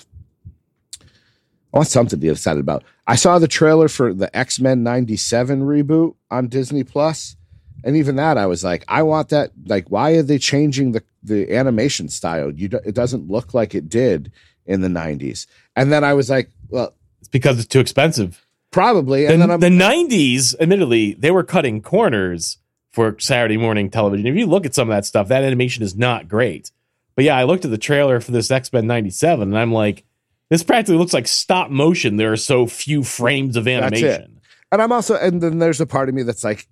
want 1.72 1.88
something 1.88 2.10
to 2.10 2.18
be 2.18 2.30
excited 2.30 2.60
about. 2.60 2.84
I 3.06 3.16
saw 3.16 3.40
the 3.40 3.48
trailer 3.48 3.88
for 3.88 4.14
the 4.14 4.36
X 4.36 4.60
Men 4.60 4.84
'97 4.84 5.62
reboot 5.62 6.16
on 6.32 6.48
Disney 6.48 6.84
Plus, 6.84 7.36
and 7.84 7.96
even 7.96 8.16
that, 8.16 8.38
I 8.38 8.46
was 8.48 8.64
like, 8.64 8.84
I 8.88 9.04
want 9.04 9.30
that. 9.30 9.52
Like, 9.66 9.90
why 9.90 10.12
are 10.14 10.24
they 10.24 10.38
changing 10.40 10.94
the 10.94 11.04
the 11.22 11.54
animation 11.56 12.10
style? 12.10 12.52
You, 12.52 12.70
do, 12.70 12.80
it 12.86 12.96
doesn't 12.96 13.30
look 13.30 13.54
like 13.54 13.76
it 13.76 13.88
did 13.90 14.32
in 14.66 14.82
the 14.82 14.88
'90s. 14.88 15.46
And 15.76 15.92
then 15.92 16.04
I 16.04 16.14
was 16.14 16.30
like, 16.30 16.52
well, 16.70 16.94
It's 17.20 17.30
because 17.30 17.60
it's 17.60 17.68
too 17.68 17.80
expensive. 17.80 18.46
probably. 18.72 19.26
The, 19.26 19.34
And 19.34 19.42
then 19.42 19.52
I'm 19.52 19.60
the 19.60 19.68
90s, 19.70 20.56
admittedly, 20.60 21.14
they 21.14 21.32
were 21.32 21.44
cutting 21.44 21.82
corners 21.82 22.58
for 22.92 23.16
Saturday 23.20 23.58
morning 23.58 23.90
television. 23.90 24.28
If 24.28 24.36
you 24.36 24.46
look 24.46 24.66
at 24.66 24.76
some 24.76 24.90
of 24.90 24.96
that 24.96 25.06
stuff, 25.06 25.28
that 25.30 25.44
animation 25.44 25.84
is 25.84 25.96
not 25.96 26.28
great. 26.28 26.72
But 27.20 27.26
yeah, 27.26 27.36
I 27.36 27.44
looked 27.44 27.66
at 27.66 27.72
the 27.72 27.78
trailer 27.78 28.22
for 28.22 28.32
this 28.32 28.50
X 28.50 28.72
Men 28.72 28.88
97 28.88 29.50
and 29.50 29.58
I'm 29.58 29.74
like, 29.74 30.06
this 30.50 30.64
practically 30.64 30.96
looks 30.96 31.12
like 31.12 31.28
stop 31.28 31.70
motion. 31.70 32.16
There 32.16 32.32
are 32.32 32.38
so 32.38 32.66
few 32.66 33.04
frames 33.04 33.58
of 33.58 33.68
animation. 33.68 34.40
and 34.72 34.82
I'm 34.82 34.94
also, 34.94 35.18
and 35.18 35.42
then 35.42 35.60
there's 35.60 35.82
a 35.82 35.86
part 35.86 36.08
of 36.08 36.16
me 36.16 36.24
that's 36.24 36.46
like, 36.46 36.70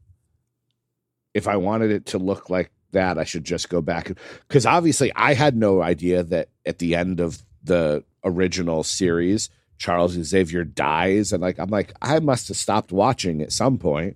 if 1.33 1.49
I 1.49 1.57
wanted 1.57 1.91
it 1.91 2.05
to 2.05 2.17
look 2.17 2.49
like 2.49 2.71
that, 2.93 3.17
I 3.17 3.25
should 3.25 3.43
just 3.43 3.67
go 3.67 3.81
back 3.81 4.09
because 4.47 4.65
obviously 4.65 5.11
I 5.17 5.33
had 5.33 5.57
no 5.57 5.81
idea 5.81 6.23
that 6.23 6.47
at 6.65 6.79
the 6.79 6.95
end 6.95 7.19
of 7.19 7.41
the 7.61 8.05
original 8.23 8.83
series, 8.83 9.49
Charles 9.77 10.13
Xavier 10.13 10.63
dies, 10.63 11.33
and 11.33 11.41
like 11.41 11.59
I'm 11.59 11.69
like 11.69 11.91
I 12.01 12.19
must 12.19 12.47
have 12.47 12.55
stopped 12.55 12.93
watching 12.93 13.41
at 13.41 13.51
some 13.51 13.77
point. 13.77 14.15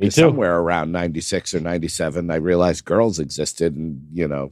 Me 0.00 0.06
too. 0.06 0.22
Somewhere 0.22 0.58
around 0.58 0.90
'96 0.90 1.54
or 1.54 1.60
'97, 1.60 2.28
I 2.28 2.34
realized 2.34 2.84
girls 2.84 3.20
existed, 3.20 3.76
and 3.76 4.08
you 4.12 4.26
know, 4.26 4.50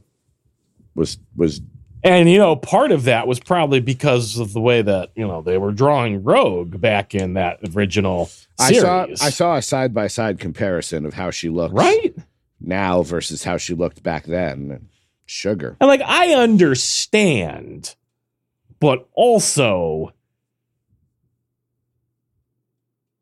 was 0.99 1.17
was 1.35 1.61
And 2.03 2.29
you 2.29 2.37
know, 2.37 2.55
part 2.55 2.91
of 2.91 3.05
that 3.05 3.27
was 3.27 3.39
probably 3.39 3.79
because 3.79 4.37
of 4.37 4.53
the 4.53 4.61
way 4.61 4.83
that 4.83 5.11
you 5.15 5.25
know 5.25 5.41
they 5.41 5.57
were 5.57 5.71
drawing 5.71 6.23
Rogue 6.23 6.79
back 6.79 7.15
in 7.15 7.33
that 7.33 7.59
original 7.75 8.29
I 8.59 8.71
series. 8.71 8.81
saw 8.81 9.25
I 9.25 9.29
saw 9.31 9.55
a 9.55 9.61
side 9.61 9.93
by 9.93 10.07
side 10.07 10.39
comparison 10.39 11.05
of 11.05 11.13
how 11.15 11.31
she 11.31 11.49
looked 11.49 11.73
right. 11.73 12.15
now 12.61 13.01
versus 13.01 13.43
how 13.43 13.57
she 13.57 13.73
looked 13.73 14.03
back 14.03 14.25
then. 14.25 14.87
Sugar. 15.25 15.77
And 15.79 15.87
like 15.87 16.01
I 16.01 16.33
understand, 16.33 17.95
but 18.79 19.07
also 19.13 20.13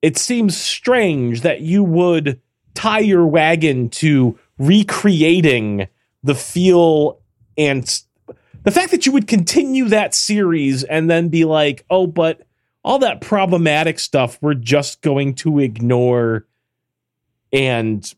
it 0.01 0.17
seems 0.17 0.55
strange 0.55 1.41
that 1.41 1.61
you 1.61 1.83
would 1.83 2.39
tie 2.75 2.99
your 2.99 3.25
wagon 3.25 3.89
to 3.89 4.37
recreating 4.59 5.87
the 6.23 6.35
feel 6.35 7.19
and 7.57 8.01
the 8.63 8.71
fact 8.71 8.91
that 8.91 9.05
you 9.05 9.11
would 9.13 9.27
continue 9.27 9.85
that 9.85 10.13
series 10.13 10.83
and 10.83 11.09
then 11.09 11.29
be 11.29 11.45
like, 11.45 11.85
oh, 11.89 12.05
but 12.07 12.41
all 12.83 12.99
that 12.99 13.21
problematic 13.21 13.99
stuff 13.99 14.37
we're 14.41 14.53
just 14.53 15.01
going 15.01 15.33
to 15.35 15.59
ignore 15.59 16.45
and 17.51 18.13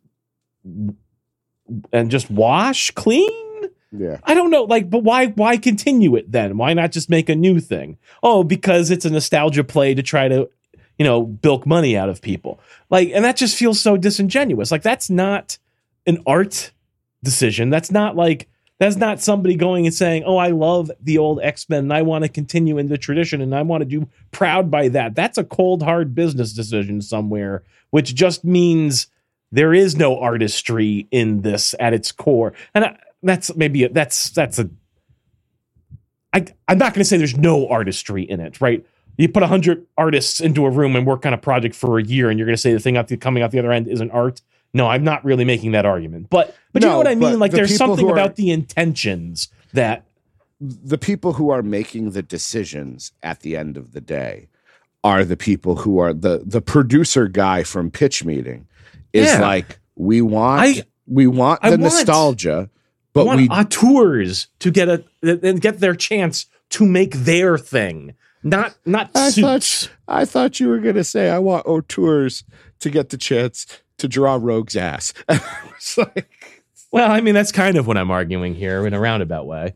and 1.92 2.12
just 2.12 2.30
wash 2.30 2.92
clean 2.92 3.70
Yeah. 3.92 4.18
I 4.24 4.34
don't 4.34 4.52
know, 4.52 4.64
like, 4.64 4.90
but 4.90 5.04
why 5.04 5.28
why 5.28 5.58
continue 5.58 6.16
it 6.16 6.32
then? 6.32 6.58
Why 6.58 6.74
not 6.74 6.92
just 6.92 7.10
make 7.10 7.30
a 7.30 7.36
new 7.36 7.60
thing? 7.60 7.98
Oh, 8.22 8.44
because 8.44 8.92
it's 8.92 9.06
a 9.06 9.10
nostalgia 9.10 9.64
play 9.64 9.94
to 9.96 10.04
try 10.04 10.28
to, 10.28 10.50
you 10.98 11.06
know, 11.06 11.24
bilk 11.24 11.66
money 11.66 11.98
out 11.98 12.10
of 12.10 12.22
people. 12.22 12.60
Like, 12.90 13.10
and 13.14 13.26
that 13.26 13.36
just 13.36 13.58
feels 13.58 13.80
so 13.80 13.98
disingenuous. 13.98 14.72
Like, 14.72 14.84
that's 14.84 15.10
not 15.10 15.58
an 16.06 16.22
art 16.28 16.72
decision. 17.24 17.70
That's 17.70 17.92
not 17.92 18.16
like 18.16 18.48
that's 18.80 18.96
not 18.96 19.22
somebody 19.22 19.56
going 19.56 19.86
and 19.86 19.94
saying, 19.94 20.24
"Oh, 20.26 20.38
I 20.38 20.50
love 20.50 20.90
the 21.02 21.18
old 21.18 21.40
X 21.42 21.70
Men 21.70 21.80
and 21.80 21.94
I 21.94 22.02
want 22.02 22.24
to 22.24 22.30
continue 22.30 22.78
in 22.78 22.88
the 22.88 22.98
tradition 22.98 23.42
and 23.42 23.54
I 23.54 23.62
want 23.62 23.82
to 23.82 23.86
do 23.86 24.08
proud 24.32 24.72
by 24.72 24.88
that." 24.90 25.16
That's 25.16 25.38
a 25.38 25.44
cold 25.44 25.84
hard 25.84 26.16
business 26.16 26.54
decision 26.54 27.02
somewhere, 27.02 27.64
which 27.92 28.16
just 28.16 28.44
means 28.44 29.08
there 29.52 29.74
is 29.74 29.96
no 29.96 30.20
artistry 30.20 31.08
in 31.12 31.42
this 31.42 31.76
at 31.80 31.94
its 31.94 32.12
core. 32.12 32.54
And 32.74 32.86
I, 32.86 32.98
that's 33.22 33.56
maybe 33.56 33.84
a, 33.84 33.90
that's 33.90 34.30
that's 34.30 34.60
a 34.60 34.70
I 36.34 36.46
I'm 36.68 36.78
not 36.78 36.94
going 36.94 37.02
to 37.02 37.06
say 37.06 37.18
there's 37.18 37.38
no 37.38 37.68
artistry 37.68 38.24
in 38.24 38.40
it, 38.40 38.62
right? 38.62 38.86
You 39.18 39.28
put 39.28 39.42
100 39.42 39.86
artists 39.98 40.40
into 40.40 40.66
a 40.66 40.70
room 40.70 40.96
and 40.96 41.06
work 41.06 41.26
on 41.26 41.34
a 41.34 41.38
project 41.38 41.76
for 41.76 42.00
a 42.00 42.04
year 42.04 42.30
and 42.30 42.40
you're 42.40 42.46
going 42.46 42.56
to 42.56 42.62
say 42.62 42.72
the 42.72 42.80
thing 42.80 42.96
out 42.96 43.10
the, 43.10 43.18
coming 43.18 43.44
out 43.44 43.52
the 43.52 43.60
other 43.60 43.74
end 43.74 43.90
isn't 43.90 44.12
art. 44.12 44.42
No, 44.74 44.88
I'm 44.88 45.04
not 45.04 45.24
really 45.26 45.46
making 45.46 45.72
that 45.72 45.86
argument. 45.86 46.30
But 46.30 46.56
but 46.74 46.84
you 46.84 46.90
know 46.90 46.98
what 46.98 47.08
I 47.08 47.16
mean? 47.16 47.40
Like 47.40 47.52
the 47.52 47.58
there's 47.58 47.76
something 47.76 48.08
are- 48.08 48.14
about 48.14 48.36
the 48.36 48.52
intentions 48.52 49.50
that 49.74 50.06
the 50.62 50.98
people 50.98 51.34
who 51.34 51.50
are 51.50 51.64
making 51.64 52.12
the 52.12 52.22
decisions 52.22 53.12
at 53.24 53.40
the 53.42 53.56
end 53.56 53.78
of 53.78 53.94
the 53.94 54.02
day 54.02 54.48
are 55.04 55.24
the 55.24 55.38
people 55.38 55.78
who 55.78 55.98
are 56.00 56.14
the 56.14 56.44
the 56.46 56.62
producer 56.62 57.28
guy 57.28 57.64
from 57.64 57.90
pitch 57.90 58.24
meeting 58.26 58.68
is 59.14 59.26
Yeah. 59.28 59.42
like 59.42 59.80
we 59.96 60.22
want 60.22 60.62
I- 60.62 60.84
we 61.08 61.26
want 61.28 61.62
the 61.62 61.70
want- 61.70 61.82
nostalgia 61.82 62.70
but 63.14 63.26
want 63.26 63.40
we 63.42 63.48
auteurs 63.50 64.48
to 64.60 64.70
get 64.70 64.88
a 64.90 65.04
and 65.24 65.60
get 65.62 65.80
their 65.80 65.96
chance 65.96 66.46
to 66.72 66.86
make 66.86 67.14
their 67.16 67.58
thing. 67.58 68.14
Not 68.44 68.78
not 68.86 69.10
I 69.16 69.30
suits. 69.32 69.88
thought 69.88 69.92
I 70.08 70.26
thought 70.26 70.60
you 70.60 70.68
were 70.68 70.78
gonna 70.80 71.04
say 71.04 71.30
I 71.30 71.40
want 71.40 71.66
auteurs 71.66 72.44
to 72.80 72.90
get 72.90 73.10
the 73.10 73.18
chance 73.18 73.66
to 74.00 74.08
draw 74.08 74.38
Rogue's 74.41 74.76
ass. 74.76 75.14
like 75.97 76.30
Well, 76.91 77.10
I 77.12 77.22
mean 77.22 77.34
that's 77.34 77.52
kind 77.52 77.78
of 77.78 77.88
what 77.88 77.97
I'm 77.97 78.12
arguing 78.12 78.56
here 78.56 78.86
in 78.86 78.93
a 78.93 79.00
roundabout 79.00 79.45
way. 79.45 79.74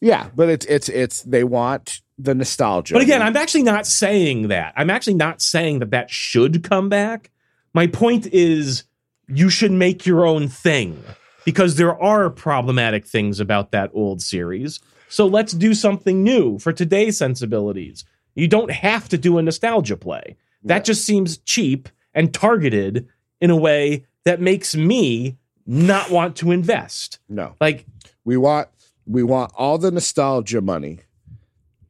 yeah, 0.00 0.28
but 0.34 0.48
it's 0.48 0.66
it's 0.66 0.88
it's 0.88 1.22
they 1.22 1.44
want 1.44 2.00
the 2.18 2.34
nostalgia. 2.34 2.94
But 2.94 3.02
again, 3.02 3.22
I'm 3.22 3.36
actually 3.36 3.62
not 3.64 3.86
saying 3.86 4.48
that. 4.48 4.74
I'm 4.76 4.90
actually 4.90 5.14
not 5.14 5.40
saying 5.42 5.78
that 5.80 5.90
that 5.90 6.10
should 6.10 6.62
come 6.62 6.88
back. 6.88 7.30
My 7.74 7.86
point 7.86 8.26
is 8.32 8.84
you 9.28 9.48
should 9.48 9.72
make 9.72 10.04
your 10.06 10.26
own 10.26 10.46
thing 10.48 11.02
because 11.44 11.76
there 11.76 12.00
are 12.00 12.28
problematic 12.30 13.06
things 13.06 13.40
about 13.40 13.72
that 13.72 13.90
old 13.94 14.20
series. 14.22 14.78
So 15.08 15.26
let's 15.26 15.52
do 15.52 15.74
something 15.74 16.22
new 16.22 16.58
for 16.58 16.72
today's 16.72 17.18
sensibilities. 17.18 18.04
You 18.34 18.46
don't 18.48 18.70
have 18.70 19.08
to 19.08 19.18
do 19.18 19.38
a 19.38 19.42
nostalgia 19.42 19.96
play. 19.96 20.36
That 20.64 20.76
Yeah. 20.76 20.82
just 20.82 21.04
seems 21.04 21.38
cheap 21.38 21.88
and 22.14 22.32
targeted 22.32 23.08
in 23.42 23.50
a 23.50 23.56
way 23.56 24.06
that 24.24 24.40
makes 24.40 24.74
me 24.74 25.36
not 25.66 26.10
want 26.10 26.36
to 26.36 26.52
invest. 26.52 27.18
no. 27.28 27.54
Like 27.60 27.84
We 28.24 28.38
want 28.38 28.68
we 29.04 29.22
want 29.22 29.52
all 29.56 29.76
the 29.76 29.90
nostalgia 29.90 30.60
money. 30.60 31.00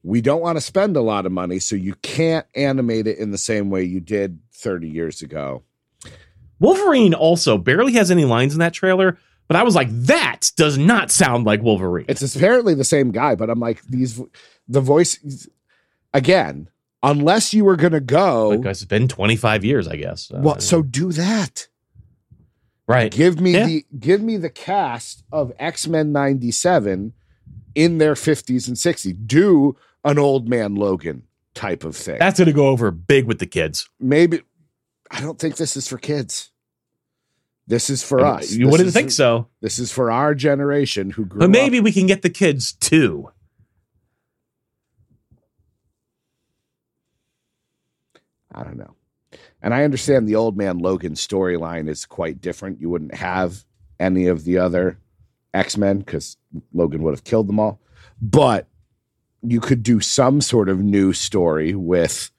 We 0.03 0.20
don't 0.20 0.40
want 0.40 0.57
to 0.57 0.61
spend 0.61 0.96
a 0.96 1.03
lot 1.03 1.26
of 1.26 1.32
money, 1.32 1.61
so 1.61 1.76
you 1.76 1.94
can't 2.03 2.46
animate 2.57 3.07
it 3.07 3.18
in 3.18 3.30
the 3.30 3.38
same 3.38 3.70
way 3.70 3.84
you 3.84 4.00
did 4.00 4.40
30 4.53 4.88
years 4.88 5.22
ago. 5.22 5.62
Wolverine 6.59 7.14
also 7.14 7.59
barely 7.59 7.92
has 7.92 8.11
any 8.11 8.24
lines 8.24 8.55
in 8.55 8.59
that 8.61 8.72
trailer, 8.72 9.18
but 9.46 9.57
I 9.57 9.62
was 9.62 9.74
like, 9.74 9.88
that 9.90 10.50
does 10.57 10.78
not 10.78 11.11
sound 11.11 11.44
like 11.44 11.62
Wolverine. 11.62 12.07
It's 12.09 12.34
apparently 12.34 12.74
the 12.74 12.82
same 12.82 13.11
guy, 13.12 13.34
but 13.34 13.50
I'm 13.50 13.61
like, 13.61 13.82
these 13.84 14.20
the 14.66 14.80
voice 14.80 15.46
again, 16.14 16.68
unless 17.03 17.53
you 17.55 17.64
were 17.64 17.76
gonna 17.76 18.00
go 18.00 18.57
because 18.57 18.82
it's 18.82 18.88
been 18.88 19.09
25 19.09 19.64
years, 19.64 19.88
I 19.88 19.96
guess. 19.96 20.30
Uh, 20.30 20.40
well, 20.42 20.61
so 20.61 20.82
do 20.82 21.12
that. 21.12 21.68
right. 22.86 23.11
Give 23.12 23.40
me 23.40 23.53
Yeah. 23.53 23.66
the 23.66 23.86
give 23.98 24.20
me 24.22 24.36
the 24.36 24.50
cast 24.50 25.24
of 25.32 25.53
X-Men 25.59 26.12
97 26.12 27.12
in 27.74 27.98
their 27.98 28.14
50s 28.14 28.68
and 28.68 28.76
60s. 28.76 29.14
Do 29.26 29.76
an 30.05 30.18
old 30.18 30.48
man 30.48 30.74
Logan 30.74 31.22
type 31.55 31.84
of 31.84 31.96
thing. 31.96 32.18
That's 32.18 32.38
going 32.38 32.46
to 32.46 32.53
go 32.53 32.66
over 32.68 32.90
big 32.90 33.26
with 33.26 33.38
the 33.38 33.46
kids. 33.46 33.88
Maybe 34.00 34.42
I 35.11 35.20
don't 35.20 35.38
think 35.38 35.57
this 35.57 35.76
is 35.76 35.86
for 35.88 35.98
kids. 35.98 36.50
This 37.66 37.88
is 37.88 38.03
for 38.03 38.20
us. 38.20 38.53
You 38.53 38.64
This 38.66 38.72
wouldn't 38.72 38.92
think 38.92 39.11
so. 39.11 39.46
This 39.61 39.78
is 39.78 39.92
for 39.92 40.11
our 40.11 40.34
generation 40.34 41.11
who 41.11 41.24
grew 41.24 41.38
up. 41.40 41.44
But 41.44 41.50
maybe 41.50 41.78
up. 41.78 41.84
we 41.84 41.92
can 41.92 42.07
get 42.07 42.22
the 42.22 42.30
kids 42.30 42.72
too. 42.72 43.30
I 48.55 48.62
don't 48.64 48.76
know. 48.78 48.94
And 49.62 49.72
I 49.72 49.84
understand 49.84 50.26
the 50.28 50.36
old 50.36 50.57
man 50.57 50.78
Logan 50.78 51.14
storyline 51.14 51.88
is 51.88 52.05
quite 52.07 52.40
different. 52.40 52.80
You 52.80 52.90
wouldn't 52.90 53.14
have 53.14 53.64
any 54.00 54.26
of 54.26 54.44
the 54.44 54.59
other 54.59 54.98
X-Men 55.55 55.98
because 56.00 56.36
Logan 56.72 57.03
would 57.03 57.12
have 57.14 57.24
killed 57.24 57.48
them 57.48 57.61
all. 57.61 57.80
But 58.20 58.66
you 59.42 59.61
could 59.61 59.82
do 59.82 60.00
some 60.00 60.40
sort 60.40 60.68
of 60.68 60.80
new 60.80 61.12
story 61.12 61.74
with 61.74 62.30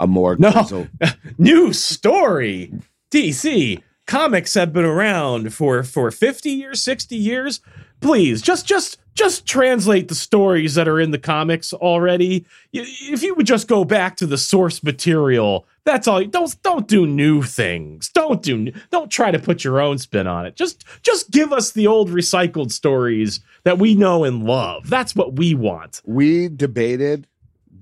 a 0.00 0.06
more 0.06 0.36
No. 0.36 0.50
grizzled- 0.52 0.88
New 1.38 1.72
story. 1.72 2.72
DC 3.10 3.82
comics 4.06 4.54
have 4.54 4.72
been 4.72 4.84
around 4.84 5.54
for 5.54 5.82
for 5.82 6.10
50 6.10 6.50
years, 6.50 6.80
60 6.82 7.16
years. 7.16 7.60
Please, 8.00 8.42
just 8.42 8.66
just 8.66 8.98
just 9.14 9.46
translate 9.46 10.08
the 10.08 10.14
stories 10.14 10.74
that 10.74 10.88
are 10.88 11.00
in 11.00 11.10
the 11.10 11.18
comics 11.18 11.72
already. 11.72 12.44
If 12.72 13.22
you 13.22 13.34
would 13.34 13.46
just 13.46 13.68
go 13.68 13.84
back 13.84 14.16
to 14.16 14.26
the 14.26 14.38
source 14.38 14.82
material, 14.82 15.66
that's 15.84 16.08
all. 16.08 16.24
Don't 16.24 16.60
don't 16.62 16.88
do 16.88 17.06
new 17.06 17.42
things. 17.42 18.08
Don't 18.10 18.42
do 18.42 18.72
don't 18.90 19.10
try 19.10 19.30
to 19.30 19.38
put 19.38 19.64
your 19.64 19.80
own 19.80 19.98
spin 19.98 20.26
on 20.26 20.46
it. 20.46 20.56
Just 20.56 20.84
just 21.02 21.30
give 21.30 21.52
us 21.52 21.72
the 21.72 21.86
old 21.86 22.10
recycled 22.10 22.72
stories 22.72 23.40
that 23.64 23.78
we 23.78 23.94
know 23.94 24.24
and 24.24 24.44
love. 24.44 24.88
That's 24.88 25.14
what 25.14 25.36
we 25.36 25.54
want. 25.54 26.00
We 26.04 26.48
debated 26.48 27.26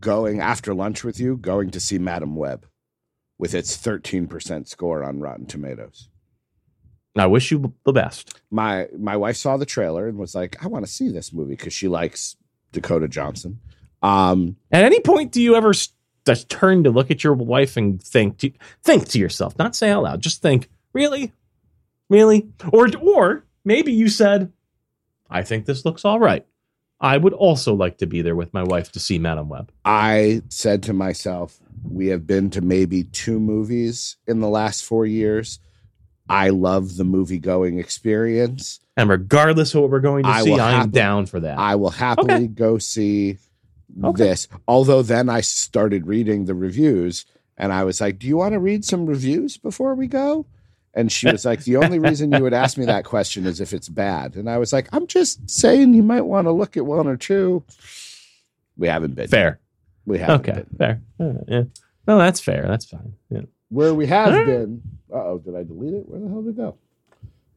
going 0.01 0.41
after 0.41 0.74
lunch 0.74 1.05
with 1.05 1.18
you, 1.18 1.37
going 1.37 1.70
to 1.70 1.80
see 1.80 1.99
Madame 1.99 2.37
Web 2.37 2.66
with 3.39 3.55
its 3.55 3.76
13% 3.76 4.68
score 4.68 5.03
on 5.03 5.20
Rotten 5.20 5.47
Tomatoes. 5.47 6.09
I 7.17 7.27
wish 7.27 7.51
you 7.51 7.73
the 7.85 7.93
best. 7.93 8.41
my 8.51 8.89
my 8.99 9.17
wife 9.17 9.37
saw 9.37 9.57
the 9.57 9.67
trailer 9.67 10.09
and 10.09 10.17
was 10.19 10.35
like, 10.35 10.63
I 10.65 10.69
want 10.69 10.85
to 10.87 10.91
see 10.91 11.11
this 11.11 11.33
movie 11.33 11.57
because 11.57 11.73
she 11.75 11.89
likes 11.89 12.37
Dakota 12.73 13.07
Johnson. 13.09 13.61
Um, 14.03 14.57
At 14.71 14.85
any 14.85 15.01
point, 15.01 15.31
do 15.31 15.41
you 15.43 15.55
ever 15.55 15.71
s- 15.71 15.91
just 16.27 16.49
turn 16.49 16.85
to 16.85 16.91
look 16.91 17.11
at 17.11 17.23
your 17.23 17.35
wife 17.35 17.77
and 17.77 18.03
think 18.03 18.39
to, 18.39 18.51
think 18.83 19.09
to 19.11 19.19
yourself, 19.19 19.59
not 19.59 19.77
say 19.77 19.91
out 19.91 20.05
loud, 20.05 20.21
just 20.21 20.41
think, 20.43 20.69
really, 20.93 21.33
really, 22.09 22.49
or 22.73 22.89
or 23.01 23.45
maybe 23.65 23.93
you 23.93 24.09
said, 24.09 24.51
I 25.31 25.43
think 25.43 25.67
this 25.67 25.85
looks 25.85 26.05
all 26.05 26.19
right. 26.19 26.47
I 27.01 27.17
would 27.17 27.33
also 27.33 27.75
like 27.75 27.99
to 27.99 28.07
be 28.07 28.23
there 28.23 28.37
with 28.37 28.55
my 28.55 28.63
wife 28.63 28.93
to 28.93 29.01
see 29.01 29.19
Madame 29.19 29.49
Web. 29.49 29.71
I 29.85 30.43
said 30.49 30.83
to 30.85 30.93
myself, 30.93 31.59
we 31.85 32.07
have 32.09 32.27
been 32.27 32.49
to 32.51 32.61
maybe 32.61 33.05
two 33.05 33.39
movies 33.41 34.17
in 34.29 34.41
the 34.41 34.49
last 34.49 34.85
four 34.85 35.05
years. 35.05 35.59
I 36.33 36.49
love 36.49 36.97
the 36.97 37.05
movie 37.05 37.39
going 37.39 37.78
experience. 37.78 38.80
And 38.97 39.09
regardless 39.09 39.74
of 39.74 39.83
what 39.83 39.91
we're 39.91 40.01
going 40.01 40.24
to 40.24 40.28
I 40.30 40.43
see, 40.43 40.53
I'm 40.55 40.59
happily- 40.59 40.93
down 40.93 41.26
for 41.26 41.41
that. 41.41 41.59
I 41.59 41.74
will 41.76 41.91
happily 41.91 42.35
Okay. 42.35 42.47
go 42.47 42.78
see 42.78 43.39
Okay. 44.03 44.24
this. 44.24 44.49
Although 44.66 45.03
then 45.03 45.28
I 45.28 45.41
started 45.43 46.07
reading 46.07 46.45
the 46.47 46.55
reviews 46.55 47.24
and 47.59 47.72
I 47.72 47.85
was 47.85 48.01
like, 48.01 48.18
Do 48.18 48.26
you 48.26 48.37
want 48.39 48.53
to 48.55 48.59
read 48.59 48.85
some 48.85 49.07
reviews 49.07 49.57
before 49.59 49.95
we 49.95 50.07
go? 50.07 50.47
And 50.95 51.11
she 51.11 51.30
was 51.30 51.45
like, 51.45 51.64
The 51.64 51.76
only 51.76 51.99
reason 51.99 52.33
you 52.33 52.43
would 52.43 52.53
ask 52.55 52.76
me 52.76 52.85
that 52.87 53.05
question 53.05 53.47
is 53.47 53.61
if 53.61 53.72
it's 53.72 53.89
bad. 53.89 54.37
And 54.37 54.49
I 54.49 54.59
was 54.59 54.72
like, 54.72 54.89
I'm 54.93 55.07
just 55.07 55.49
saying 55.51 55.95
you 55.95 56.03
might 56.03 56.22
want 56.22 56.47
to 56.47 56.53
look 56.53 56.76
at 56.76 56.85
one 56.87 57.07
or 57.07 57.16
two. 57.16 57.62
We 58.76 58.89
haven't 58.89 59.14
been. 59.14 59.28
fair. 59.28 59.59
We 60.07 60.18
haven't 60.18 60.49
Okay. 60.49 60.53
been. 60.53 60.76
Fair. 60.78 61.03
Uh, 61.20 61.33
yeah. 61.49 61.62
No, 62.09 62.18
that's 62.18 62.41
fair. 62.41 62.64
That's 62.66 62.85
fine. 62.87 63.14
Yeah. 63.30 63.43
Where 63.73 63.95
we 63.95 64.07
have 64.07 64.47
been. 64.47 64.83
Uh 65.11 65.16
oh, 65.16 65.39
did 65.39 65.57
I 65.57 65.62
delete 65.62 65.95
it? 65.95 66.09
Where 66.09 66.20
the 66.20 66.29
hell 66.29 66.43
did 66.43 66.51
it 66.51 66.57
go? 66.57 66.77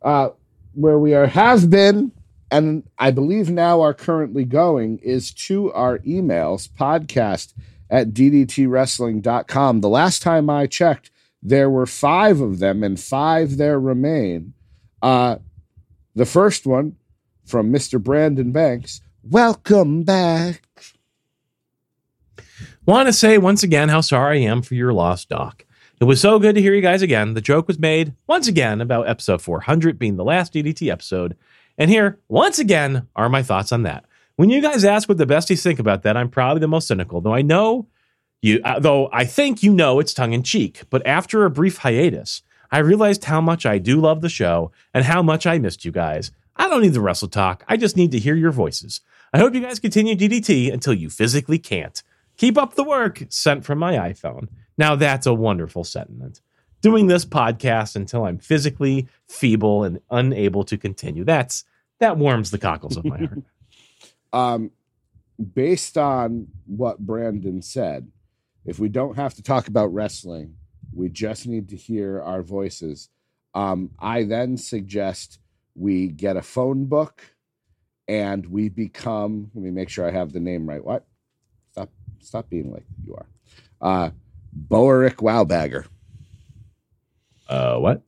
Uh, 0.02 0.30
where 0.74 0.98
we 0.98 1.14
are 1.14 1.28
has 1.28 1.66
been, 1.66 2.12
and 2.50 2.84
I 2.98 3.12
believe 3.12 3.50
now 3.50 3.82
are 3.82 3.94
currently 3.94 4.46
going, 4.46 5.00
is 5.00 5.32
to 5.34 5.72
our 5.74 6.00
emails 6.00 6.70
podcast 6.70 7.54
at 7.90 8.14
ddtwrestling.com. 8.14 9.82
The 9.82 9.90
last 9.90 10.22
time 10.22 10.50
I 10.50 10.68
checked, 10.68 11.12
there 11.42 11.70
were 11.70 11.86
five 11.86 12.40
of 12.40 12.60
them, 12.60 12.84
and 12.84 13.00
five 13.00 13.58
there 13.58 13.80
remain. 13.80 14.54
Uh, 15.02 15.38
the 16.16 16.26
first 16.26 16.66
one 16.66 16.96
from 17.46 17.72
Mr. 17.72 18.02
Brandon 18.02 18.52
Banks 18.52 19.02
Welcome 19.28 20.04
back. 20.04 20.62
Want 22.86 23.08
to 23.08 23.14
say 23.14 23.40
once 23.40 23.64
again 23.64 23.90
how 23.90 24.02
sorry 24.02 24.46
I 24.46 24.52
am 24.52 24.62
for 24.62 24.76
your 24.76 24.94
loss, 24.94 25.26
Doc. 25.26 25.66
It 26.02 26.04
was 26.04 26.20
so 26.20 26.40
good 26.40 26.56
to 26.56 26.62
hear 26.62 26.74
you 26.74 26.82
guys 26.82 27.02
again. 27.02 27.36
The 27.36 27.42
joke 27.42 27.70
was 27.70 27.80
made 27.80 28.14
once 28.28 28.50
again 28.50 28.82
about 28.82 29.08
episode 29.08 29.42
400 29.42 29.98
being 29.98 30.18
the 30.18 30.26
last 30.26 30.54
DDT 30.54 30.92
episode. 30.92 31.38
And 31.78 31.90
here, 31.90 32.20
once 32.28 32.60
again, 32.60 33.08
are 33.16 33.30
my 33.30 33.42
thoughts 33.42 33.72
on 33.72 33.84
that. 33.84 34.06
When 34.36 34.50
you 34.50 34.62
guys 34.62 34.84
ask 34.84 35.08
what 35.08 35.18
the 35.18 35.26
besties 35.26 35.64
think 35.64 35.80
about 35.80 36.04
that, 36.04 36.18
I'm 36.18 36.30
probably 36.30 36.60
the 36.60 36.68
most 36.68 36.90
cynical, 36.90 37.22
though 37.22 37.34
I 37.34 37.42
know 37.42 37.88
you, 38.42 38.60
uh, 38.66 38.80
though 38.80 39.10
I 39.14 39.24
think 39.24 39.64
you 39.64 39.74
know 39.74 40.02
it's 40.02 40.14
tongue 40.14 40.34
in 40.34 40.44
cheek. 40.44 40.82
But 40.90 41.06
after 41.08 41.46
a 41.46 41.50
brief 41.50 41.78
hiatus, 41.78 42.42
I 42.72 42.80
realized 42.80 43.24
how 43.24 43.40
much 43.40 43.66
I 43.66 43.78
do 43.78 44.02
love 44.02 44.20
the 44.20 44.28
show 44.28 44.74
and 44.94 45.06
how 45.06 45.24
much 45.24 45.48
I 45.48 45.60
missed 45.60 45.86
you 45.86 45.94
guys. 45.94 46.32
I 46.58 46.68
don't 46.68 46.82
need 46.82 46.94
the 46.94 47.02
wrestle 47.02 47.30
talk. 47.30 47.64
I 47.70 47.78
just 47.78 47.96
need 47.96 48.12
to 48.12 48.20
hear 48.20 48.36
your 48.36 48.52
voices. 48.52 49.00
I 49.34 49.38
hope 49.38 49.54
you 49.54 49.62
guys 49.62 49.80
continue 49.80 50.16
DDT 50.16 50.74
until 50.74 50.94
you 50.94 51.10
physically 51.10 51.58
can't. 51.58 52.04
Keep 52.36 52.58
up 52.58 52.76
the 52.76 52.84
work, 52.84 53.24
sent 53.30 53.64
from 53.64 53.80
my 53.80 53.94
iPhone. 53.94 54.50
Now 54.78 54.96
that's 54.96 55.26
a 55.26 55.34
wonderful 55.34 55.84
sentiment. 55.84 56.42
Doing 56.82 57.08
this 57.08 57.26
podcast 57.26 57.96
until 57.96 58.26
I'm 58.26 58.38
physically 58.38 59.08
feeble 59.28 59.84
and 59.84 60.00
unable 60.12 60.64
to 60.66 60.78
continue. 60.78 61.24
That's 61.24 61.64
that 62.00 62.18
warms 62.18 62.52
the 62.52 62.58
cockles 62.58 62.98
of 62.98 63.06
my 63.06 63.18
heart. 63.18 63.44
Um, 64.34 64.72
based 65.54 65.98
on 65.98 66.48
what 66.66 67.00
Brandon 67.00 67.62
said, 67.62 68.12
if 68.66 68.80
we 68.80 68.90
don't 68.90 69.16
have 69.16 69.34
to 69.36 69.42
talk 69.42 69.70
about 69.70 69.94
wrestling, 69.94 70.56
we 70.94 71.08
just 71.08 71.48
need 71.48 71.70
to 71.70 71.78
hear 71.78 72.22
our 72.22 72.42
voices. 72.42 73.10
Um, 73.54 73.92
I 73.98 74.24
then 74.24 74.58
suggest 74.58 75.40
we 75.76 76.08
get 76.08 76.36
a 76.36 76.42
phone 76.42 76.86
book 76.88 77.24
and 78.08 78.46
we 78.46 78.70
become, 78.70 79.52
let 79.54 79.64
me 79.64 79.72
make 79.72 79.90
sure 79.90 80.08
I 80.08 80.12
have 80.12 80.34
the 80.34 80.40
name 80.40 80.68
right. 80.68 80.84
What? 80.84 81.06
Stop, 81.72 81.90
stop 82.20 82.50
being 82.50 82.72
like 82.72 82.86
you 83.06 83.16
are. 83.16 83.26
Uh, 83.82 84.10
Bowerick 84.56 85.18
Wowbagger. 85.18 85.86
Uh, 87.48 87.78
what? 87.78 88.02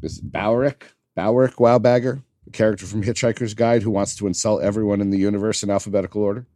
This 0.00 0.12
is 0.14 0.20
Bowerick, 0.20 0.86
Bowerick 1.14 1.56
Wowbagger, 1.56 2.22
a 2.46 2.50
character 2.50 2.86
from 2.86 3.02
Hitchhiker's 3.02 3.54
Guide 3.54 3.82
who 3.82 3.90
wants 3.90 4.16
to 4.16 4.26
insult 4.26 4.62
everyone 4.62 5.00
in 5.00 5.10
the 5.10 5.18
universe 5.18 5.62
in 5.62 5.70
alphabetical 5.70 6.22
order. 6.22 6.46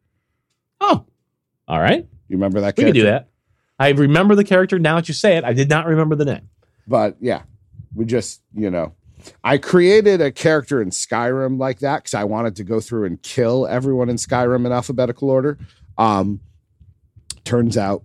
Oh, 0.81 1.05
all 1.69 1.81
right. 1.81 2.07
You 2.29 2.37
remember 2.37 2.61
that 2.61 2.77
We 2.77 2.83
character? 2.85 3.01
can 3.01 3.05
do 3.07 3.11
that. 3.11 3.29
I 3.79 3.91
remember 3.91 4.35
the 4.35 4.45
character 4.45 4.79
now 4.79 4.97
that 4.97 5.09
you 5.09 5.15
say 5.15 5.37
it. 5.37 5.45
I 5.45 5.53
did 5.53 5.69
not 5.69 5.87
remember 5.87 6.15
the 6.17 6.25
name. 6.25 6.49
But 6.87 7.17
yeah, 7.21 7.43
we 7.95 8.05
just, 8.05 8.43
you 8.55 8.71
know, 8.71 8.95
I 9.45 9.59
created 9.59 10.21
a 10.21 10.31
character 10.33 10.83
in 10.83 10.91
Skyrim 10.91 11.59
like 11.59 11.81
that 11.81 11.99
because 12.05 12.15
I 12.15 12.25
wanted 12.25 12.57
to 12.57 12.65
go 12.65 12.81
through 12.81 13.05
and 13.05 13.23
kill 13.23 13.67
everyone 13.67 14.09
in 14.09 14.17
Skyrim 14.17 14.67
in 14.67 14.73
alphabetical 14.73 15.31
order. 15.31 15.59
Um, 15.97 16.41
turns 17.45 17.77
out 17.77 18.03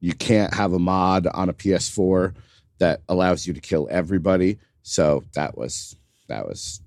you 0.00 0.12
can't 0.14 0.52
have 0.54 0.72
a 0.72 0.78
mod 0.78 1.26
on 1.28 1.48
a 1.48 1.52
PS4 1.52 2.34
that 2.78 3.02
allows 3.08 3.46
you 3.46 3.52
to 3.52 3.60
kill 3.60 3.86
everybody. 3.90 4.58
So 4.82 5.24
that 5.34 5.56
was 5.56 5.96
that 6.28 6.46
was 6.46 6.80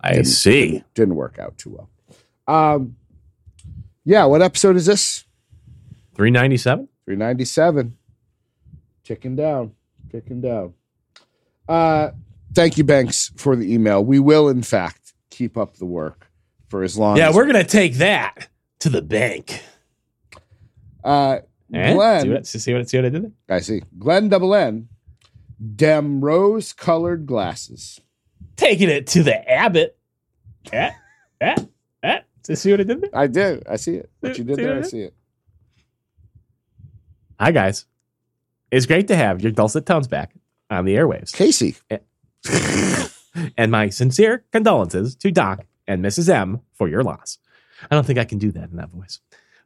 I 0.00 0.12
Didn't- 0.12 0.26
see. 0.26 0.84
didn't 0.94 1.14
work 1.16 1.38
out 1.38 1.56
too 1.58 1.70
well. 1.70 1.90
Um, 2.46 2.96
yeah, 4.04 4.24
what 4.24 4.42
episode 4.42 4.76
is 4.76 4.86
this? 4.86 5.24
397? 6.14 6.88
397. 7.04 7.96
Ticking 9.04 9.36
down, 9.36 9.72
ticking 10.10 10.40
down. 10.40 10.74
Uh, 11.68 12.10
thank 12.54 12.76
you, 12.78 12.84
Banks, 12.84 13.30
for 13.36 13.56
the 13.56 13.72
email. 13.72 14.04
We 14.04 14.18
will, 14.18 14.48
in 14.48 14.62
fact, 14.62 15.12
keep 15.30 15.56
up 15.56 15.76
the 15.76 15.86
work 15.86 16.28
for 16.68 16.82
as 16.82 16.96
long 16.98 17.16
Yeah, 17.16 17.28
as 17.30 17.34
we're 17.34 17.44
going 17.50 17.64
to 17.64 17.70
take 17.70 17.94
that 17.94 18.48
to 18.80 18.88
the 18.88 19.02
bank. 19.02 19.62
uh, 21.04 21.38
Eh? 21.72 21.94
Glenn. 21.94 22.22
See 22.22 22.28
what, 22.28 22.46
see, 22.46 22.74
what, 22.74 22.88
see 22.88 22.98
what 22.98 23.06
I 23.06 23.08
did 23.08 23.22
there? 23.22 23.56
I 23.56 23.60
see. 23.60 23.82
Glenn 23.98 24.28
Double 24.28 24.54
N, 24.54 24.88
dem 25.74 26.20
rose 26.22 26.72
colored 26.72 27.26
glasses. 27.26 28.00
Taking 28.56 28.90
it 28.90 29.06
to 29.08 29.22
the 29.22 29.50
Abbott. 29.50 29.96
Eh? 30.72 30.90
Eh? 31.40 31.56
Eh? 32.02 32.20
See 32.44 32.54
see 32.54 32.70
what 32.72 32.80
I 32.80 32.84
did 32.84 33.00
there? 33.00 33.10
I 33.12 33.26
did. 33.26 33.66
I 33.66 33.76
see 33.76 33.94
it. 33.94 34.10
What 34.20 34.36
you 34.36 34.44
did 34.44 34.56
See 34.56 34.62
there, 34.62 34.74
I 34.74 34.78
I 34.78 34.82
see 34.82 35.00
it. 35.00 35.14
Hi, 37.40 37.50
guys. 37.50 37.86
It's 38.70 38.86
great 38.86 39.08
to 39.08 39.16
have 39.16 39.42
your 39.42 39.52
dulcet 39.52 39.86
tones 39.86 40.08
back 40.08 40.32
on 40.70 40.84
the 40.84 40.94
airwaves. 40.94 41.32
Casey. 41.32 41.76
and 43.56 43.72
my 43.72 43.88
sincere 43.88 44.44
condolences 44.52 45.14
to 45.16 45.30
Doc 45.30 45.64
and 45.86 46.04
Mrs. 46.04 46.28
M 46.28 46.60
for 46.72 46.88
your 46.88 47.02
loss. 47.02 47.38
I 47.90 47.94
don't 47.94 48.06
think 48.06 48.18
I 48.18 48.24
can 48.24 48.38
do 48.38 48.52
that 48.52 48.70
in 48.70 48.76
that 48.76 48.90
voice. 48.90 49.20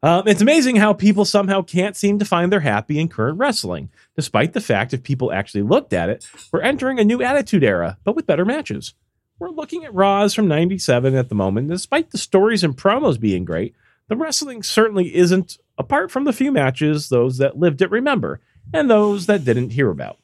Um, 0.07 0.29
it's 0.29 0.41
amazing 0.41 0.77
how 0.77 0.93
people 0.93 1.25
somehow 1.25 1.63
can't 1.63 1.97
seem 1.97 2.21
to 2.21 2.25
find 2.25 2.53
their 2.53 2.61
happy 2.61 3.01
in 3.01 3.09
current 3.09 3.41
wrestling, 3.41 3.91
despite 4.15 4.53
the 4.53 4.61
fact 4.61 4.95
if 4.95 5.03
people 5.03 5.33
actually 5.33 5.63
looked 5.63 5.93
at 5.93 6.09
it, 6.09 6.29
we're 6.53 6.61
entering 6.61 7.01
a 7.01 7.05
new 7.05 7.25
attitude 7.25 7.65
era, 7.65 7.99
but 8.05 8.15
with 8.15 8.25
better 8.25 8.45
matches. 8.45 8.95
We're 9.41 9.51
looking 9.51 9.85
at 9.85 9.93
Raws 9.93 10.33
from 10.33 10.47
97 10.47 11.17
at 11.17 11.29
the 11.29 11.35
moment. 11.35 11.71
Despite 11.71 12.13
the 12.13 12.19
stories 12.19 12.63
and 12.63 12.77
promos 12.77 13.19
being 13.19 13.45
great, 13.45 13.75
the 14.07 14.15
wrestling 14.15 14.63
certainly 14.63 15.13
isn't, 15.13 15.59
apart 15.77 16.13
from 16.13 16.23
the 16.23 16.33
few 16.33 16.53
matches 16.53 17.09
those 17.09 17.39
that 17.39 17.59
lived 17.59 17.83
it 17.83 17.91
remember, 17.91 18.39
and 18.73 18.89
those 18.89 19.27
that 19.27 19.45
didn't 19.45 19.71
hear 19.71 19.91
about. 19.91 20.19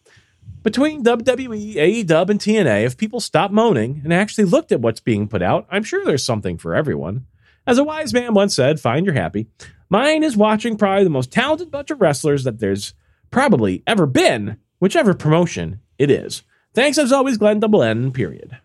Between 0.62 1.02
WWE, 1.02 1.74
AEW, 1.74 2.30
and 2.30 2.38
TNA, 2.38 2.84
if 2.84 2.96
people 2.96 3.18
stop 3.18 3.50
moaning 3.50 4.00
and 4.04 4.12
actually 4.12 4.44
looked 4.44 4.70
at 4.70 4.80
what's 4.80 5.00
being 5.00 5.26
put 5.26 5.42
out, 5.42 5.66
I'm 5.72 5.82
sure 5.82 6.04
there's 6.04 6.24
something 6.24 6.56
for 6.56 6.72
everyone. 6.72 7.26
As 7.66 7.78
a 7.78 7.84
wise 7.84 8.12
man 8.12 8.34
once 8.34 8.54
said, 8.56 8.80
find 8.80 9.06
your 9.06 9.14
happy. 9.14 9.46
Mine 9.88 10.22
is 10.24 10.36
watching 10.36 10.76
probably 10.76 11.04
the 11.04 11.10
most 11.10 11.30
talented 11.32 11.70
bunch 11.70 11.90
of 11.90 12.00
wrestlers 12.00 12.44
that 12.44 12.58
there's 12.60 12.94
probably 13.30 13.82
ever 13.86 14.06
been, 14.06 14.56
whichever 14.80 15.14
promotion 15.14 15.80
it 15.98 16.10
is. 16.10 16.42
Thanks 16.74 16.98
as 16.98 17.12
always, 17.12 17.36
Glenn 17.38 17.60
Double 17.60 17.82
N, 17.82 18.10
period. 18.12 18.58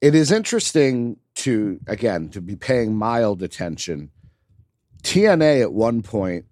it 0.00 0.14
is 0.14 0.32
interesting 0.32 1.16
to 1.34 1.78
again 1.86 2.28
to 2.28 2.40
be 2.42 2.56
paying 2.56 2.94
mild 2.94 3.42
attention 3.42 4.10
tna 5.02 5.62
at 5.62 5.72
one 5.72 6.02
point 6.02 6.44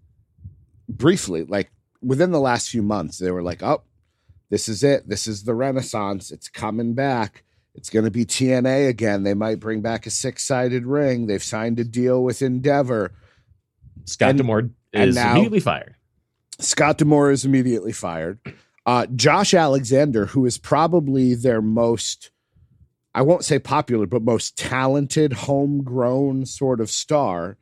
briefly 0.89 1.45
like 1.45 1.71
within 2.03 2.31
the 2.31 2.41
last 2.41 2.71
few 2.71 2.83
months 2.83 3.19
they 3.19 3.31
were 3.31 3.43
like 3.43 3.63
oh 3.63 3.83
this 4.49 4.69
is 4.71 4.83
it 4.83 5.07
this 5.07 5.27
is 5.27 5.45
the 5.45 5.55
renaissance 5.55 6.31
it's 6.31 6.49
coming 6.49 6.95
back 6.95 7.45
it's 7.81 7.89
going 7.91 8.05
to 8.05 8.11
be 8.11 8.27
tna 8.27 8.89
again 8.89 9.23
they 9.23 9.33
might 9.33 9.59
bring 9.59 9.81
back 9.81 10.05
a 10.05 10.11
six-sided 10.11 10.85
ring 10.85 11.27
they've 11.27 11.43
signed 11.43 11.81
a 11.81 11.85
deal 11.85 12.23
with 12.23 12.43
endeavor 12.43 13.11
Scott 14.05 14.31
And- 14.31 14.41
Demore 14.41 14.71
is 14.93 15.15
now- 15.15 15.33
immediately 15.33 15.61
fired. 15.61 15.95
Scott 16.59 16.99
D'Amore 16.99 17.31
is 17.31 17.45
immediately 17.47 17.93
fired. 17.93 18.39
Uh, 18.85 19.07
Josh 19.15 19.55
Alexander, 19.55 20.27
who 20.27 20.45
is 20.45 20.59
probably 20.59 21.35
their 21.35 21.63
most, 21.63 22.31
I 23.15 23.23
won't 23.23 23.45
say 23.47 23.59
popular, 23.59 24.05
but 24.07 24.23
most 24.23 24.59
talented, 24.59 25.33
homegrown 25.33 26.45
sort 26.45 26.81
of 26.83 26.91
star, 26.91 27.57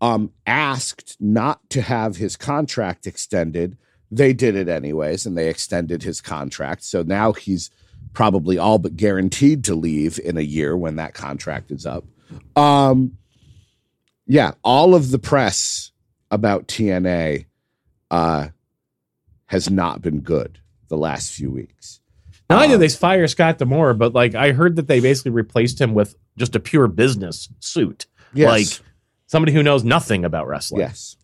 um, 0.00 0.32
asked 0.46 1.16
not 1.20 1.68
to 1.70 1.82
have 1.82 2.16
his 2.16 2.36
contract 2.36 3.06
extended. 3.06 3.76
They 4.10 4.32
did 4.32 4.54
it 4.56 4.68
anyways, 4.68 5.26
and 5.26 5.36
they 5.36 5.48
extended 5.50 6.02
his 6.02 6.22
contract. 6.22 6.82
So 6.84 7.02
now 7.02 7.32
he's 7.32 7.70
probably 8.12 8.58
all 8.58 8.78
but 8.78 8.96
guaranteed 8.96 9.64
to 9.64 9.74
leave 9.74 10.18
in 10.22 10.36
a 10.36 10.42
year 10.42 10.76
when 10.76 10.96
that 10.96 11.14
contract 11.14 11.70
is 11.70 11.86
up. 11.86 12.04
Um, 12.56 13.16
yeah, 14.26 14.52
all 14.62 14.94
of 14.94 15.10
the 15.10 15.18
press 15.18 15.92
about 16.30 16.68
TNA 16.68 17.46
uh, 18.10 18.48
has 19.46 19.70
not 19.70 20.02
been 20.02 20.20
good 20.20 20.60
the 20.88 20.96
last 20.96 21.32
few 21.32 21.50
weeks. 21.50 22.00
Not 22.48 22.56
only 22.62 22.74
Um, 22.74 22.80
did 22.80 22.90
they 22.90 22.94
fire 22.96 23.26
Scott 23.28 23.58
D'Amore, 23.58 23.94
but 23.94 24.12
like 24.12 24.34
I 24.34 24.52
heard 24.52 24.76
that 24.76 24.88
they 24.88 25.00
basically 25.00 25.30
replaced 25.32 25.80
him 25.80 25.94
with 25.94 26.16
just 26.36 26.56
a 26.56 26.60
pure 26.60 26.88
business 26.88 27.48
suit. 27.60 28.06
Yes. 28.34 28.48
Like 28.48 28.86
somebody 29.26 29.52
who 29.52 29.62
knows 29.62 29.84
nothing 29.84 30.24
about 30.24 30.46
wrestling. 30.48 30.80
yes. 30.80 31.16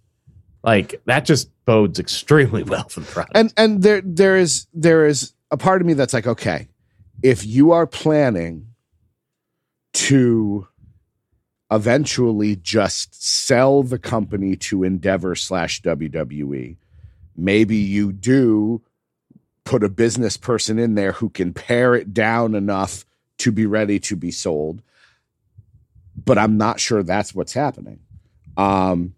Like 0.62 1.00
that 1.06 1.24
just 1.24 1.50
bodes 1.64 1.98
extremely 2.00 2.62
well 2.64 2.88
for 2.88 3.00
the 3.00 3.06
product. 3.06 3.36
And 3.36 3.52
and 3.56 3.82
there 3.82 4.02
there 4.04 4.36
is 4.36 4.66
there 4.72 5.06
is 5.06 5.32
a 5.50 5.56
part 5.56 5.80
of 5.80 5.86
me 5.86 5.94
that's 5.94 6.14
like, 6.14 6.26
okay, 6.26 6.68
if 7.22 7.44
you 7.46 7.72
are 7.72 7.86
planning 7.86 8.68
to 9.92 10.68
eventually 11.70 12.56
just 12.56 13.22
sell 13.22 13.82
the 13.82 13.98
company 13.98 14.56
to 14.56 14.84
Endeavor 14.84 15.34
slash 15.34 15.82
WWE, 15.82 16.76
maybe 17.36 17.76
you 17.76 18.12
do 18.12 18.82
put 19.64 19.82
a 19.82 19.88
business 19.88 20.36
person 20.36 20.78
in 20.78 20.94
there 20.94 21.12
who 21.12 21.28
can 21.28 21.52
pare 21.52 21.94
it 21.94 22.14
down 22.14 22.54
enough 22.54 23.04
to 23.38 23.50
be 23.50 23.66
ready 23.66 23.98
to 23.98 24.16
be 24.16 24.30
sold. 24.30 24.80
But 26.24 26.38
I'm 26.38 26.56
not 26.56 26.80
sure 26.80 27.02
that's 27.02 27.34
what's 27.34 27.52
happening. 27.52 27.98
Um, 28.56 29.15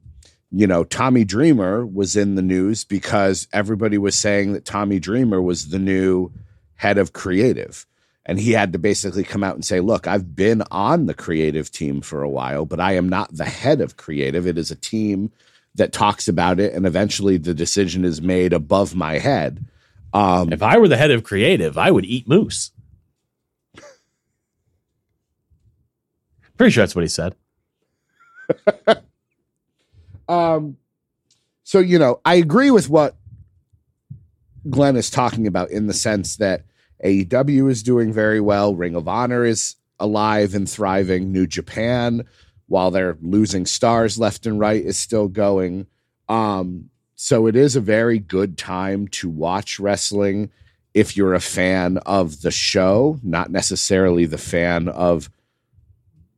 you 0.51 0.67
know, 0.67 0.85
Tommy 0.85 1.25
Dreamer 1.25 1.85
was 1.85 2.17
in 2.17 2.35
the 2.35 2.43
news 2.43 2.85
because 2.85 3.49
everybody 3.53 3.99
was 3.99 4.15
saying 4.15 4.53
that 4.53 4.65
Tommy 4.65 4.99
Dreamer 4.99 5.43
was 5.43 5.69
the 5.69 5.79
new 5.79 6.33
head 6.77 6.99
of 6.99 7.13
creative. 7.13 7.87
And 8.25 8.39
he 8.39 8.53
had 8.53 8.73
to 8.73 8.79
basically 8.79 9.25
come 9.25 9.43
out 9.43 9.55
and 9.55 9.65
say, 9.65 9.81
Look, 9.81 10.07
I've 10.07 10.37
been 10.37 10.63
on 10.71 11.07
the 11.07 11.15
creative 11.15 11.71
team 11.71 12.01
for 12.03 12.23
a 12.23 12.29
while, 12.29 12.67
but 12.67 12.81
I 12.81 12.95
am 12.95 13.09
not 13.09 13.35
the 13.35 13.47
head 13.47 13.81
of 13.81 13.97
creative. 13.97 14.47
It 14.47 14.59
is 14.59 14.71
a 14.71 14.77
team 14.77 15.33
that 15.75 15.93
talks 15.93 16.29
about 16.29 16.61
it, 16.61 16.75
and 16.75 16.87
eventually 16.87 17.39
the 17.39 17.55
decision 17.55 18.05
is 18.05 18.21
made 18.21 18.53
above 18.53 18.95
my 18.95 19.19
head. 19.19 19.65
Um, 20.13 20.53
If 20.53 20.63
I 20.63 20.79
were 20.79 20.89
the 20.89 20.97
head 20.97 21.11
of 21.11 21.25
creative, 21.25 21.79
I 21.79 21.91
would 21.91 22.05
eat 22.05 22.29
moose. 22.29 22.71
Pretty 26.57 26.71
sure 26.73 26.83
that's 26.83 26.95
what 26.95 27.05
he 27.05 27.09
said. 27.09 27.35
Um, 30.29 30.77
so 31.65 31.79
you 31.79 31.99
know, 31.99 32.21
I 32.25 32.35
agree 32.35 32.71
with 32.71 32.89
what 32.89 33.17
Glenn 34.69 34.97
is 34.97 35.11
talking 35.11 35.47
about 35.47 35.71
in 35.71 35.87
the 35.87 35.95
sense 35.95 36.37
that 36.37 36.65
AEW 37.05 37.71
is 37.71 37.83
doing 37.83 38.13
very 38.13 38.41
well, 38.41 38.75
Ring 38.75 38.95
of 38.95 39.09
Honor 39.09 39.45
is 39.45 39.77
alive 40.01 40.55
and 40.55 40.69
thriving, 40.69 41.33
New 41.33 41.47
Japan, 41.47 42.27
while 42.67 42.91
they're 42.91 43.17
losing 43.21 43.67
stars 43.67 44.19
left 44.19 44.47
and 44.47 44.59
right, 44.59 44.85
is 44.85 44.97
still 44.97 45.29
going. 45.29 45.87
Um, 46.29 46.91
so 47.15 47.47
it 47.47 47.57
is 47.57 47.77
a 47.77 47.81
very 47.81 48.19
good 48.19 48.59
time 48.59 49.09
to 49.09 49.29
watch 49.29 49.81
wrestling 49.81 50.51
if 50.95 51.17
you're 51.17 51.35
a 51.35 51.41
fan 51.41 51.99
of 51.99 52.43
the 52.43 52.51
show, 52.51 53.19
not 53.23 53.51
necessarily 53.51 54.27
the 54.27 54.39
fan 54.39 54.89
of 54.89 55.31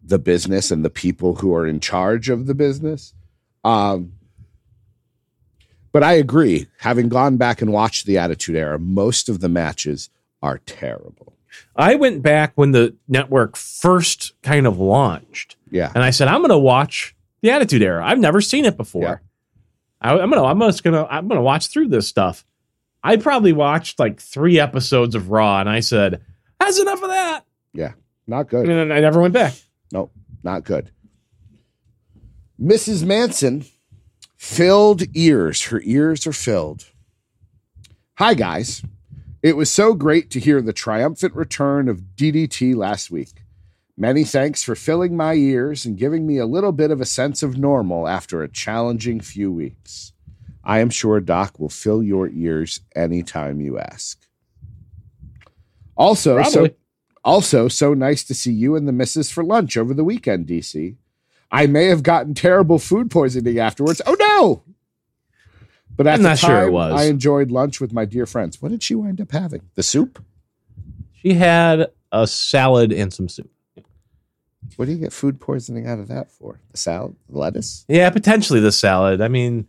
the 0.02 0.18
business 0.18 0.70
and 0.70 0.84
the 0.84 0.90
people 0.90 1.36
who 1.36 1.54
are 1.54 1.66
in 1.66 1.80
charge 1.80 2.28
of 2.28 2.46
the 2.46 2.54
business. 2.54 3.14
Um, 3.64 4.12
but 5.92 6.02
I 6.04 6.12
agree. 6.14 6.66
Having 6.78 7.08
gone 7.08 7.36
back 7.36 7.60
and 7.62 7.72
watched 7.72 8.06
the 8.06 8.18
Attitude 8.18 8.56
Era, 8.56 8.78
most 8.78 9.28
of 9.28 9.40
the 9.40 9.48
matches 9.48 10.08
are 10.42 10.58
terrible. 10.58 11.34
I 11.74 11.96
went 11.96 12.22
back 12.22 12.52
when 12.54 12.70
the 12.72 12.94
network 13.08 13.56
first 13.56 14.34
kind 14.42 14.66
of 14.66 14.78
launched, 14.78 15.56
Yeah, 15.70 15.90
and 15.94 16.04
I 16.04 16.10
said, 16.10 16.28
"I'm 16.28 16.40
going 16.40 16.50
to 16.50 16.58
watch 16.58 17.16
the 17.42 17.50
Attitude 17.50 17.82
Era. 17.82 18.04
I've 18.06 18.18
never 18.20 18.40
seen 18.40 18.64
it 18.64 18.76
before. 18.76 19.02
Yeah. 19.02 19.16
I, 20.00 20.18
I'm 20.18 20.30
gonna, 20.30 20.44
I'm 20.44 20.60
just 20.60 20.82
gonna, 20.84 21.06
I'm 21.10 21.26
gonna 21.28 21.42
watch 21.42 21.66
through 21.68 21.88
this 21.88 22.06
stuff." 22.08 22.44
I 23.02 23.16
probably 23.16 23.52
watched 23.52 23.98
like 23.98 24.20
three 24.20 24.60
episodes 24.60 25.14
of 25.14 25.30
Raw, 25.30 25.58
and 25.60 25.68
I 25.68 25.80
said, 25.80 26.22
"That's 26.60 26.78
enough 26.80 27.02
of 27.02 27.08
that," 27.08 27.44
Yeah, 27.74 27.92
not 28.26 28.48
good. 28.48 28.68
and 28.68 28.78
then 28.90 28.92
I 28.96 29.00
never 29.00 29.20
went 29.20 29.34
back. 29.34 29.54
Nope, 29.92 30.12
not 30.44 30.64
good. 30.64 30.90
Mrs. 32.60 33.04
Manson 33.04 33.64
filled 34.36 35.04
ears. 35.14 35.64
Her 35.66 35.80
ears 35.82 36.26
are 36.26 36.32
filled. 36.32 36.90
Hi, 38.18 38.34
guys. 38.34 38.82
It 39.42 39.56
was 39.56 39.70
so 39.70 39.94
great 39.94 40.30
to 40.30 40.40
hear 40.40 40.60
the 40.60 40.74
triumphant 40.74 41.34
return 41.34 41.88
of 41.88 42.02
DDT 42.16 42.76
last 42.76 43.10
week. 43.10 43.42
Many 43.96 44.24
thanks 44.24 44.62
for 44.62 44.74
filling 44.74 45.16
my 45.16 45.34
ears 45.34 45.86
and 45.86 45.96
giving 45.96 46.26
me 46.26 46.36
a 46.36 46.46
little 46.46 46.72
bit 46.72 46.90
of 46.90 47.00
a 47.00 47.06
sense 47.06 47.42
of 47.42 47.56
normal 47.56 48.06
after 48.06 48.42
a 48.42 48.48
challenging 48.48 49.20
few 49.20 49.50
weeks. 49.50 50.12
I 50.62 50.80
am 50.80 50.90
sure 50.90 51.20
Doc 51.20 51.58
will 51.58 51.70
fill 51.70 52.02
your 52.02 52.28
ears 52.28 52.80
anytime 52.94 53.60
you 53.60 53.78
ask. 53.78 54.18
Also, 55.96 56.42
so 56.42 56.68
also, 57.24 57.68
so 57.68 57.94
nice 57.94 58.24
to 58.24 58.34
see 58.34 58.52
you 58.52 58.74
and 58.74 58.88
the 58.88 58.92
missus 58.92 59.30
for 59.30 59.44
lunch 59.44 59.76
over 59.76 59.92
the 59.92 60.04
weekend, 60.04 60.46
DC. 60.46 60.96
I 61.50 61.66
may 61.66 61.86
have 61.86 62.02
gotten 62.02 62.34
terrible 62.34 62.78
food 62.78 63.10
poisoning 63.10 63.58
afterwards. 63.58 64.00
Oh 64.06 64.16
no! 64.18 64.62
But 65.96 66.06
at 66.06 66.14
I'm 66.14 66.22
not 66.22 66.38
time, 66.38 66.50
sure 66.50 66.66
it 66.66 66.72
was. 66.72 66.94
I 66.94 67.04
enjoyed 67.04 67.50
lunch 67.50 67.80
with 67.80 67.92
my 67.92 68.04
dear 68.04 68.26
friends. 68.26 68.62
What 68.62 68.70
did 68.70 68.82
she 68.82 68.94
wind 68.94 69.20
up 69.20 69.32
having? 69.32 69.62
The 69.74 69.82
soup? 69.82 70.22
She 71.12 71.34
had 71.34 71.90
a 72.12 72.26
salad 72.26 72.92
and 72.92 73.12
some 73.12 73.28
soup. 73.28 73.50
What 74.76 74.86
do 74.86 74.92
you 74.92 74.98
get 74.98 75.12
food 75.12 75.40
poisoning 75.40 75.86
out 75.86 75.98
of 75.98 76.08
that 76.08 76.30
for? 76.30 76.60
The 76.70 76.76
salad, 76.78 77.16
the 77.28 77.38
lettuce? 77.38 77.84
Yeah, 77.88 78.08
potentially 78.10 78.60
the 78.60 78.72
salad. 78.72 79.20
I 79.20 79.28
mean, 79.28 79.66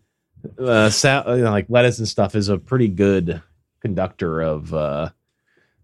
uh, 0.57 0.89
sal- 0.89 1.37
you 1.37 1.43
know, 1.43 1.51
like 1.51 1.65
lettuce 1.69 1.99
and 1.99 2.07
stuff 2.07 2.35
is 2.35 2.49
a 2.49 2.57
pretty 2.57 2.87
good 2.87 3.41
conductor 3.81 4.41
of 4.41 4.73
uh, 4.73 5.09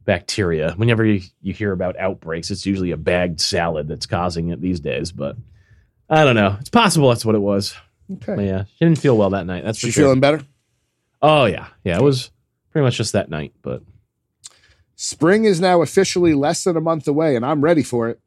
bacteria. 0.05 0.73
Whenever 0.77 1.03
you, 1.03 1.21
you 1.41 1.51
hear 1.51 1.71
about 1.71 1.99
outbreaks, 1.99 2.51
it's 2.51 2.65
usually 2.65 2.91
a 2.91 2.97
bagged 2.97 3.41
salad 3.41 3.87
that's 3.87 4.05
causing 4.05 4.49
it 4.49 4.61
these 4.61 4.79
days. 4.79 5.11
But 5.11 5.35
I 6.09 6.23
don't 6.23 6.35
know. 6.35 6.57
It's 6.59 6.69
possible 6.69 7.09
that's 7.09 7.25
what 7.25 7.35
it 7.35 7.39
was. 7.39 7.75
But 8.09 8.39
yeah, 8.39 8.63
she 8.63 8.85
didn't 8.85 8.99
feel 8.99 9.17
well 9.17 9.31
that 9.31 9.45
night. 9.45 9.63
That's 9.65 9.79
for 9.79 9.87
She 9.87 9.91
sure. 9.91 10.05
feeling 10.05 10.19
better? 10.21 10.41
oh 11.21 11.45
yeah, 11.45 11.67
yeah. 11.83 11.97
It 11.97 12.03
was 12.03 12.31
pretty 12.71 12.83
much 12.85 12.95
just 12.97 13.13
that 13.13 13.29
night. 13.29 13.53
But 13.61 13.83
Spring 14.95 15.45
is 15.45 15.59
now 15.59 15.81
officially 15.81 16.33
less 16.33 16.63
than 16.63 16.77
a 16.77 16.81
month 16.81 17.07
away, 17.07 17.35
and 17.35 17.45
I'm 17.45 17.61
ready 17.61 17.83
for 17.83 18.09
it. 18.09 18.19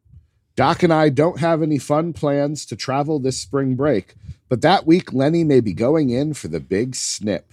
Doc 0.55 0.83
and 0.83 0.93
I 0.93 1.09
don't 1.09 1.39
have 1.39 1.61
any 1.61 1.79
fun 1.79 2.13
plans 2.13 2.65
to 2.67 2.75
travel 2.75 3.19
this 3.19 3.39
spring 3.41 3.75
break, 3.75 4.15
but 4.49 4.61
that 4.61 4.85
week 4.85 5.11
Lenny 5.13 5.43
may 5.43 5.61
be 5.61 5.73
going 5.73 6.09
in 6.09 6.33
for 6.33 6.47
the 6.49 6.59
big 6.59 6.93
snip. 6.95 7.51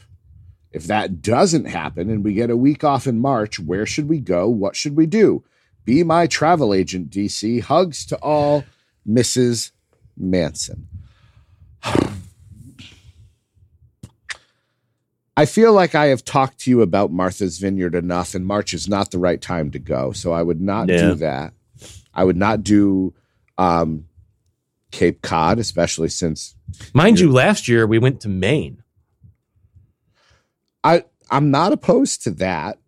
If 0.70 0.84
that 0.84 1.22
doesn't 1.22 1.64
happen 1.64 2.10
and 2.10 2.22
we 2.22 2.34
get 2.34 2.50
a 2.50 2.56
week 2.56 2.84
off 2.84 3.06
in 3.06 3.20
March, 3.20 3.58
where 3.58 3.86
should 3.86 4.08
we 4.08 4.18
go? 4.18 4.48
What 4.48 4.76
should 4.76 4.96
we 4.96 5.06
do? 5.06 5.42
Be 5.84 6.04
my 6.04 6.26
travel 6.26 6.74
agent, 6.74 7.08
DC. 7.10 7.62
Hugs 7.62 8.04
to 8.06 8.16
all, 8.18 8.64
Mrs. 9.08 9.70
Manson. 10.20 10.86
I 15.36 15.46
feel 15.46 15.72
like 15.72 15.94
I 15.94 16.06
have 16.06 16.24
talked 16.24 16.58
to 16.60 16.70
you 16.70 16.82
about 16.82 17.12
Martha's 17.12 17.58
Vineyard 17.58 17.94
enough, 17.94 18.34
and 18.34 18.44
March 18.44 18.74
is 18.74 18.88
not 18.88 19.12
the 19.12 19.18
right 19.18 19.40
time 19.40 19.70
to 19.70 19.78
go. 19.78 20.10
So 20.12 20.32
I 20.32 20.42
would 20.42 20.60
not 20.60 20.88
Yeah. 20.88 21.10
do 21.10 21.14
that. 21.16 21.52
I 22.12 22.24
would 22.24 22.36
not 22.36 22.64
do 22.64 23.14
um, 23.56 24.06
Cape 24.90 25.22
Cod, 25.22 25.58
especially 25.58 26.08
since 26.08 26.56
mind 26.92 27.20
you, 27.20 27.30
last 27.30 27.68
year 27.68 27.86
we 27.86 27.98
went 27.98 28.20
to 28.22 28.28
Maine. 28.28 28.82
I 30.82 31.04
I'm 31.30 31.50
not 31.50 31.72
opposed 31.72 32.22
to 32.24 32.30
that. 32.32 32.78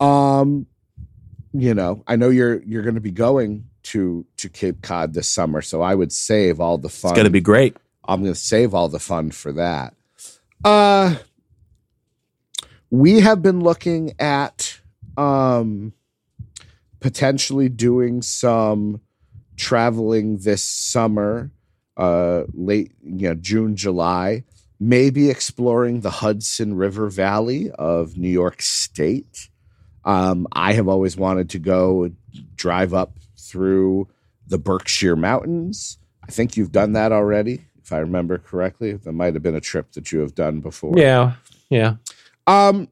Um, 0.00 0.66
you 1.52 1.74
know, 1.74 2.04
I 2.06 2.16
know 2.16 2.28
you're 2.30 2.62
you're 2.62 2.82
going 2.82 2.94
to 2.94 3.00
be 3.00 3.10
going 3.10 3.68
to 3.84 4.26
to 4.36 4.48
Cape 4.48 4.82
Cod 4.82 5.14
this 5.14 5.28
summer, 5.28 5.62
so 5.62 5.82
I 5.82 5.94
would 5.94 6.12
save 6.12 6.60
all 6.60 6.78
the 6.78 6.88
fun. 6.88 7.10
It's 7.10 7.16
going 7.16 7.24
to 7.24 7.30
be 7.30 7.40
great. 7.40 7.76
I'm 8.06 8.22
going 8.22 8.32
to 8.32 8.38
save 8.38 8.74
all 8.74 8.88
the 8.88 8.98
fun 8.98 9.30
for 9.30 9.52
that. 9.52 9.94
Uh 10.64 11.16
we 12.90 13.20
have 13.20 13.42
been 13.42 13.60
looking 13.60 14.14
at 14.18 14.80
um 15.16 15.92
potentially 17.00 17.68
doing 17.68 18.22
some 18.22 19.00
traveling 19.56 20.38
this 20.38 20.62
summer 20.62 21.50
uh 21.96 22.44
late 22.52 22.92
you 23.02 23.28
know 23.28 23.34
June 23.34 23.76
July 23.76 24.44
maybe 24.80 25.28
exploring 25.28 26.00
the 26.00 26.10
Hudson 26.10 26.74
River 26.74 27.08
Valley 27.08 27.70
of 27.72 28.16
New 28.16 28.28
York 28.28 28.62
State. 28.62 29.48
Um 30.04 30.46
I 30.52 30.72
have 30.72 30.88
always 30.88 31.16
wanted 31.16 31.50
to 31.50 31.58
go 31.58 32.10
drive 32.56 32.94
up 32.94 33.12
through 33.48 34.08
the 34.46 34.58
Berkshire 34.58 35.16
Mountains. 35.16 35.98
I 36.26 36.30
think 36.30 36.56
you've 36.56 36.72
done 36.72 36.92
that 36.92 37.12
already, 37.12 37.64
if 37.82 37.92
I 37.92 37.98
remember 37.98 38.38
correctly. 38.38 38.92
That 38.92 39.12
might 39.12 39.34
have 39.34 39.42
been 39.42 39.54
a 39.54 39.60
trip 39.60 39.92
that 39.92 40.12
you 40.12 40.20
have 40.20 40.34
done 40.34 40.60
before. 40.60 40.94
Yeah, 40.96 41.34
yeah. 41.70 41.94
Um, 42.46 42.88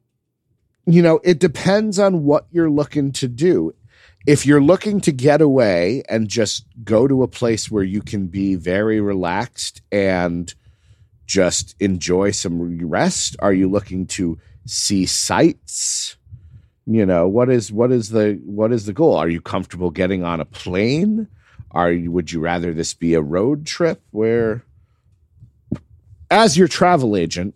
you 0.87 1.03
know, 1.03 1.21
it 1.25 1.39
depends 1.39 1.99
on 1.99 2.25
what 2.25 2.47
you're 2.51 2.71
looking 2.71 3.13
to 3.13 3.29
do. 3.29 3.75
If 4.27 4.45
you're 4.45 4.63
looking 4.63 5.01
to 5.03 5.13
get 5.13 5.41
away 5.41 6.03
and 6.09 6.29
just 6.29 6.65
go 6.83 7.07
to 7.07 7.23
a 7.23 7.29
place 7.29 7.71
where 7.71 7.85
you 7.85 8.03
can 8.03 8.27
be 8.27 8.55
very 8.55 9.01
relaxed 9.01 9.83
and 9.93 10.53
just 11.27 11.77
enjoy 11.81 12.31
some 12.33 12.79
rest, 12.89 13.37
are 13.41 13.53
you 13.53 13.69
looking 13.69 14.07
to 14.07 14.39
see 14.65 15.07
sights? 15.07 16.16
You 16.87 17.05
know, 17.05 17.27
what 17.27 17.51
is 17.51 17.73
what 17.73 17.91
is 17.91 18.11
the 18.11 18.41
what 18.45 18.73
is 18.73 18.87
the 18.87 18.93
goal? 18.93 19.17
Are 19.17 19.29
you 19.29 19.41
comfortable 19.41 19.91
getting 19.91 20.23
on 20.23 20.41
a 20.41 20.45
plane? 20.45 21.27
Are 21.73 21.91
you 21.91 22.13
would 22.13 22.31
you 22.31 22.41
rather 22.41 22.73
this 22.73 22.95
be 22.95 23.15
a 23.15 23.21
road 23.21 23.67
trip 23.67 24.03
where 24.13 24.63
as 26.31 26.57
your 26.57 26.69
travel 26.69 27.17
agent, 27.17 27.55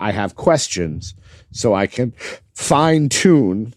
I 0.00 0.12
have 0.12 0.34
questions 0.34 1.14
so 1.50 1.74
I 1.74 1.86
can 1.86 2.14
fine 2.54 3.08
tune 3.08 3.74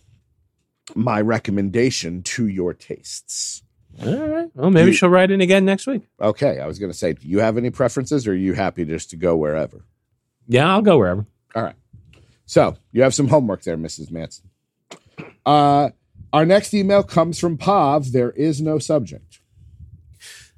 my 0.95 1.19
recommendation 1.21 2.23
to 2.23 2.47
your 2.47 2.73
tastes. 2.73 3.63
All 4.05 4.27
right. 4.27 4.49
Well, 4.53 4.69
maybe 4.71 4.91
You- 4.91 4.93
she'll 4.95 5.09
write 5.09 5.31
in 5.31 5.41
again 5.41 5.65
next 5.65 5.85
week. 5.87 6.03
Okay, 6.21 6.59
I 6.59 6.65
was 6.67 6.79
going 6.79 6.91
to 6.91 6.97
say, 6.97 7.13
do 7.13 7.27
you 7.27 7.39
have 7.39 7.57
any 7.57 7.69
preferences 7.71 8.25
or 8.27 8.31
are 8.31 8.35
you 8.35 8.53
happy 8.53 8.85
just 8.85 9.09
to 9.11 9.15
go 9.17 9.35
wherever? 9.35 9.85
Yeah, 10.47 10.69
I'll 10.69 10.81
go 10.81 10.97
wherever. 10.97 11.25
All 11.55 11.63
right. 11.63 11.75
So 12.45 12.77
you 12.91 13.01
have 13.03 13.13
some 13.13 13.27
homework 13.27 13.63
there, 13.63 13.77
Mrs. 13.77 14.11
Manson. 14.11 14.49
Uh, 15.47 15.91
our 16.33 16.45
next 16.45 16.73
email 16.73 17.03
comes 17.03 17.39
from 17.39 17.57
Pav. 17.57 18.11
There 18.11 18.31
is 18.31 18.61
no 18.61 18.79
subject. 18.79 19.39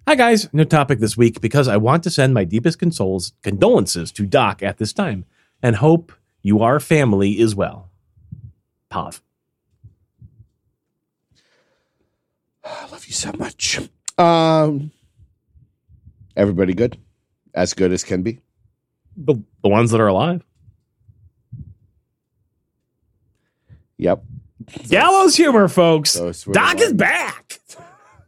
Hi, 0.07 0.15
guys. 0.15 0.51
No 0.51 0.63
topic 0.63 0.97
this 0.97 1.15
week 1.15 1.39
because 1.41 1.67
I 1.67 1.77
want 1.77 2.03
to 2.05 2.09
send 2.09 2.33
my 2.33 2.43
deepest 2.43 2.79
consoles, 2.79 3.33
condolences 3.43 4.11
to 4.13 4.25
Doc 4.25 4.63
at 4.63 4.79
this 4.79 4.91
time 4.91 5.25
and 5.61 5.75
hope 5.75 6.11
you 6.41 6.63
are 6.63 6.79
family 6.79 7.39
is 7.39 7.53
well. 7.53 7.91
Pav. 8.89 9.21
I 12.63 12.87
love 12.91 13.05
you 13.05 13.13
so 13.13 13.31
much. 13.37 13.79
Um, 14.17 14.89
everybody 16.35 16.73
good? 16.73 16.97
As 17.53 17.75
good 17.75 17.91
as 17.91 18.03
can 18.03 18.23
be. 18.23 18.39
The, 19.15 19.35
the 19.61 19.69
ones 19.69 19.91
that 19.91 20.01
are 20.01 20.07
alive. 20.07 20.43
Yep. 23.97 24.23
Gallows 24.89 25.35
humor, 25.35 25.67
folks. 25.67 26.13
Those 26.13 26.45
were 26.45 26.53
the 26.53 26.59
Doc 26.59 26.75
is 26.79 26.81
ones- 26.89 26.93
back. 26.93 27.59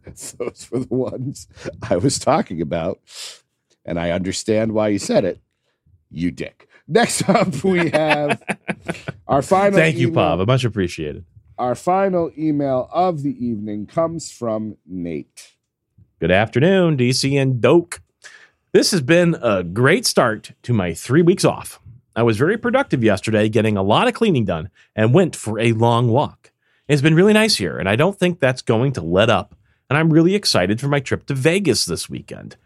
Those 0.38 0.68
were 0.72 0.80
the 0.80 0.94
ones 0.96 1.48
I 1.90 1.98
was 1.98 2.20
talking 2.20 2.62
about. 2.62 3.00
And 3.86 4.00
I 4.00 4.12
understand 4.12 4.74
why 4.74 4.90
you 4.90 5.00
said 5.00 5.26
it. 5.26 5.40
You 6.10 6.32
dick. 6.32 6.68
Next 6.88 7.28
up, 7.30 7.64
we 7.64 7.90
have 7.90 8.42
our 9.28 9.42
final. 9.42 9.78
Thank 9.80 9.98
you, 9.98 10.08
email- 10.08 10.38
Bob. 10.38 10.48
Much 10.48 10.64
appreciated. 10.66 11.26
Our 11.58 11.76
final 11.76 12.32
email 12.38 12.90
of 12.92 13.22
the 13.24 13.34
evening 13.46 13.86
comes 13.86 14.32
from 14.32 14.78
Nate. 14.88 15.52
Good 16.20 16.32
afternoon, 16.32 16.98
DC 16.98 17.40
and 17.40 17.62
Doke. 17.62 18.02
This 18.72 18.92
has 18.92 19.02
been 19.02 19.36
a 19.42 19.64
great 19.64 20.06
start 20.06 20.52
to 20.64 20.74
my 20.74 20.94
three 20.94 21.22
weeks 21.22 21.44
off. 21.44 21.80
I 22.16 22.24
was 22.24 22.38
very 22.38 22.58
productive 22.58 23.04
yesterday, 23.04 23.50
getting 23.50 23.78
a 23.78 23.84
lot 23.84 24.08
of 24.08 24.14
cleaning 24.14 24.46
done, 24.46 24.70
and 24.96 25.14
went 25.14 25.36
for 25.36 25.60
a 25.60 25.72
long 25.74 26.10
walk. 26.10 26.52
It's 26.88 27.02
been 27.02 27.16
really 27.16 27.34
nice 27.34 27.56
here, 27.56 27.78
and 27.78 27.88
I 27.88 27.96
don't 27.96 28.18
think 28.18 28.40
that's 28.40 28.62
going 28.62 28.94
to 28.94 29.02
let 29.02 29.30
up. 29.30 29.56
And 29.90 29.98
I'm 29.98 30.12
really 30.12 30.36
excited 30.36 30.80
for 30.80 30.88
my 30.88 31.00
trip 31.00 31.26
to 31.28 31.34
Vegas 31.34 31.86
this 31.86 32.10
weekend. 32.10 32.58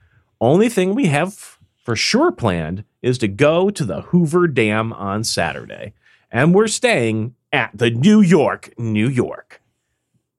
Only 0.42 0.70
thing 0.70 0.96
we 0.96 1.08
have 1.08 1.58
for 1.76 1.96
sure 1.96 2.32
planned 2.32 2.84
is 3.02 3.18
to 3.20 3.28
go 3.28 3.70
to 3.70 3.86
the 3.86 4.02
Hoover 4.02 4.48
Dam 4.48 4.92
on 4.94 5.24
Saturday. 5.24 5.94
And 6.32 6.54
we're 6.54 6.68
staying 6.68 7.36
at 7.54 7.72
the 7.74 7.92
New 7.92 8.22
York, 8.22 8.74
New 8.78 9.08
York. 9.08 9.62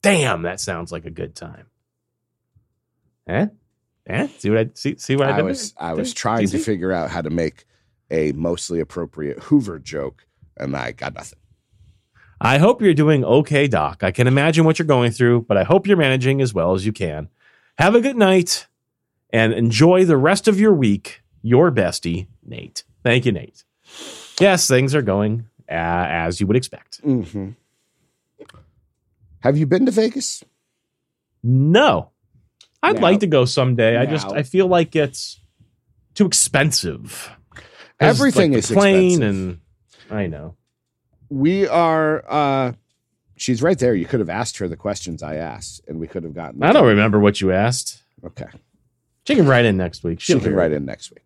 Damn, 0.02 0.42
that 0.42 0.60
sounds 0.60 0.92
like 0.92 1.04
a 1.04 1.10
good 1.10 1.34
time. 1.34 1.66
Eh? 3.28 3.46
Eh? 4.06 4.28
See 4.38 4.50
what 4.50 4.58
I 4.58 4.70
see? 4.74 4.96
See 4.98 5.16
what 5.16 5.28
I, 5.28 5.32
I 5.32 5.36
did 5.36 5.44
was 5.44 5.72
there? 5.72 5.88
I 5.88 5.94
was 5.94 6.12
trying 6.12 6.48
to 6.48 6.58
figure 6.58 6.92
out 6.92 7.10
how 7.10 7.22
to 7.22 7.30
make 7.30 7.64
a 8.10 8.32
mostly 8.32 8.80
appropriate 8.80 9.38
Hoover 9.44 9.78
joke, 9.78 10.26
and 10.56 10.76
I 10.76 10.92
got 10.92 11.14
nothing. 11.14 11.38
I 12.40 12.58
hope 12.58 12.82
you're 12.82 12.94
doing 12.94 13.24
okay, 13.24 13.66
Doc. 13.66 14.02
I 14.04 14.10
can 14.10 14.26
imagine 14.26 14.64
what 14.64 14.78
you're 14.78 14.86
going 14.86 15.10
through, 15.10 15.42
but 15.48 15.56
I 15.56 15.64
hope 15.64 15.86
you're 15.86 15.96
managing 15.96 16.40
as 16.42 16.52
well 16.52 16.74
as 16.74 16.84
you 16.84 16.92
can. 16.92 17.28
Have 17.78 17.94
a 17.94 18.00
good 18.00 18.16
night 18.16 18.66
and 19.30 19.52
enjoy 19.52 20.04
the 20.04 20.16
rest 20.18 20.46
of 20.46 20.60
your 20.60 20.72
week. 20.72 21.22
Your 21.42 21.70
bestie, 21.72 22.26
Nate. 22.44 22.84
Thank 23.02 23.24
you, 23.24 23.32
Nate. 23.32 23.64
Yes, 24.40 24.66
things 24.68 24.94
are 24.94 25.02
going 25.02 25.46
uh, 25.68 25.72
as 25.72 26.40
you 26.40 26.46
would 26.46 26.56
expect. 26.56 26.98
hmm 27.02 27.50
Have 29.40 29.56
you 29.56 29.66
been 29.66 29.86
to 29.86 29.92
Vegas? 29.92 30.42
No, 31.42 32.10
I'd 32.82 32.96
Now- 32.96 33.02
like 33.02 33.20
to 33.20 33.26
go 33.26 33.44
someday. 33.44 33.96
I 33.96 34.06
just 34.06 34.26
I 34.28 34.42
feel 34.42 34.66
like 34.66 34.96
it's 34.96 35.40
too 36.14 36.26
expensive. 36.26 37.30
Everything 38.00 38.52
like, 38.52 38.58
is 38.58 38.70
plane, 38.70 39.06
expensive. 39.12 39.28
and 39.28 39.60
I 40.10 40.26
know. 40.26 40.54
We 41.28 41.66
are. 41.66 42.24
uh 42.28 42.72
She's 43.38 43.62
right 43.62 43.78
there. 43.78 43.94
You 43.94 44.06
could 44.06 44.20
have 44.20 44.30
asked 44.30 44.56
her 44.58 44.66
the 44.68 44.76
questions 44.78 45.22
I 45.22 45.34
asked, 45.36 45.82
and 45.86 46.00
we 46.00 46.06
could 46.06 46.24
have 46.24 46.32
gotten. 46.34 46.62
I 46.62 46.72
don't 46.72 46.86
remember 46.86 47.18
what 47.20 47.38
you 47.42 47.52
asked. 47.52 48.02
Okay, 48.24 48.46
She 49.26 49.34
can 49.34 49.46
write 49.46 49.66
in 49.66 49.76
next 49.76 50.02
week. 50.04 50.20
she 50.20 50.32
She'll 50.32 50.40
can 50.40 50.50
hear 50.50 50.58
write 50.58 50.72
in 50.72 50.86
next 50.86 51.10
week. 51.10 51.24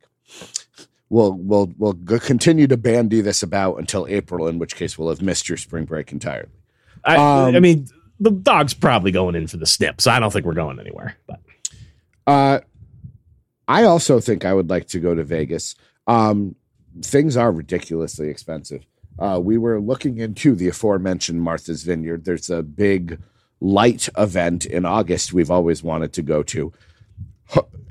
We'll 1.08 1.32
we'll 1.34 1.72
we'll 1.78 1.94
continue 2.18 2.66
to 2.66 2.76
bandy 2.76 3.20
this 3.20 3.42
about 3.44 3.76
until 3.76 4.06
April, 4.08 4.48
in 4.48 4.58
which 4.58 4.74
case 4.76 4.98
we'll 4.98 5.08
have 5.10 5.22
missed 5.22 5.48
your 5.48 5.56
spring 5.58 5.84
break 5.84 6.10
entirely. 6.12 6.48
I, 7.04 7.16
Um, 7.48 7.54
I 7.56 7.60
mean, 7.60 7.86
the 8.18 8.30
dog's 8.32 8.74
probably 8.74 9.10
going 9.12 9.34
in 9.36 9.46
for 9.46 9.56
the 9.56 9.66
snips. 9.66 10.06
I 10.06 10.18
don't 10.20 10.32
think 10.32 10.44
we're 10.46 10.54
going 10.54 10.78
anywhere. 10.80 11.16
But 11.28 11.40
Uh, 12.26 12.60
I 13.68 13.84
also 13.84 14.18
think 14.20 14.44
I 14.44 14.52
would 14.52 14.68
like 14.68 14.88
to 14.88 14.98
go 15.00 15.14
to 15.14 15.22
Vegas. 15.24 15.74
Um, 16.08 16.56
things 17.02 17.36
are 17.36 17.52
ridiculously 17.52 18.28
expensive. 18.28 18.84
Uh, 19.18 19.40
we 19.42 19.58
were 19.58 19.80
looking 19.80 20.18
into 20.18 20.54
the 20.54 20.68
aforementioned 20.68 21.42
Martha's 21.42 21.82
Vineyard. 21.82 22.24
There's 22.24 22.48
a 22.50 22.62
big 22.62 23.20
light 23.60 24.08
event 24.16 24.64
in 24.64 24.86
August 24.86 25.32
we've 25.32 25.50
always 25.50 25.82
wanted 25.82 26.12
to 26.14 26.22
go 26.22 26.42
to. 26.44 26.72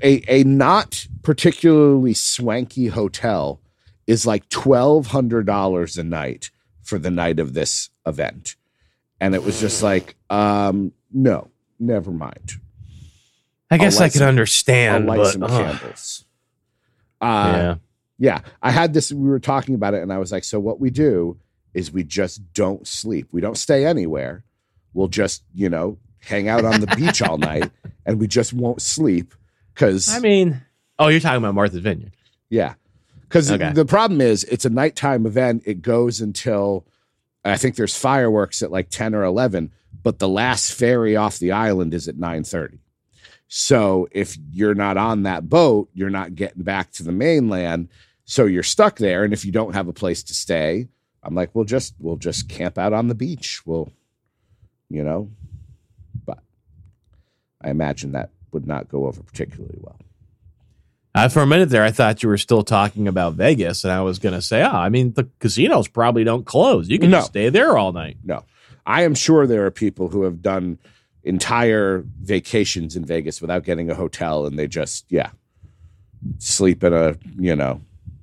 A, 0.02 0.40
a 0.40 0.44
not 0.44 1.06
particularly 1.22 2.14
swanky 2.14 2.88
hotel 2.88 3.60
is 4.06 4.26
like 4.26 4.48
$1,200 4.48 5.98
a 5.98 6.02
night 6.02 6.50
for 6.82 6.98
the 6.98 7.10
night 7.10 7.38
of 7.38 7.52
this 7.54 7.90
event. 8.06 8.56
And 9.20 9.34
it 9.34 9.44
was 9.44 9.60
just 9.60 9.82
like, 9.82 10.16
um, 10.30 10.92
no, 11.12 11.50
never 11.78 12.10
mind. 12.10 12.52
I 13.70 13.76
guess 13.76 14.00
I 14.00 14.08
can 14.08 14.20
some- 14.20 14.28
understand. 14.28 15.04
I'll 15.04 15.16
light 15.16 15.16
but, 15.18 15.32
some 15.32 15.42
ugh, 15.44 15.50
candles. 15.50 16.24
Uh, 17.20 17.52
yeah. 17.54 17.74
Yeah, 18.20 18.42
I 18.62 18.70
had 18.70 18.92
this. 18.94 19.10
We 19.12 19.28
were 19.28 19.40
talking 19.40 19.74
about 19.74 19.94
it, 19.94 20.02
and 20.02 20.12
I 20.12 20.18
was 20.18 20.30
like, 20.30 20.44
"So 20.44 20.60
what 20.60 20.78
we 20.78 20.90
do 20.90 21.38
is 21.74 21.90
we 21.90 22.04
just 22.04 22.52
don't 22.52 22.86
sleep. 22.86 23.28
We 23.32 23.40
don't 23.40 23.56
stay 23.58 23.84
anywhere. 23.86 24.44
We'll 24.92 25.08
just, 25.08 25.42
you 25.54 25.68
know, 25.70 25.96
hang 26.20 26.46
out 26.48 26.64
on 26.64 26.80
the 26.80 26.86
beach 26.96 27.22
all 27.22 27.38
night, 27.38 27.70
and 28.06 28.20
we 28.20 28.26
just 28.28 28.52
won't 28.52 28.82
sleep 28.82 29.34
because, 29.74 30.14
I 30.14 30.18
mean, 30.20 30.60
oh, 30.98 31.08
you're 31.08 31.20
talking 31.20 31.38
about 31.38 31.54
Martha's 31.54 31.80
Vineyard. 31.80 32.12
yeah, 32.50 32.74
because 33.22 33.50
Okay. 33.50 33.72
the 33.72 33.84
problem 33.86 34.20
is 34.20 34.44
it's 34.44 34.64
a 34.66 34.70
nighttime 34.70 35.24
event. 35.26 35.62
It 35.64 35.80
goes 35.80 36.20
until 36.20 36.84
I 37.44 37.56
think 37.56 37.76
there's 37.76 37.96
fireworks 37.96 38.60
at 38.62 38.70
like 38.70 38.90
ten 38.90 39.14
or 39.14 39.24
eleven, 39.24 39.72
but 40.02 40.18
the 40.18 40.28
last 40.28 40.74
ferry 40.74 41.16
off 41.16 41.38
the 41.38 41.52
island 41.52 41.94
is 41.94 42.06
at 42.06 42.18
nine 42.18 42.44
thirty. 42.44 42.80
So 43.48 44.08
if 44.12 44.36
you're 44.52 44.74
not 44.74 44.96
on 44.96 45.22
that 45.24 45.48
boat, 45.48 45.88
you're 45.94 46.10
not 46.10 46.34
getting 46.34 46.62
back 46.62 46.92
to 46.92 47.02
the 47.02 47.10
mainland. 47.12 47.88
So 48.30 48.46
you're 48.46 48.62
stuck 48.62 48.98
there. 48.98 49.24
And 49.24 49.32
if 49.32 49.44
you 49.44 49.50
don't 49.50 49.72
have 49.74 49.88
a 49.88 49.92
place 49.92 50.22
to 50.22 50.34
stay, 50.34 50.86
I'm 51.20 51.34
like, 51.34 51.52
we'll 51.52 51.64
just 51.64 51.94
we'll 51.98 52.14
just 52.16 52.48
camp 52.48 52.78
out 52.78 52.92
on 52.92 53.08
the 53.08 53.14
beach. 53.16 53.66
We'll, 53.66 53.92
you 54.88 55.02
know, 55.02 55.32
but 56.24 56.38
I 57.60 57.70
imagine 57.70 58.12
that 58.12 58.30
would 58.52 58.68
not 58.68 58.88
go 58.88 59.08
over 59.08 59.20
particularly 59.20 59.78
well. 59.80 59.98
Uh, 61.12 61.28
for 61.28 61.42
a 61.42 61.46
minute 61.46 61.70
there, 61.70 61.82
I 61.82 61.90
thought 61.90 62.22
you 62.22 62.28
were 62.28 62.38
still 62.38 62.62
talking 62.62 63.08
about 63.08 63.34
Vegas, 63.34 63.82
and 63.82 63.92
I 63.92 64.00
was 64.02 64.20
going 64.20 64.34
to 64.36 64.40
say, 64.40 64.62
oh, 64.62 64.68
I 64.70 64.90
mean, 64.90 65.12
the 65.14 65.28
casinos 65.40 65.88
probably 65.88 66.22
don't 66.22 66.46
close. 66.46 66.88
You 66.88 67.00
can 67.00 67.10
No. 67.10 67.16
just 67.18 67.32
stay 67.32 67.48
there 67.48 67.76
all 67.76 67.90
night. 67.90 68.18
No, 68.22 68.44
I 68.86 69.02
am 69.02 69.16
sure 69.16 69.44
there 69.48 69.66
are 69.66 69.72
people 69.72 70.06
who 70.06 70.22
have 70.22 70.40
done 70.40 70.78
entire 71.24 72.04
vacations 72.20 72.94
in 72.94 73.04
Vegas 73.04 73.40
without 73.40 73.64
getting 73.64 73.90
a 73.90 73.96
hotel, 73.96 74.46
and 74.46 74.56
they 74.56 74.68
just 74.68 75.04
yeah 75.08 75.30
sleep 76.38 76.84
in 76.84 76.92
a 76.92 77.16
you 77.36 77.56
know 77.56 77.80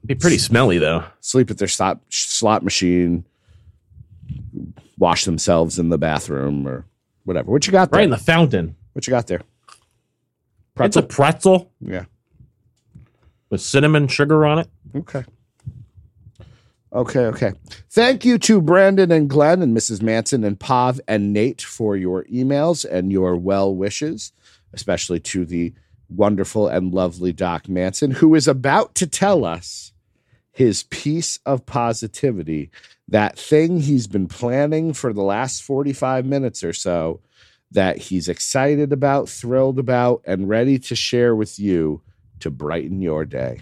Be 0.07 0.15
pretty 0.15 0.37
smelly 0.37 0.77
though. 0.77 1.03
sleep 1.19 1.51
at 1.51 1.57
their 1.57 1.67
slot 1.67 1.99
slot 2.09 2.63
machine, 2.63 3.25
wash 4.97 5.25
themselves 5.25 5.77
in 5.77 5.89
the 5.89 5.97
bathroom 5.97 6.65
or 6.65 6.85
whatever. 7.25 7.51
What 7.51 7.67
you 7.67 7.73
got 7.73 7.91
there? 7.91 7.99
Right 7.99 8.05
in 8.05 8.09
the 8.09 8.17
fountain. 8.17 8.75
what 8.93 9.05
you 9.05 9.11
got 9.11 9.27
there? 9.27 9.41
It's 10.79 10.95
a 10.95 11.01
pretzel 11.01 11.71
yeah. 11.81 12.05
with 13.49 13.61
cinnamon 13.61 14.07
sugar 14.07 14.45
on 14.45 14.59
it. 14.59 14.69
Okay. 14.95 15.25
Okay, 16.93 17.25
okay. 17.25 17.53
Thank 17.89 18.23
you 18.23 18.37
to 18.39 18.61
Brandon 18.61 19.11
and 19.11 19.29
Glenn 19.29 19.61
and 19.61 19.75
Mrs. 19.75 20.01
Manson 20.01 20.43
and 20.43 20.57
Pav 20.57 21.01
and 21.07 21.33
Nate 21.33 21.61
for 21.61 21.97
your 21.97 22.23
emails 22.25 22.85
and 22.89 23.11
your 23.11 23.35
well 23.35 23.75
wishes, 23.75 24.31
especially 24.73 25.19
to 25.21 25.45
the 25.45 25.73
wonderful 26.09 26.67
and 26.67 26.93
lovely 26.93 27.33
Doc 27.33 27.67
Manson, 27.67 28.11
who 28.11 28.35
is 28.35 28.47
about 28.47 28.95
to 28.95 29.07
tell 29.07 29.43
us 29.43 29.91
his 30.57 30.81
piece 30.81 31.37
of 31.45 31.67
positivity, 31.67 32.71
that 33.07 33.37
thing 33.37 33.79
he's 33.79 34.07
been 34.07 34.27
planning 34.27 34.91
for 34.91 35.13
the 35.13 35.21
last 35.21 35.61
45 35.61 36.25
minutes 36.25 36.63
or 36.63 36.73
so, 36.73 37.21
that 37.69 37.99
he's 37.99 38.27
excited 38.27 38.91
about, 38.91 39.29
thrilled 39.29 39.77
about, 39.77 40.23
and 40.25 40.49
ready 40.49 40.79
to 40.79 40.95
share 40.95 41.35
with 41.35 41.59
you 41.59 42.01
to 42.39 42.49
brighten 42.49 43.03
your 43.03 43.23
day. 43.23 43.61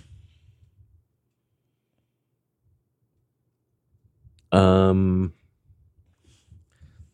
Um, 4.53 5.33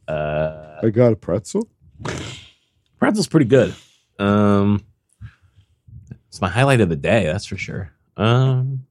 uh, 0.08 0.76
I 0.84 0.90
got 0.92 1.12
a 1.12 1.16
pretzel. 1.16 1.68
pretzel's 3.00 3.28
pretty 3.28 3.48
good. 3.48 3.74
Um, 4.20 4.86
it's 6.28 6.40
my 6.40 6.50
highlight 6.50 6.82
of 6.82 6.90
the 6.90 6.96
day, 6.96 7.26
that's 7.26 7.48
for 7.48 7.58
sure. 7.58 7.92
Um. 8.16 8.86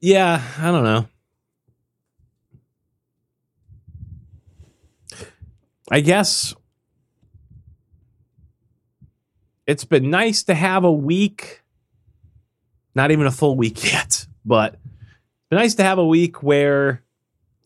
Yeah, 0.00 0.42
I 0.58 0.70
don't 0.70 0.84
know. 0.84 1.08
I 5.90 6.00
guess 6.00 6.54
it's 9.66 9.84
been 9.84 10.10
nice 10.10 10.42
to 10.44 10.54
have 10.54 10.84
a 10.84 10.92
week, 10.92 11.62
not 12.94 13.10
even 13.10 13.26
a 13.26 13.30
full 13.30 13.56
week 13.56 13.84
yet, 13.92 14.26
but 14.44 14.76
Be 15.50 15.56
nice 15.56 15.74
to 15.76 15.82
have 15.82 15.98
a 15.98 16.06
week 16.06 16.42
where 16.42 17.02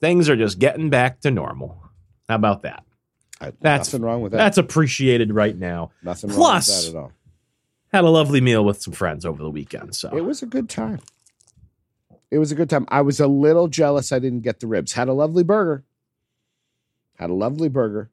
things 0.00 0.28
are 0.28 0.36
just 0.36 0.58
getting 0.58 0.90
back 0.90 1.20
to 1.20 1.30
normal. 1.30 1.82
How 2.28 2.36
about 2.36 2.62
that? 2.62 2.84
I, 3.44 3.52
That's- 3.60 3.92
nothing 3.92 4.04
wrong 4.04 4.22
with 4.22 4.32
that. 4.32 4.38
That's 4.38 4.58
appreciated 4.58 5.32
right 5.32 5.56
now. 5.56 5.90
nothing 6.02 6.30
plus- 6.30 6.68
wrong 6.68 6.76
with 6.76 6.92
that 6.92 6.98
at 6.98 7.02
all. 7.02 7.12
Had 7.92 8.04
a 8.04 8.10
lovely 8.10 8.40
meal 8.40 8.64
with 8.64 8.82
some 8.82 8.92
friends 8.92 9.24
over 9.24 9.42
the 9.42 9.50
weekend. 9.50 9.94
So 9.94 10.10
It 10.16 10.22
was 10.24 10.42
a 10.42 10.46
good 10.46 10.68
time. 10.68 11.00
It 12.30 12.38
was 12.38 12.50
a 12.50 12.56
good 12.56 12.68
time. 12.68 12.86
I 12.88 13.02
was 13.02 13.20
a 13.20 13.28
little 13.28 13.68
jealous 13.68 14.10
I 14.10 14.18
didn't 14.18 14.40
get 14.40 14.58
the 14.58 14.66
ribs. 14.66 14.94
Had 14.94 15.06
a 15.08 15.12
lovely 15.12 15.44
burger. 15.44 15.84
Had 17.18 17.30
a 17.30 17.34
lovely 17.34 17.68
burger. 17.68 18.10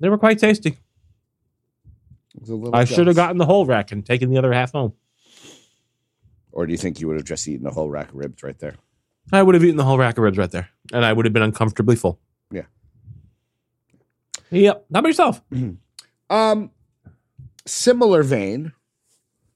they 0.00 0.08
were 0.08 0.16
quite 0.16 0.38
tasty. 0.38 0.78
Was 2.40 2.48
a 2.48 2.54
little 2.54 2.74
I 2.74 2.84
should 2.84 3.06
have 3.06 3.16
gotten 3.16 3.36
the 3.36 3.44
whole 3.44 3.66
rack 3.66 3.92
and 3.92 4.04
taken 4.04 4.30
the 4.30 4.38
other 4.38 4.52
half 4.52 4.72
home. 4.72 4.94
Or 6.52 6.66
do 6.66 6.72
you 6.72 6.78
think 6.78 7.00
you 7.00 7.08
would 7.08 7.16
have 7.16 7.26
just 7.26 7.46
eaten 7.46 7.66
a 7.66 7.70
whole 7.70 7.90
rack 7.90 8.08
of 8.08 8.14
ribs 8.14 8.42
right 8.42 8.58
there? 8.58 8.76
I 9.32 9.42
would 9.42 9.54
have 9.54 9.64
eaten 9.64 9.76
the 9.76 9.84
whole 9.84 9.98
rack 9.98 10.16
of 10.16 10.24
ribs 10.24 10.38
right 10.38 10.50
there, 10.50 10.68
and 10.92 11.04
I 11.04 11.12
would 11.12 11.26
have 11.26 11.32
been 11.32 11.42
uncomfortably 11.42 11.96
full. 11.96 12.18
Yep. 14.50 14.86
How 14.92 14.98
about 14.98 15.08
yourself? 15.08 15.42
Um, 16.30 16.70
similar 17.66 18.22
vein. 18.22 18.72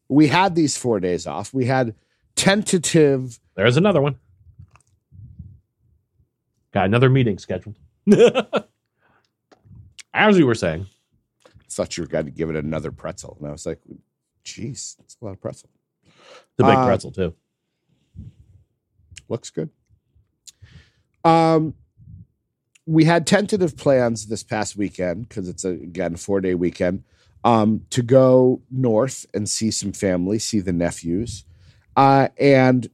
We 0.09 0.26
had 0.28 0.55
these 0.55 0.76
four 0.76 1.01
days 1.01 1.26
off. 1.26 1.53
We 1.55 1.64
had 1.64 1.95
tentative. 2.36 3.41
There's 3.55 3.78
another 3.78 4.03
one. 4.03 4.16
Got 6.72 6.84
another 6.84 7.09
meeting 7.09 7.39
scheduled. 7.39 7.76
As 10.14 10.39
you 10.39 10.47
were 10.47 10.55
saying, 10.55 10.86
I 11.47 11.51
Thought 11.70 11.97
you 11.97 12.03
were 12.05 12.09
going 12.09 12.26
to 12.26 12.30
give 12.30 12.51
it 12.51 12.57
another 12.57 12.91
pretzel, 12.93 13.36
and 13.41 13.49
I 13.49 13.53
was 13.53 13.64
like, 13.66 13.80
"Jeez, 14.45 14.99
it's 15.01 15.16
a 15.20 15.24
lot 15.24 15.32
of 15.32 15.41
pretzel." 15.41 15.70
the 16.57 16.64
big 16.64 16.76
Uh, 16.76 16.84
pretzel 16.86 17.12
too. 17.12 17.34
looks 19.28 19.51
good. 19.51 19.70
Um, 21.24 21.74
we 22.89 23.05
had 23.05 23.26
tentative 23.26 23.76
plans 23.76 24.26
this 24.26 24.43
past 24.43 24.76
weekend 24.76 25.28
because 25.28 25.49
it's 25.49 25.64
a 25.64 25.70
again 25.70 26.16
four 26.16 26.41
day 26.41 26.55
weekend. 26.55 27.05
Um, 27.45 27.82
to 27.91 28.03
go 28.03 28.62
north 28.68 29.24
and 29.32 29.49
see 29.49 29.70
some 29.70 29.93
family, 29.93 30.41
see 30.41 30.59
the 30.59 30.72
nephews, 30.72 31.45
uh, 31.97 32.28
and 32.36 32.91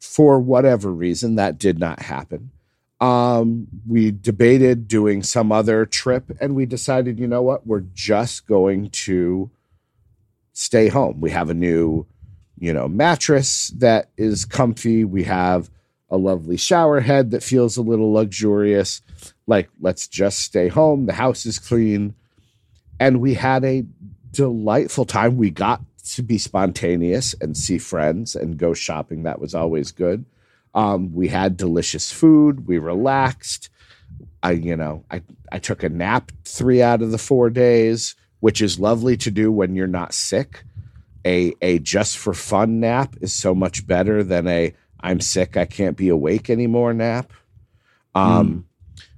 for 0.00 0.38
whatever 0.38 0.90
reason 0.90 1.34
that 1.34 1.58
did 1.58 1.78
not 1.78 2.00
happen. 2.00 2.50
Um, 2.98 3.66
we 3.86 4.10
debated 4.10 4.88
doing 4.88 5.22
some 5.22 5.52
other 5.52 5.84
trip, 5.84 6.30
and 6.40 6.54
we 6.54 6.64
decided, 6.64 7.18
you 7.18 7.28
know 7.28 7.42
what, 7.42 7.66
we're 7.66 7.84
just 7.92 8.46
going 8.46 8.88
to 8.90 9.50
stay 10.54 10.88
home. 10.88 11.20
We 11.20 11.30
have 11.30 11.50
a 11.50 11.54
new 11.54 12.06
you 12.62 12.72
know, 12.72 12.86
mattress 12.86 13.72
that 13.78 14.10
is 14.16 14.44
comfy. 14.44 15.04
We 15.04 15.24
have 15.24 15.68
a 16.12 16.18
lovely 16.18 16.58
shower 16.58 17.00
head 17.00 17.30
that 17.30 17.42
feels 17.42 17.76
a 17.76 17.82
little 17.82 18.12
luxurious. 18.12 19.00
Like, 19.46 19.70
let's 19.80 20.06
just 20.06 20.40
stay 20.40 20.68
home. 20.68 21.06
The 21.06 21.14
house 21.14 21.46
is 21.46 21.58
clean. 21.58 22.14
And 23.00 23.20
we 23.20 23.34
had 23.34 23.64
a 23.64 23.84
delightful 24.30 25.06
time. 25.06 25.38
We 25.38 25.50
got 25.50 25.80
to 26.10 26.22
be 26.22 26.36
spontaneous 26.36 27.34
and 27.40 27.56
see 27.56 27.78
friends 27.78 28.36
and 28.36 28.58
go 28.58 28.74
shopping. 28.74 29.22
That 29.22 29.40
was 29.40 29.54
always 29.54 29.90
good. 29.90 30.26
Um, 30.74 31.14
we 31.14 31.28
had 31.28 31.56
delicious 31.56 32.12
food. 32.12 32.68
We 32.68 32.78
relaxed. 32.78 33.70
I, 34.42 34.52
you 34.52 34.76
know, 34.76 35.04
I, 35.10 35.22
I 35.50 35.58
took 35.58 35.82
a 35.82 35.88
nap 35.88 36.30
three 36.44 36.82
out 36.82 37.00
of 37.00 37.10
the 37.10 37.18
four 37.18 37.48
days, 37.48 38.14
which 38.40 38.60
is 38.60 38.78
lovely 38.78 39.16
to 39.16 39.30
do 39.30 39.50
when 39.50 39.74
you're 39.74 39.86
not 39.86 40.12
sick 40.12 40.64
a 41.24 41.54
a 41.62 41.78
just 41.78 42.18
for 42.18 42.34
fun 42.34 42.80
nap 42.80 43.14
is 43.20 43.32
so 43.32 43.54
much 43.54 43.86
better 43.86 44.22
than 44.22 44.46
a 44.48 44.74
I'm 45.02 45.20
sick 45.20 45.56
I 45.56 45.64
can't 45.64 45.96
be 45.96 46.08
awake 46.08 46.50
anymore 46.50 46.92
nap. 46.92 47.32
Um, 48.14 48.66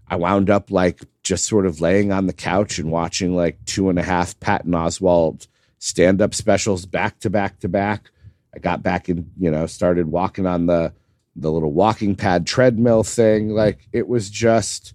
I 0.08 0.16
wound 0.16 0.50
up 0.50 0.70
like 0.70 1.00
just 1.22 1.46
sort 1.46 1.66
of 1.66 1.80
laying 1.80 2.12
on 2.12 2.26
the 2.26 2.32
couch 2.32 2.78
and 2.78 2.90
watching 2.90 3.34
like 3.34 3.62
two 3.64 3.88
and 3.88 3.98
a 3.98 4.02
half 4.02 4.38
Patton 4.40 4.72
Oswalt 4.72 5.46
stand 5.78 6.22
up 6.22 6.34
specials 6.34 6.86
back 6.86 7.18
to 7.20 7.30
back 7.30 7.58
to 7.60 7.68
back. 7.68 8.10
I 8.54 8.58
got 8.58 8.82
back 8.82 9.08
and 9.08 9.30
you 9.38 9.50
know 9.50 9.66
started 9.66 10.06
walking 10.06 10.46
on 10.46 10.66
the 10.66 10.92
the 11.36 11.50
little 11.50 11.72
walking 11.72 12.14
pad 12.14 12.46
treadmill 12.46 13.02
thing. 13.02 13.50
Like 13.50 13.88
it 13.92 14.06
was 14.06 14.30
just 14.30 14.94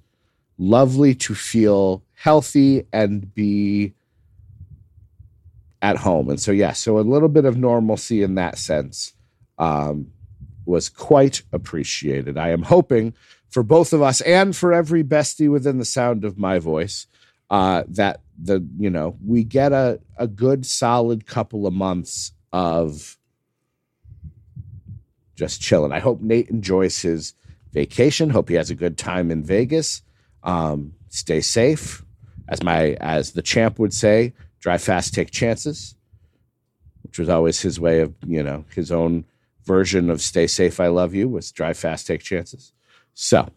lovely 0.57 1.15
to 1.15 1.35
feel 1.35 2.03
healthy 2.13 2.85
and 2.93 3.33
be 3.33 3.93
at 5.81 5.97
home. 5.97 6.29
And 6.29 6.39
so, 6.39 6.51
yeah, 6.51 6.73
so 6.73 6.99
a 6.99 7.01
little 7.01 7.29
bit 7.29 7.45
of 7.45 7.57
normalcy 7.57 8.21
in 8.21 8.35
that 8.35 8.57
sense 8.57 9.13
um, 9.57 10.11
was 10.69 10.87
quite 10.87 11.41
appreciated. 11.51 12.37
I 12.37 12.49
am 12.49 12.63
hoping 12.63 13.13
for 13.49 13.63
both 13.63 13.93
of 13.93 14.01
us 14.01 14.21
and 14.21 14.55
for 14.55 14.71
every 14.71 15.03
bestie 15.03 15.51
within 15.51 15.79
the 15.79 15.85
sound 15.85 16.23
of 16.23 16.37
my 16.37 16.59
voice 16.59 17.07
uh, 17.49 17.83
that 17.87 18.21
the 18.41 18.65
you 18.77 18.89
know 18.89 19.17
we 19.25 19.43
get 19.43 19.73
a 19.73 19.99
a 20.17 20.27
good 20.27 20.65
solid 20.65 21.25
couple 21.25 21.65
of 21.65 21.73
months 21.73 22.31
of 22.53 23.17
just 25.35 25.61
chilling. 25.61 25.91
I 25.91 25.99
hope 25.99 26.21
Nate 26.21 26.49
enjoys 26.49 27.01
his 27.01 27.33
vacation. 27.73 28.29
Hope 28.29 28.49
he 28.49 28.55
has 28.55 28.69
a 28.69 28.75
good 28.75 28.97
time 28.97 29.31
in 29.31 29.43
Vegas. 29.43 30.01
Um, 30.43 30.93
stay 31.09 31.41
safe, 31.41 32.05
as 32.47 32.61
my 32.61 32.97
as 33.01 33.31
the 33.31 33.41
champ 33.41 33.79
would 33.79 33.93
say 33.93 34.33
drive 34.59 34.81
fast, 34.81 35.13
take 35.13 35.31
chances, 35.31 35.95
which 37.03 37.17
was 37.17 37.29
always 37.29 37.61
his 37.61 37.79
way 37.79 38.01
of, 38.01 38.13
you 38.25 38.43
know, 38.43 38.65
his 38.75 38.91
own 38.91 39.25
version 39.69 40.09
of 40.09 40.19
stay 40.19 40.47
safe, 40.47 40.79
I 40.79 40.87
love 40.87 41.13
you 41.13 41.29
was 41.29 41.51
drive 41.51 41.77
fast, 41.77 42.07
take 42.07 42.23
chances. 42.23 42.73
So, 43.13 43.47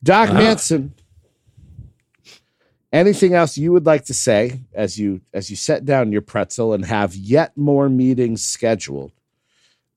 Doc 0.00 0.28
Ah. 0.30 0.34
Manson, 0.34 0.94
anything 2.92 3.34
else 3.34 3.58
you 3.58 3.72
would 3.72 3.84
like 3.84 4.04
to 4.04 4.14
say 4.14 4.60
as 4.72 4.96
you 5.00 5.20
as 5.34 5.50
you 5.50 5.56
set 5.56 5.84
down 5.84 6.12
your 6.12 6.22
pretzel 6.22 6.72
and 6.72 6.84
have 6.84 7.16
yet 7.16 7.56
more 7.56 7.88
meetings 7.88 8.44
scheduled? 8.44 9.10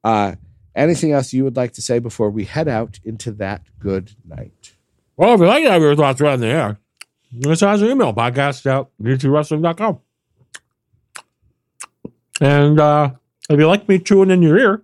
Uh, 0.03 0.33
anything 0.75 1.11
else 1.11 1.33
you 1.33 1.43
would 1.43 1.55
like 1.55 1.73
to 1.73 1.81
say 1.83 1.99
before 1.99 2.31
we 2.31 2.45
head 2.45 2.67
out 2.67 2.99
into 3.03 3.31
that 3.33 3.61
good 3.79 4.11
night? 4.27 4.73
Well, 5.17 5.35
if 5.35 5.39
you 5.39 5.45
like 5.47 5.63
to 5.65 5.71
have 5.71 5.81
your 5.83 5.95
thoughts 5.95 6.19
right 6.19 6.33
in 6.33 6.39
the 6.41 6.47
air, 6.47 6.77
just 7.39 7.59
send 7.59 7.71
us 7.73 7.81
an 7.81 7.89
email, 7.91 8.11
podcast 8.13 8.65
at 8.65 8.87
DDTWrestling.com. 9.01 9.99
And 12.41 12.79
uh, 12.79 13.11
if 13.49 13.59
you 13.59 13.67
like 13.67 13.87
me 13.87 13.99
chewing 13.99 14.29
in 14.31 14.41
your 14.41 14.57
ear, 14.57 14.83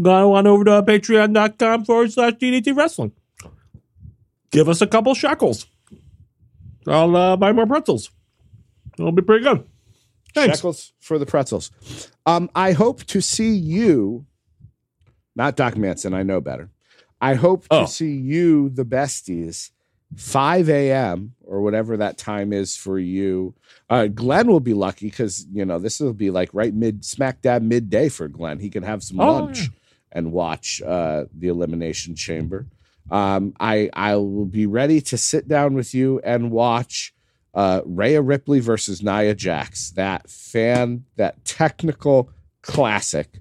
go 0.00 0.34
on 0.34 0.46
over 0.46 0.64
to 0.64 0.82
patreon.com 0.82 1.84
forward 1.84 2.12
slash 2.12 2.34
DDT 2.34 2.76
Wrestling. 2.76 3.12
Give 4.50 4.68
us 4.68 4.80
a 4.80 4.86
couple 4.86 5.14
shekels. 5.14 5.66
I'll 6.86 7.14
uh, 7.16 7.36
buy 7.36 7.52
more 7.52 7.66
pretzels. 7.66 8.10
It'll 8.98 9.12
be 9.12 9.22
pretty 9.22 9.44
good. 9.44 9.64
Thanks. 10.34 10.58
Shekels 10.58 10.92
for 11.00 11.18
the 11.18 11.26
pretzels. 11.26 11.70
Um, 12.26 12.50
I 12.54 12.72
hope 12.72 13.04
to 13.04 13.20
see 13.20 13.52
you, 13.54 14.26
not 15.36 15.56
Doc 15.56 15.76
Manson, 15.76 16.14
I 16.14 16.22
know 16.22 16.40
better. 16.40 16.70
I 17.20 17.34
hope 17.34 17.64
to 17.64 17.68
Oh. 17.80 17.86
see 17.86 18.12
you, 18.12 18.68
the 18.70 18.84
besties, 18.84 19.70
5 20.16 20.70
a.m. 20.70 21.34
or 21.44 21.60
whatever 21.60 21.96
that 21.96 22.16
time 22.16 22.52
is 22.52 22.76
for 22.76 22.98
you. 22.98 23.54
Uh, 23.90 24.06
Glenn 24.06 24.46
will 24.46 24.60
be 24.60 24.72
lucky 24.74 25.06
because, 25.10 25.46
you 25.52 25.64
know, 25.64 25.78
this 25.78 26.00
will 26.00 26.14
be 26.14 26.30
like 26.30 26.48
right 26.52 26.72
mid, 26.72 27.04
smack 27.04 27.42
dab 27.42 27.62
midday 27.62 28.08
for 28.08 28.28
Glenn. 28.28 28.60
He 28.60 28.70
can 28.70 28.82
have 28.84 29.02
some 29.02 29.20
Oh, 29.20 29.32
lunch 29.32 29.62
yeah. 29.62 29.68
And 30.12 30.32
watch 30.32 30.82
uh, 30.82 31.24
the 31.36 31.48
Elimination 31.48 32.14
Chamber. 32.14 32.66
Um, 33.10 33.54
I 33.58 33.90
I 33.92 34.16
will 34.16 34.44
be 34.44 34.66
ready 34.66 35.00
to 35.02 35.16
sit 35.16 35.48
down 35.48 35.74
with 35.74 35.94
you 35.94 36.20
and 36.24 36.50
watch 36.50 37.14
uh, 37.54 37.80
Rhea 37.84 38.20
Ripley 38.20 38.60
versus 38.60 39.02
Nia 39.02 39.34
Jax. 39.34 39.90
That 39.92 40.28
fan, 40.28 41.04
that 41.16 41.44
technical 41.44 42.30
classic 42.62 43.38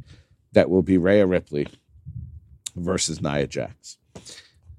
that 0.54 0.70
will 0.70 0.82
be 0.84 0.98
Rhea 0.98 1.26
Ripley 1.26 1.68
versus 2.76 3.22
Nia 3.22 3.48
Jax. 3.48 3.98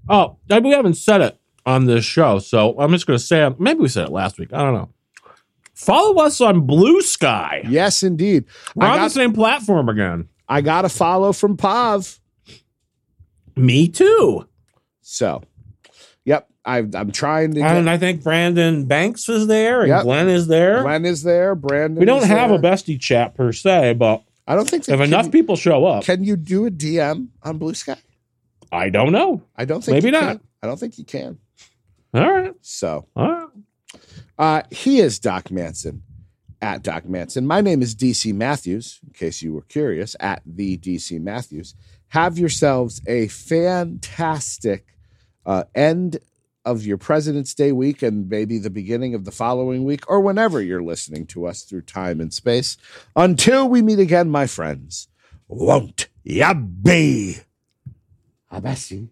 Oh, 0.08 0.38
we 0.48 0.70
haven't 0.70 0.94
said 0.94 1.20
it 1.20 1.38
on 1.66 1.84
this 1.84 2.04
show, 2.04 2.38
so 2.38 2.74
I'm 2.78 2.92
just 2.92 3.06
going 3.06 3.18
to 3.18 3.24
say. 3.24 3.48
Maybe 3.58 3.80
we 3.80 3.88
said 3.88 4.06
it 4.06 4.12
last 4.12 4.38
week. 4.38 4.52
I 4.52 4.62
don't 4.62 4.74
know. 4.74 4.88
Follow 5.74 6.24
us 6.24 6.40
on 6.40 6.62
Blue 6.62 7.02
Sky. 7.02 7.62
Yes, 7.68 8.02
indeed. 8.02 8.46
We're 8.74 8.86
I 8.86 8.96
on 8.96 9.02
the 9.04 9.10
same 9.10 9.32
platform 9.32 9.88
again. 9.88 10.28
I 10.48 10.60
got 10.62 10.84
a 10.84 10.88
follow 10.88 11.32
from 11.32 11.56
Pav. 11.56 12.18
Me 13.56 13.88
too. 13.88 14.46
So, 15.00 15.42
yep, 16.24 16.48
I, 16.64 16.78
I'm 16.78 17.10
trying 17.12 17.52
to 17.54 17.60
get. 17.60 17.76
And 17.76 17.90
I 17.90 17.98
think 17.98 18.22
Brandon 18.22 18.86
Banks 18.86 19.28
is 19.28 19.46
there 19.46 19.80
and 19.80 19.88
Yep. 19.88 20.02
Glenn 20.04 20.28
is 20.28 20.46
there. 20.46 20.82
Glenn 20.82 21.04
is 21.04 21.22
there. 21.22 21.54
Brandon. 21.54 21.98
we 21.98 22.06
don't 22.06 22.24
have 22.24 22.50
there. 22.50 22.58
a 22.58 22.62
bestie 22.62 23.00
chat 23.00 23.34
per 23.34 23.52
se, 23.52 23.94
but 23.94 24.22
I 24.46 24.54
don't 24.54 24.68
think 24.68 24.84
that 24.84 24.92
if 24.94 24.98
can 25.00 25.08
enough 25.08 25.26
you- 25.26 25.32
people 25.32 25.56
show 25.56 25.84
up, 25.86 26.04
Can 26.04 26.22
you 26.24 26.36
do 26.36 26.66
a 26.66 26.70
DM 26.70 27.28
on 27.42 27.58
Blue 27.58 27.74
Sky? 27.74 27.96
I 28.70 28.90
don't 28.90 29.12
know. 29.12 29.42
I 29.56 29.64
don't 29.64 29.82
think 29.82 29.94
Maybe 29.96 30.10
not. 30.10 30.22
can. 30.38 30.40
I 30.62 30.66
don't 30.66 30.78
think 30.78 30.98
you 30.98 31.04
can. 31.04 31.38
All 32.14 32.30
right. 32.30 32.54
So 32.60 33.06
All 33.16 33.28
right. 33.30 33.48
uh, 34.38 34.62
he 34.70 35.00
is 35.00 35.18
Doc 35.18 35.50
Manson 35.50 36.02
at 36.60 36.82
Doc 36.82 37.08
Manson. 37.08 37.46
My 37.46 37.60
name 37.60 37.82
is 37.82 37.94
DC 37.94 38.34
Matthews, 38.34 39.00
in 39.06 39.12
case 39.12 39.42
you 39.42 39.52
were 39.52 39.62
curious, 39.62 40.16
at 40.20 40.42
the 40.44 40.78
DC 40.78 41.20
Matthews. 41.20 41.74
Have 42.08 42.38
yourselves 42.38 43.00
a 43.06 43.28
fantastic 43.28 44.86
uh, 45.44 45.64
end 45.74 46.18
of 46.64 46.84
your 46.84 46.98
President's 46.98 47.54
Day 47.54 47.72
week 47.72 48.02
and 48.02 48.28
maybe 48.28 48.58
the 48.58 48.70
beginning 48.70 49.14
of 49.14 49.24
the 49.24 49.30
following 49.30 49.84
week 49.84 50.08
or 50.10 50.20
whenever 50.20 50.60
you're 50.60 50.82
listening 50.82 51.26
to 51.28 51.46
us 51.46 51.62
through 51.62 51.82
time 51.82 52.20
and 52.20 52.32
space. 52.32 52.76
Until 53.16 53.68
we 53.68 53.80
meet 53.80 53.98
again, 53.98 54.30
my 54.30 54.46
friends, 54.46 55.08
won't 55.46 56.08
ya 56.24 56.52
be? 56.54 57.38
Abassi. 58.52 59.08